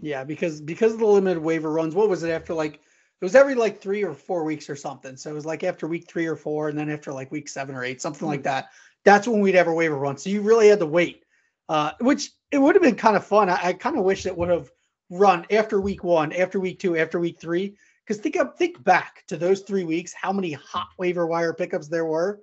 Yeah, 0.00 0.24
because 0.24 0.60
because 0.60 0.92
of 0.92 1.00
the 1.00 1.06
limited 1.06 1.42
waiver 1.42 1.72
runs, 1.72 1.94
what 1.94 2.08
was 2.08 2.22
it 2.22 2.30
after 2.30 2.54
like 2.54 2.80
it 3.20 3.24
was 3.24 3.34
every 3.34 3.54
like 3.54 3.80
three 3.80 4.04
or 4.04 4.14
four 4.14 4.44
weeks 4.44 4.70
or 4.70 4.76
something. 4.76 5.16
So 5.16 5.30
it 5.30 5.34
was 5.34 5.46
like 5.46 5.64
after 5.64 5.88
week 5.88 6.08
three 6.08 6.26
or 6.26 6.36
four, 6.36 6.68
and 6.68 6.78
then 6.78 6.90
after 6.90 7.12
like 7.12 7.32
week 7.32 7.48
seven 7.48 7.74
or 7.74 7.82
eight, 7.82 8.00
something 8.00 8.20
mm-hmm. 8.20 8.28
like 8.28 8.42
that. 8.44 8.68
That's 9.04 9.26
when 9.26 9.40
we'd 9.40 9.56
ever 9.56 9.72
waiver 9.72 9.96
run. 9.96 10.18
So 10.18 10.30
you 10.30 10.42
really 10.42 10.68
had 10.68 10.78
to 10.80 10.86
wait 10.86 11.24
uh, 11.68 11.92
which 12.00 12.30
it 12.50 12.58
would 12.58 12.74
have 12.74 12.82
been 12.82 12.96
kind 12.96 13.16
of 13.16 13.26
fun. 13.26 13.48
I, 13.48 13.68
I 13.68 13.72
kind 13.72 13.98
of 13.98 14.04
wish 14.04 14.26
it 14.26 14.36
would 14.36 14.48
have 14.48 14.70
run 15.10 15.46
after 15.50 15.80
week 15.80 16.04
one, 16.04 16.32
after 16.32 16.60
week 16.60 16.78
two, 16.78 16.96
after 16.96 17.18
week 17.18 17.40
three. 17.40 17.76
Because 18.06 18.22
think 18.22 18.36
up, 18.36 18.56
think 18.56 18.82
back 18.82 19.24
to 19.28 19.36
those 19.36 19.60
three 19.60 19.84
weeks, 19.84 20.14
how 20.14 20.32
many 20.32 20.52
hot 20.52 20.88
waiver 20.98 21.26
wire 21.26 21.52
pickups 21.52 21.88
there 21.88 22.06
were 22.06 22.40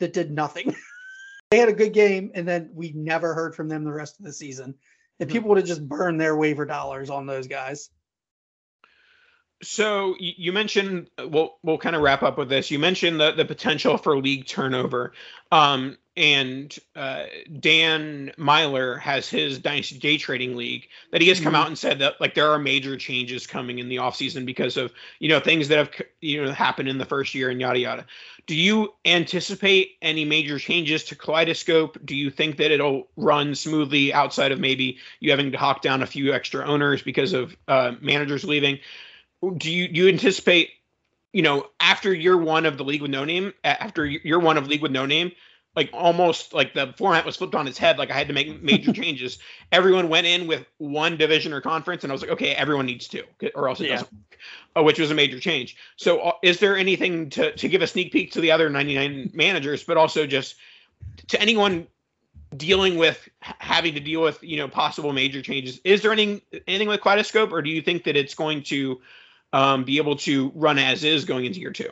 that 0.00 0.14
did 0.14 0.30
nothing. 0.30 0.74
they 1.50 1.58
had 1.58 1.68
a 1.68 1.74
good 1.74 1.92
game, 1.92 2.30
and 2.34 2.48
then 2.48 2.70
we 2.72 2.92
never 2.92 3.34
heard 3.34 3.54
from 3.54 3.68
them 3.68 3.84
the 3.84 3.92
rest 3.92 4.18
of 4.18 4.24
the 4.24 4.32
season. 4.32 4.74
And 5.20 5.28
hmm. 5.28 5.32
people 5.32 5.50
would 5.50 5.58
have 5.58 5.66
just 5.66 5.86
burned 5.86 6.20
their 6.20 6.36
waiver 6.36 6.64
dollars 6.64 7.10
on 7.10 7.26
those 7.26 7.46
guys. 7.46 7.90
So 9.62 10.16
you 10.18 10.52
mentioned 10.52 11.08
we'll 11.18 11.54
we'll 11.62 11.78
kind 11.78 11.94
of 11.94 12.02
wrap 12.02 12.24
up 12.24 12.36
with 12.36 12.48
this. 12.48 12.70
You 12.70 12.80
mentioned 12.80 13.20
the 13.20 13.32
the 13.32 13.44
potential 13.44 13.96
for 13.96 14.18
league 14.18 14.46
turnover. 14.46 15.12
Um, 15.52 15.98
and 16.16 16.78
uh, 16.94 17.24
Dan 17.58 18.32
Meylor 18.38 18.98
has 18.98 19.28
his 19.28 19.58
Dynasty 19.58 19.98
Day 19.98 20.18
Trading 20.18 20.56
League 20.56 20.88
that 21.10 21.22
he 21.22 21.28
has 21.28 21.40
come 21.40 21.54
mm-hmm. 21.54 21.62
out 21.62 21.66
and 21.68 21.78
said 21.78 22.00
that 22.00 22.20
like 22.20 22.34
there 22.34 22.50
are 22.50 22.58
major 22.58 22.96
changes 22.96 23.46
coming 23.46 23.78
in 23.78 23.88
the 23.88 23.96
offseason 23.96 24.44
because 24.44 24.76
of 24.76 24.92
you 25.20 25.28
know 25.28 25.40
things 25.40 25.68
that 25.68 25.78
have 25.78 25.90
you 26.20 26.44
know 26.44 26.52
happened 26.52 26.88
in 26.88 26.98
the 26.98 27.06
first 27.06 27.34
year 27.34 27.48
and 27.48 27.60
yada 27.60 27.78
yada. 27.78 28.06
Do 28.46 28.54
you 28.54 28.92
anticipate 29.04 29.96
any 30.02 30.24
major 30.24 30.58
changes 30.58 31.04
to 31.04 31.16
Kaleidoscope? 31.16 31.98
Do 32.04 32.14
you 32.14 32.30
think 32.30 32.56
that 32.58 32.70
it'll 32.70 33.08
run 33.16 33.54
smoothly 33.54 34.12
outside 34.12 34.52
of 34.52 34.60
maybe 34.60 34.98
you 35.20 35.30
having 35.30 35.52
to 35.52 35.58
hawk 35.58 35.80
down 35.80 36.02
a 36.02 36.06
few 36.06 36.32
extra 36.34 36.66
owners 36.66 37.02
because 37.02 37.32
of 37.32 37.56
uh, 37.68 37.92
managers 38.00 38.44
leaving? 38.44 38.80
Do 39.56 39.72
you 39.72 39.88
do 39.88 40.00
you 40.02 40.08
anticipate 40.08 40.70
you 41.32 41.40
know 41.40 41.70
after 41.80 42.12
year 42.12 42.36
one 42.36 42.66
of 42.66 42.76
the 42.76 42.84
league 42.84 43.00
with 43.00 43.10
no 43.10 43.24
name 43.24 43.54
after 43.64 44.04
year 44.04 44.38
one 44.38 44.58
of 44.58 44.68
league 44.68 44.82
with 44.82 44.92
no 44.92 45.06
name 45.06 45.32
like 45.74 45.90
almost 45.92 46.52
like 46.52 46.74
the 46.74 46.92
format 46.96 47.24
was 47.24 47.36
flipped 47.36 47.54
on 47.54 47.66
its 47.66 47.78
head. 47.78 47.98
Like 47.98 48.10
I 48.10 48.14
had 48.14 48.28
to 48.28 48.34
make 48.34 48.62
major 48.62 48.92
changes. 48.92 49.38
Everyone 49.70 50.08
went 50.08 50.26
in 50.26 50.46
with 50.46 50.66
one 50.78 51.16
division 51.16 51.52
or 51.52 51.60
conference, 51.60 52.04
and 52.04 52.12
I 52.12 52.14
was 52.14 52.22
like, 52.22 52.30
okay, 52.32 52.52
everyone 52.54 52.86
needs 52.86 53.08
two, 53.08 53.24
or 53.54 53.68
else 53.68 53.80
it 53.80 53.88
yeah. 53.88 53.96
doesn't. 53.96 54.10
Uh, 54.74 54.82
which 54.82 54.98
was 54.98 55.10
a 55.10 55.14
major 55.14 55.38
change. 55.38 55.76
So, 55.96 56.20
uh, 56.20 56.32
is 56.42 56.58
there 56.58 56.76
anything 56.76 57.30
to 57.30 57.52
to 57.52 57.68
give 57.68 57.82
a 57.82 57.86
sneak 57.86 58.12
peek 58.12 58.32
to 58.32 58.40
the 58.40 58.50
other 58.50 58.68
99 58.68 59.30
managers, 59.34 59.84
but 59.84 59.96
also 59.96 60.26
just 60.26 60.56
to 61.28 61.40
anyone 61.40 61.86
dealing 62.56 62.96
with 62.96 63.28
having 63.40 63.94
to 63.94 64.00
deal 64.00 64.20
with 64.22 64.42
you 64.42 64.56
know 64.56 64.68
possible 64.68 65.12
major 65.12 65.42
changes? 65.42 65.80
Is 65.84 66.02
there 66.02 66.12
anything 66.12 66.42
anything 66.66 66.88
with 66.88 67.00
Kaleidoscope, 67.00 67.52
or 67.52 67.62
do 67.62 67.70
you 67.70 67.82
think 67.82 68.04
that 68.04 68.16
it's 68.16 68.34
going 68.34 68.62
to 68.64 69.00
um, 69.52 69.84
be 69.84 69.98
able 69.98 70.16
to 70.16 70.50
run 70.54 70.78
as 70.78 71.04
is 71.04 71.24
going 71.24 71.44
into 71.44 71.60
year 71.60 71.72
two? 71.72 71.90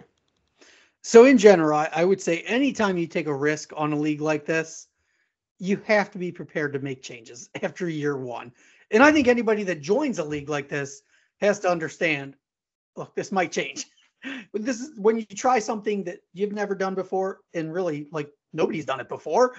So 1.02 1.24
in 1.24 1.38
general, 1.38 1.78
I, 1.78 1.88
I 1.92 2.04
would 2.04 2.20
say 2.20 2.40
anytime 2.42 2.98
you 2.98 3.06
take 3.06 3.26
a 3.26 3.34
risk 3.34 3.72
on 3.76 3.92
a 3.92 3.98
league 3.98 4.20
like 4.20 4.44
this, 4.44 4.88
you 5.58 5.76
have 5.86 6.10
to 6.10 6.18
be 6.18 6.32
prepared 6.32 6.72
to 6.72 6.78
make 6.78 7.02
changes 7.02 7.50
after 7.62 7.88
year 7.88 8.16
one. 8.16 8.52
And 8.90 9.02
I 9.02 9.12
think 9.12 9.28
anybody 9.28 9.62
that 9.64 9.80
joins 9.80 10.18
a 10.18 10.24
league 10.24 10.48
like 10.48 10.68
this 10.68 11.02
has 11.40 11.60
to 11.60 11.70
understand, 11.70 12.34
look, 12.96 13.14
this 13.14 13.32
might 13.32 13.52
change. 13.52 13.86
But 14.52 14.66
this 14.66 14.80
is 14.80 14.90
when 14.98 15.16
you 15.16 15.24
try 15.24 15.60
something 15.60 16.04
that 16.04 16.18
you've 16.34 16.52
never 16.52 16.74
done 16.74 16.94
before, 16.94 17.40
and 17.54 17.72
really 17.72 18.06
like 18.12 18.30
nobody's 18.52 18.84
done 18.84 19.00
it 19.00 19.08
before, 19.08 19.56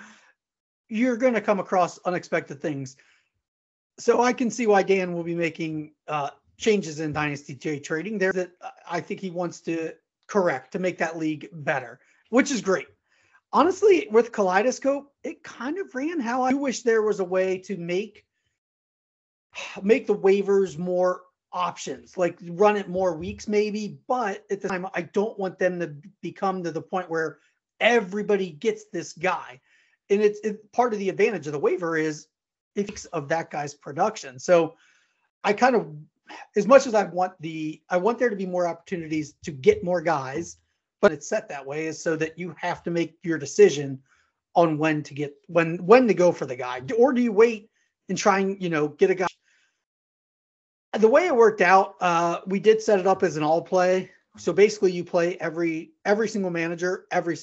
you're 0.88 1.18
going 1.18 1.34
to 1.34 1.42
come 1.42 1.60
across 1.60 1.98
unexpected 2.06 2.62
things. 2.62 2.96
So 3.98 4.22
I 4.22 4.34
can 4.34 4.52
see 4.52 4.68
why 4.68 4.84
Dan 4.84 5.14
will 5.14 5.24
be 5.24 5.34
making 5.34 5.94
uh, 6.08 6.30
changes 6.58 7.00
in 7.00 7.12
Dynasty 7.12 7.56
Day 7.56 7.80
trading 7.80 8.20
there 8.20 8.34
that 8.34 8.52
I 8.88 9.02
think 9.02 9.20
he 9.20 9.32
wants 9.32 9.62
to 9.62 9.94
correct 10.32 10.72
to 10.72 10.80
make 10.80 10.98
that 10.98 11.18
league 11.18 11.50
better, 11.52 12.00
which 12.30 12.52
is 12.52 12.62
great. 12.62 12.88
Honestly, 13.52 14.08
with 14.12 14.32
Kaleidoscope, 14.32 15.12
it 15.26 15.44
kind 15.44 15.78
of 15.78 15.94
ran 15.94 16.22
how 16.22 16.42
I 16.42 16.54
wish 16.54 16.84
there 16.84 17.02
was 17.02 17.20
a 17.20 17.26
way 17.26 17.58
to 17.60 17.76
make 17.76 18.26
make 19.84 20.08
the 20.08 20.16
waivers 20.16 20.78
more 20.78 21.24
options, 21.52 22.18
like 22.18 22.40
run 22.42 22.78
it 22.78 22.88
more 22.88 23.14
weeks 23.18 23.50
maybe, 23.50 24.00
but 24.08 24.46
at 24.50 24.62
the 24.62 24.70
time 24.70 24.88
I 24.94 25.02
don't 25.02 25.38
want 25.38 25.60
them 25.60 25.82
to 25.82 25.94
become 26.22 26.64
to 26.64 26.72
the 26.72 26.82
point 26.82 27.10
where 27.10 27.40
everybody 27.82 28.52
gets 28.52 28.86
this 28.86 29.12
guy. 29.12 29.60
And 30.10 30.22
it's 30.22 30.40
it, 30.46 30.72
part 30.72 30.94
of 30.94 31.00
the 31.00 31.10
advantage 31.10 31.48
of 31.48 31.52
the 31.52 31.60
waiver 31.60 31.98
is 31.98 32.28
of 33.12 33.28
that 33.28 33.50
guy's 33.52 33.74
production. 33.74 34.40
So 34.40 34.76
I 35.44 35.52
kind 35.52 35.76
of 35.76 35.94
as 36.56 36.68
much 36.68 36.88
as 36.88 36.94
I 36.94 37.04
want 37.04 37.34
the 37.40 37.82
I 37.90 37.98
want 37.98 38.20
there 38.20 38.30
to 38.30 38.36
be 38.36 38.46
more 38.46 38.68
opportunities 38.68 39.36
to 39.44 39.52
get 39.52 39.84
more 39.84 40.02
guys, 40.02 40.58
but 41.02 41.12
it's 41.12 41.28
set 41.28 41.50
that 41.50 41.66
way 41.66 41.88
is 41.88 42.02
so 42.02 42.16
that 42.16 42.38
you 42.38 42.56
have 42.58 42.84
to 42.84 42.92
make 42.92 43.18
your 43.24 43.38
decision 43.38 44.00
on 44.56 44.78
when 44.78 45.04
to 45.04 45.14
get 45.14 45.34
when 45.48 45.78
when 45.86 46.08
to 46.08 46.14
go 46.14 46.32
for 46.32 46.46
the 46.46 46.56
guy. 46.56 46.82
Or 46.98 47.14
do 47.14 47.22
you 47.22 47.32
wait 47.32 47.70
and 48.10 48.18
try 48.18 48.40
and, 48.40 48.62
you 48.62 48.70
know, 48.70 48.90
get 48.90 49.10
a 49.10 49.16
guy 49.16 49.28
the 50.94 51.08
way 51.08 51.28
it 51.28 51.36
worked 51.36 51.62
out, 51.62 51.96
uh, 52.02 52.42
we 52.46 52.60
did 52.60 52.82
set 52.82 53.00
it 53.00 53.08
up 53.08 53.24
as 53.24 53.38
an 53.38 53.44
all 53.44 53.62
play. 53.62 54.12
So 54.38 54.54
basically, 54.54 54.92
you 54.92 55.04
play 55.04 55.38
every 55.38 55.92
every 56.06 56.28
single 56.28 56.52
manager 56.52 57.06
every. 57.12 57.38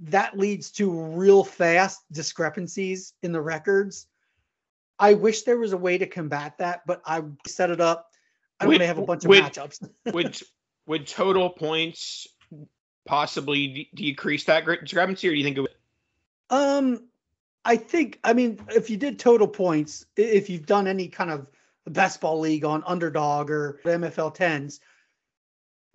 That 0.00 0.36
leads 0.36 0.70
to 0.72 0.90
real 0.90 1.44
fast 1.44 2.00
discrepancies 2.10 3.14
in 3.22 3.32
the 3.32 3.40
records. 3.40 4.06
I 5.02 5.14
wish 5.14 5.42
there 5.42 5.58
was 5.58 5.72
a 5.72 5.76
way 5.76 5.98
to 5.98 6.06
combat 6.06 6.58
that, 6.58 6.82
but 6.86 7.02
I 7.04 7.22
set 7.44 7.70
it 7.70 7.80
up. 7.80 8.12
I 8.60 8.66
don't 8.66 8.80
have 8.80 8.98
a 8.98 9.02
bunch 9.02 9.24
of 9.24 9.30
would, 9.30 9.42
matchups. 9.42 9.88
would 10.14 10.40
would 10.86 11.08
total 11.08 11.50
points 11.50 12.28
possibly 13.04 13.66
de- 13.66 13.90
decrease 13.94 14.44
that 14.44 14.64
discrepancy, 14.64 15.26
or 15.26 15.32
do 15.32 15.36
you 15.36 15.42
think 15.42 15.56
it 15.56 15.62
would? 15.62 15.74
Um, 16.50 17.08
I 17.64 17.76
think. 17.76 18.20
I 18.22 18.32
mean, 18.32 18.60
if 18.68 18.90
you 18.90 18.96
did 18.96 19.18
total 19.18 19.48
points, 19.48 20.06
if 20.16 20.48
you've 20.48 20.66
done 20.66 20.86
any 20.86 21.08
kind 21.08 21.32
of 21.32 21.48
best 21.88 22.20
ball 22.20 22.38
league 22.38 22.64
on 22.64 22.84
underdog 22.86 23.50
or 23.50 23.80
MFL 23.84 24.32
tens. 24.32 24.78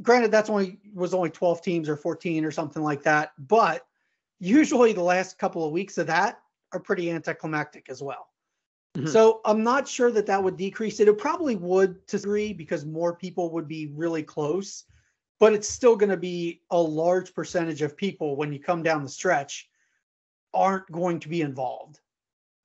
Granted, 0.02 0.32
that's 0.32 0.50
only 0.50 0.80
was 0.94 1.14
only 1.14 1.30
12 1.30 1.62
teams 1.62 1.88
or 1.88 1.96
14 1.96 2.44
or 2.44 2.52
something 2.52 2.84
like 2.84 3.04
that, 3.04 3.32
but 3.40 3.88
usually 4.40 4.92
the 4.92 5.02
last 5.02 5.40
couple 5.40 5.66
of 5.66 5.72
weeks 5.72 5.98
of 5.98 6.08
that 6.08 6.40
are 6.74 6.80
pretty 6.80 7.10
anticlimactic 7.10 7.90
as 7.90 8.04
well. 8.04 8.28
Mm-hmm. 8.98 9.08
So 9.10 9.42
I'm 9.46 9.64
not 9.64 9.88
sure 9.88 10.12
that 10.12 10.26
that 10.26 10.44
would 10.44 10.58
decrease 10.58 11.00
it. 11.00 11.08
It 11.08 11.18
probably 11.20 11.56
would 11.56 12.06
to 12.08 12.18
three 12.18 12.52
because 12.52 12.84
more 12.84 13.16
people 13.16 13.52
would 13.52 13.68
be 13.68 13.92
really 13.94 14.24
close, 14.24 14.86
but 15.40 15.54
it's 15.54 15.70
still 15.70 15.96
going 15.96 16.10
to 16.10 16.18
be 16.18 16.62
a 16.72 16.82
large 16.82 17.34
percentage 17.36 17.84
of 17.84 17.96
people 17.96 18.36
when 18.36 18.52
you 18.52 18.60
come 18.60 18.82
down 18.82 19.04
the 19.04 19.10
stretch 19.10 19.70
aren't 20.52 20.92
going 20.92 21.20
to 21.20 21.30
be 21.30 21.42
involved. 21.42 22.00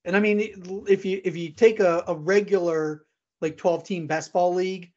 And 0.06 0.16
I 0.16 0.20
mean, 0.20 0.84
if 0.88 1.04
you 1.04 1.20
if 1.22 1.36
you 1.36 1.50
take 1.50 1.80
a, 1.80 2.02
a 2.08 2.14
regular 2.14 3.04
like 3.42 3.58
12 3.58 3.84
team 3.84 4.06
best 4.06 4.32
ball 4.32 4.54
league, 4.54 4.90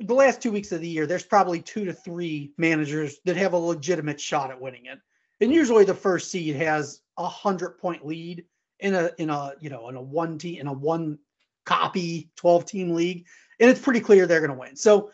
the 0.00 0.14
last 0.14 0.42
two 0.42 0.52
weeks 0.52 0.70
of 0.70 0.82
the 0.82 0.88
year, 0.88 1.06
there's 1.06 1.24
probably 1.24 1.62
two 1.62 1.86
to 1.86 1.94
three 1.94 2.52
managers 2.58 3.18
that 3.24 3.36
have 3.36 3.54
a 3.54 3.58
legitimate 3.58 4.20
shot 4.20 4.50
at 4.50 4.60
winning 4.60 4.84
it. 4.84 4.98
And 5.40 5.50
usually 5.50 5.84
the 5.84 5.94
first 5.94 6.30
seed 6.30 6.56
has 6.56 7.00
a 7.16 7.26
hundred 7.26 7.78
point 7.78 8.06
lead 8.06 8.44
in 8.80 8.94
a 8.94 9.10
in 9.18 9.30
a 9.30 9.54
you 9.60 9.70
know 9.70 9.88
in 9.88 9.96
a 9.96 10.02
one 10.02 10.38
team 10.38 10.60
in 10.60 10.66
a 10.66 10.72
one 10.72 11.18
copy 11.64 12.30
12 12.36 12.66
team 12.66 12.94
league. 12.94 13.26
And 13.58 13.68
it's 13.68 13.80
pretty 13.80 14.00
clear 14.00 14.26
they're 14.26 14.40
gonna 14.40 14.58
win. 14.58 14.76
So 14.76 15.10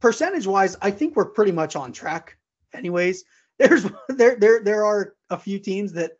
percentage 0.00 0.46
wise, 0.46 0.76
I 0.82 0.90
think 0.90 1.16
we're 1.16 1.26
pretty 1.26 1.52
much 1.52 1.76
on 1.76 1.92
track 1.92 2.36
anyways. 2.74 3.24
There's 3.58 3.86
there 4.08 4.36
there 4.36 4.62
there 4.62 4.84
are 4.84 5.14
a 5.30 5.38
few 5.38 5.58
teams 5.58 5.92
that 5.94 6.12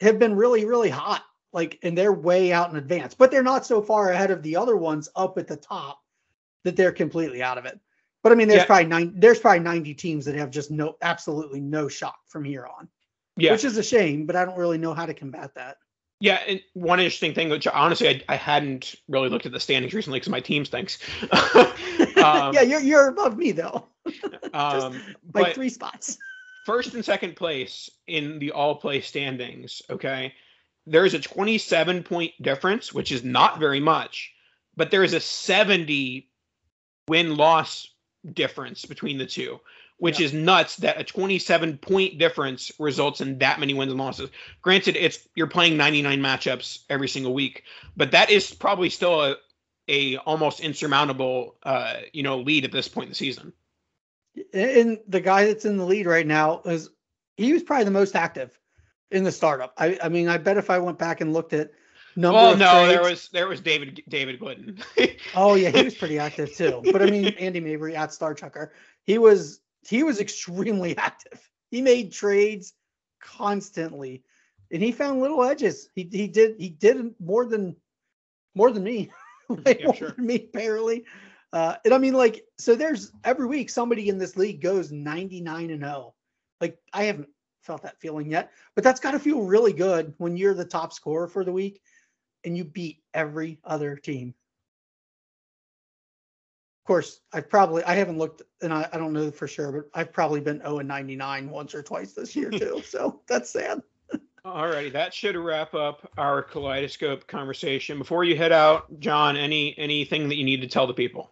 have 0.00 0.20
been 0.20 0.36
really, 0.36 0.64
really 0.64 0.88
hot 0.88 1.24
like 1.52 1.78
and 1.82 1.96
they're 1.96 2.12
way 2.12 2.52
out 2.52 2.70
in 2.70 2.76
advance 2.76 3.14
but 3.14 3.30
they're 3.30 3.42
not 3.42 3.66
so 3.66 3.82
far 3.82 4.10
ahead 4.10 4.30
of 4.30 4.42
the 4.42 4.56
other 4.56 4.76
ones 4.76 5.08
up 5.16 5.38
at 5.38 5.46
the 5.46 5.56
top 5.56 6.00
that 6.64 6.76
they're 6.76 6.92
completely 6.92 7.42
out 7.42 7.58
of 7.58 7.66
it 7.66 7.78
but 8.22 8.32
i 8.32 8.34
mean 8.34 8.48
there's 8.48 8.60
yeah. 8.60 8.66
probably 8.66 8.86
nine 8.86 9.12
there's 9.16 9.38
probably 9.38 9.60
90 9.60 9.94
teams 9.94 10.24
that 10.24 10.34
have 10.34 10.50
just 10.50 10.70
no 10.70 10.96
absolutely 11.02 11.60
no 11.60 11.88
shot 11.88 12.16
from 12.26 12.44
here 12.44 12.66
on 12.66 12.88
yeah 13.36 13.52
which 13.52 13.64
is 13.64 13.76
a 13.76 13.82
shame 13.82 14.26
but 14.26 14.36
i 14.36 14.44
don't 14.44 14.58
really 14.58 14.78
know 14.78 14.94
how 14.94 15.06
to 15.06 15.14
combat 15.14 15.54
that 15.54 15.76
yeah, 16.20 16.40
and 16.46 16.60
one 16.74 17.00
interesting 17.00 17.32
thing, 17.32 17.48
which 17.48 17.66
honestly 17.66 18.08
I, 18.08 18.22
I 18.28 18.36
hadn't 18.36 18.94
really 19.08 19.30
looked 19.30 19.46
at 19.46 19.52
the 19.52 19.60
standings 19.60 19.94
recently 19.94 20.18
because 20.18 20.30
my 20.30 20.40
team 20.40 20.66
stinks. 20.66 20.98
um, 21.32 22.52
yeah, 22.54 22.60
you're 22.60 22.80
you're 22.80 23.08
above 23.08 23.38
me 23.38 23.52
though, 23.52 23.86
um, 24.52 25.00
by 25.24 25.52
three 25.52 25.70
spots. 25.70 26.18
first 26.66 26.94
and 26.94 27.02
second 27.02 27.36
place 27.36 27.88
in 28.06 28.38
the 28.38 28.52
all 28.52 28.76
play 28.76 29.00
standings. 29.00 29.80
Okay, 29.88 30.34
there 30.86 31.06
is 31.06 31.14
a 31.14 31.20
27 31.20 32.02
point 32.02 32.32
difference, 32.40 32.92
which 32.92 33.12
is 33.12 33.24
not 33.24 33.58
very 33.58 33.80
much, 33.80 34.32
but 34.76 34.90
there 34.90 35.02
is 35.02 35.14
a 35.14 35.20
70 35.20 36.28
win 37.08 37.36
loss 37.36 37.88
difference 38.34 38.84
between 38.84 39.16
the 39.16 39.26
two, 39.26 39.58
which 40.00 40.18
yeah. 40.18 40.26
is 40.26 40.32
nuts 40.32 40.76
that 40.76 40.98
a 40.98 41.04
27 41.04 41.78
point 41.78 42.18
difference 42.18 42.72
results 42.78 43.20
in 43.20 43.38
that 43.38 43.60
many 43.60 43.74
wins 43.74 43.92
and 43.92 44.00
losses. 44.00 44.30
Granted, 44.62 44.96
it's 44.96 45.28
you're 45.36 45.46
playing 45.46 45.76
99 45.76 46.20
matchups 46.20 46.80
every 46.88 47.06
single 47.06 47.32
week, 47.32 47.64
but 47.96 48.10
that 48.10 48.30
is 48.30 48.52
probably 48.52 48.90
still 48.90 49.22
a 49.22 49.36
a 49.88 50.16
almost 50.18 50.60
insurmountable 50.60 51.56
uh, 51.62 51.96
you 52.12 52.22
know 52.22 52.38
lead 52.38 52.64
at 52.64 52.72
this 52.72 52.88
point 52.88 53.06
in 53.06 53.10
the 53.10 53.14
season. 53.14 53.52
And 54.54 54.98
the 55.06 55.20
guy 55.20 55.46
that's 55.46 55.64
in 55.64 55.76
the 55.76 55.84
lead 55.84 56.06
right 56.06 56.26
now 56.26 56.62
is 56.64 56.90
he 57.36 57.52
was 57.52 57.62
probably 57.62 57.84
the 57.84 57.90
most 57.90 58.16
active 58.16 58.58
in 59.10 59.24
the 59.24 59.32
startup. 59.32 59.74
I, 59.76 59.98
I 60.02 60.08
mean, 60.08 60.28
I 60.28 60.38
bet 60.38 60.56
if 60.56 60.70
I 60.70 60.78
went 60.78 60.98
back 60.98 61.20
and 61.20 61.32
looked 61.32 61.52
at 61.52 61.72
number. 62.16 62.36
Well, 62.36 62.56
no, 62.56 62.70
trades, 62.70 62.88
there 62.88 63.02
was 63.02 63.28
there 63.28 63.48
was 63.48 63.60
David 63.60 64.02
David 64.08 64.38
Glidden. 64.38 64.78
oh 65.34 65.56
yeah, 65.56 65.70
he 65.70 65.84
was 65.84 65.94
pretty 65.98 66.18
active 66.18 66.54
too. 66.54 66.80
But 66.90 67.02
I 67.02 67.06
mean, 67.06 67.26
Andy 67.38 67.60
Mabry 67.60 67.94
at 67.96 68.14
Star 68.14 68.32
Chucker, 68.32 68.72
he 69.04 69.18
was 69.18 69.60
he 69.88 70.02
was 70.02 70.20
extremely 70.20 70.96
active. 70.98 71.40
He 71.70 71.82
made 71.82 72.12
trades 72.12 72.74
constantly, 73.20 74.24
and 74.70 74.82
he 74.82 74.92
found 74.92 75.20
little 75.20 75.44
edges. 75.44 75.88
He 75.94 76.08
he 76.10 76.28
did 76.28 76.56
he 76.58 76.70
did 76.70 77.14
more 77.20 77.46
than 77.46 77.76
more 78.54 78.70
than 78.70 78.84
me, 78.84 79.10
like 79.48 79.80
yeah, 79.80 79.92
sure. 79.92 80.14
me 80.16 80.48
barely. 80.52 81.04
Uh, 81.52 81.76
and 81.84 81.92
I 81.92 81.98
mean, 81.98 82.14
like, 82.14 82.44
so 82.58 82.76
there's 82.76 83.12
every 83.24 83.46
week 83.46 83.70
somebody 83.70 84.08
in 84.08 84.18
this 84.18 84.36
league 84.36 84.60
goes 84.60 84.92
99 84.92 85.70
and 85.70 85.82
0. 85.82 86.14
Like, 86.60 86.78
I 86.92 87.04
haven't 87.04 87.28
felt 87.62 87.82
that 87.82 88.00
feeling 88.00 88.30
yet, 88.30 88.52
but 88.74 88.84
that's 88.84 89.00
got 89.00 89.12
to 89.12 89.18
feel 89.18 89.42
really 89.42 89.72
good 89.72 90.14
when 90.18 90.36
you're 90.36 90.54
the 90.54 90.64
top 90.64 90.92
scorer 90.92 91.26
for 91.26 91.44
the 91.44 91.52
week 91.52 91.80
and 92.44 92.56
you 92.56 92.64
beat 92.64 93.02
every 93.14 93.58
other 93.64 93.96
team. 93.96 94.34
Of 96.90 96.94
course, 96.94 97.20
I've 97.32 97.48
probably 97.48 97.84
I 97.84 97.94
haven't 97.94 98.18
looked 98.18 98.42
and 98.62 98.74
I, 98.74 98.88
I 98.92 98.98
don't 98.98 99.12
know 99.12 99.30
for 99.30 99.46
sure, 99.46 99.70
but 99.70 99.84
I've 99.94 100.12
probably 100.12 100.40
been 100.40 100.58
0 100.58 100.80
and 100.80 100.88
99 100.88 101.48
once 101.48 101.72
or 101.72 101.84
twice 101.84 102.14
this 102.14 102.34
year 102.34 102.50
too. 102.50 102.82
so 102.84 103.20
that's 103.28 103.48
sad. 103.48 103.80
Alrighty, 104.44 104.92
that 104.92 105.14
should 105.14 105.36
wrap 105.36 105.72
up 105.72 106.10
our 106.18 106.42
kaleidoscope 106.42 107.28
conversation. 107.28 107.96
Before 107.96 108.24
you 108.24 108.36
head 108.36 108.50
out, 108.50 108.98
John, 108.98 109.36
any 109.36 109.78
anything 109.78 110.28
that 110.30 110.34
you 110.34 110.42
need 110.42 110.62
to 110.62 110.66
tell 110.66 110.88
the 110.88 110.92
people? 110.92 111.30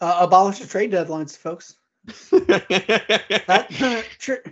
Uh, 0.00 0.16
abolish 0.20 0.60
the 0.60 0.66
trade 0.66 0.90
deadlines, 0.90 1.36
folks. 1.36 1.76
that, 2.30 4.06
tr- 4.18 4.48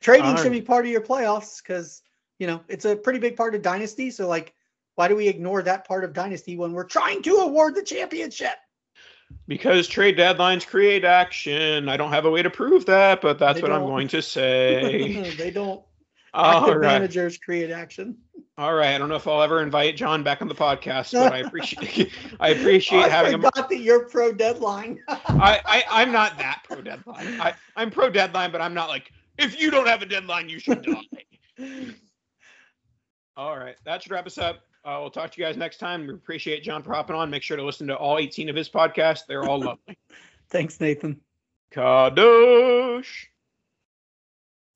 Trading 0.00 0.36
should 0.38 0.52
be 0.52 0.62
part 0.62 0.86
of 0.86 0.90
your 0.90 1.02
playoffs 1.02 1.62
because 1.62 2.00
you 2.38 2.46
know 2.46 2.62
it's 2.68 2.86
a 2.86 2.96
pretty 2.96 3.18
big 3.18 3.36
part 3.36 3.54
of 3.54 3.60
dynasty. 3.60 4.10
So 4.10 4.26
like, 4.26 4.54
why 4.94 5.06
do 5.06 5.16
we 5.16 5.28
ignore 5.28 5.60
that 5.60 5.86
part 5.86 6.02
of 6.02 6.14
dynasty 6.14 6.56
when 6.56 6.72
we're 6.72 6.84
trying 6.84 7.20
to 7.24 7.34
award 7.40 7.74
the 7.74 7.82
championship? 7.82 8.56
Because 9.46 9.88
trade 9.88 10.16
deadlines 10.16 10.66
create 10.66 11.04
action. 11.04 11.88
I 11.88 11.96
don't 11.96 12.12
have 12.12 12.24
a 12.24 12.30
way 12.30 12.42
to 12.42 12.50
prove 12.50 12.86
that, 12.86 13.20
but 13.20 13.38
that's 13.38 13.56
they 13.56 13.62
what 13.62 13.68
don't. 13.68 13.82
I'm 13.82 13.88
going 13.88 14.08
to 14.08 14.22
say. 14.38 15.30
they 15.36 15.50
don't. 15.50 15.82
Active 16.34 16.76
right. 16.76 16.82
managers 16.82 17.38
create 17.38 17.70
action. 17.72 18.16
All 18.56 18.74
right. 18.74 18.94
I 18.94 18.98
don't 18.98 19.08
know 19.08 19.16
if 19.16 19.26
I'll 19.26 19.42
ever 19.42 19.62
invite 19.62 19.96
John 19.96 20.22
back 20.22 20.40
on 20.42 20.46
the 20.48 20.54
podcast, 20.54 21.12
but 21.12 21.32
I 21.32 21.38
appreciate 21.46 22.12
I 22.38 22.50
appreciate 22.50 23.04
I 23.04 23.08
having 23.08 23.32
him. 23.32 23.42
forgot 23.42 23.68
that 23.68 23.78
you're 23.78 24.04
pro 24.04 24.32
deadline. 24.32 25.00
I, 25.08 25.60
I 25.64 25.82
I'm 25.90 26.12
not 26.12 26.38
that 26.38 26.62
pro 26.64 26.80
deadline. 26.82 27.40
I 27.40 27.54
I'm 27.74 27.90
pro 27.90 28.10
deadline, 28.10 28.52
but 28.52 28.60
I'm 28.60 28.74
not 28.74 28.88
like 28.88 29.10
if 29.38 29.60
you 29.60 29.70
don't 29.72 29.88
have 29.88 30.02
a 30.02 30.06
deadline, 30.06 30.48
you 30.48 30.60
should 30.60 30.82
die. 30.82 31.94
All 33.36 33.58
right, 33.58 33.76
that 33.84 34.02
should 34.02 34.12
wrap 34.12 34.26
us 34.26 34.38
up. 34.38 34.60
Uh, 34.84 34.98
we'll 35.00 35.10
talk 35.10 35.30
to 35.30 35.40
you 35.40 35.46
guys 35.46 35.56
next 35.56 35.76
time. 35.76 36.06
We 36.06 36.14
appreciate 36.14 36.62
John 36.62 36.82
for 36.82 36.94
hopping 36.94 37.16
on. 37.16 37.30
Make 37.30 37.42
sure 37.42 37.56
to 37.56 37.64
listen 37.64 37.86
to 37.88 37.96
all 37.96 38.18
18 38.18 38.48
of 38.48 38.56
his 38.56 38.68
podcasts. 38.68 39.26
They're 39.26 39.44
all 39.44 39.60
lovely. 39.60 39.98
Thanks, 40.48 40.80
Nathan. 40.80 41.20
Kadosh. 41.72 43.26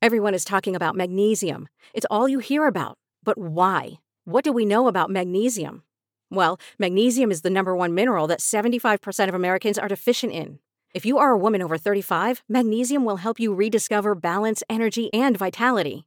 Everyone 0.02 0.34
is 0.34 0.44
talking 0.44 0.76
about 0.76 0.94
magnesium. 0.94 1.68
It's 1.94 2.07
all 2.11 2.28
you 2.28 2.38
hear 2.38 2.66
about. 2.66 2.98
But 3.22 3.38
why? 3.38 3.94
What 4.26 4.44
do 4.44 4.52
we 4.52 4.66
know 4.66 4.86
about 4.86 5.11
magnesium? 5.11 5.82
Well, 6.30 6.61
magnesium 6.78 7.30
is 7.30 7.40
the 7.40 7.50
number 7.50 7.74
one 7.74 7.94
mineral 7.94 8.26
that 8.26 8.40
75% 8.40 9.28
of 9.28 9.34
Americans 9.34 9.78
are 9.78 9.88
deficient 9.88 10.32
in. 10.32 10.59
If 10.92 11.07
you 11.07 11.18
are 11.18 11.32
a 11.32 11.38
woman 11.38 11.62
over 11.62 11.78
35, 11.78 12.42
magnesium 12.48 13.05
will 13.05 13.16
help 13.16 13.40
you 13.40 13.55
rediscover 13.55 14.14
balance, 14.14 14.62
energy, 14.68 15.12
and 15.14 15.36
vitality. 15.36 16.07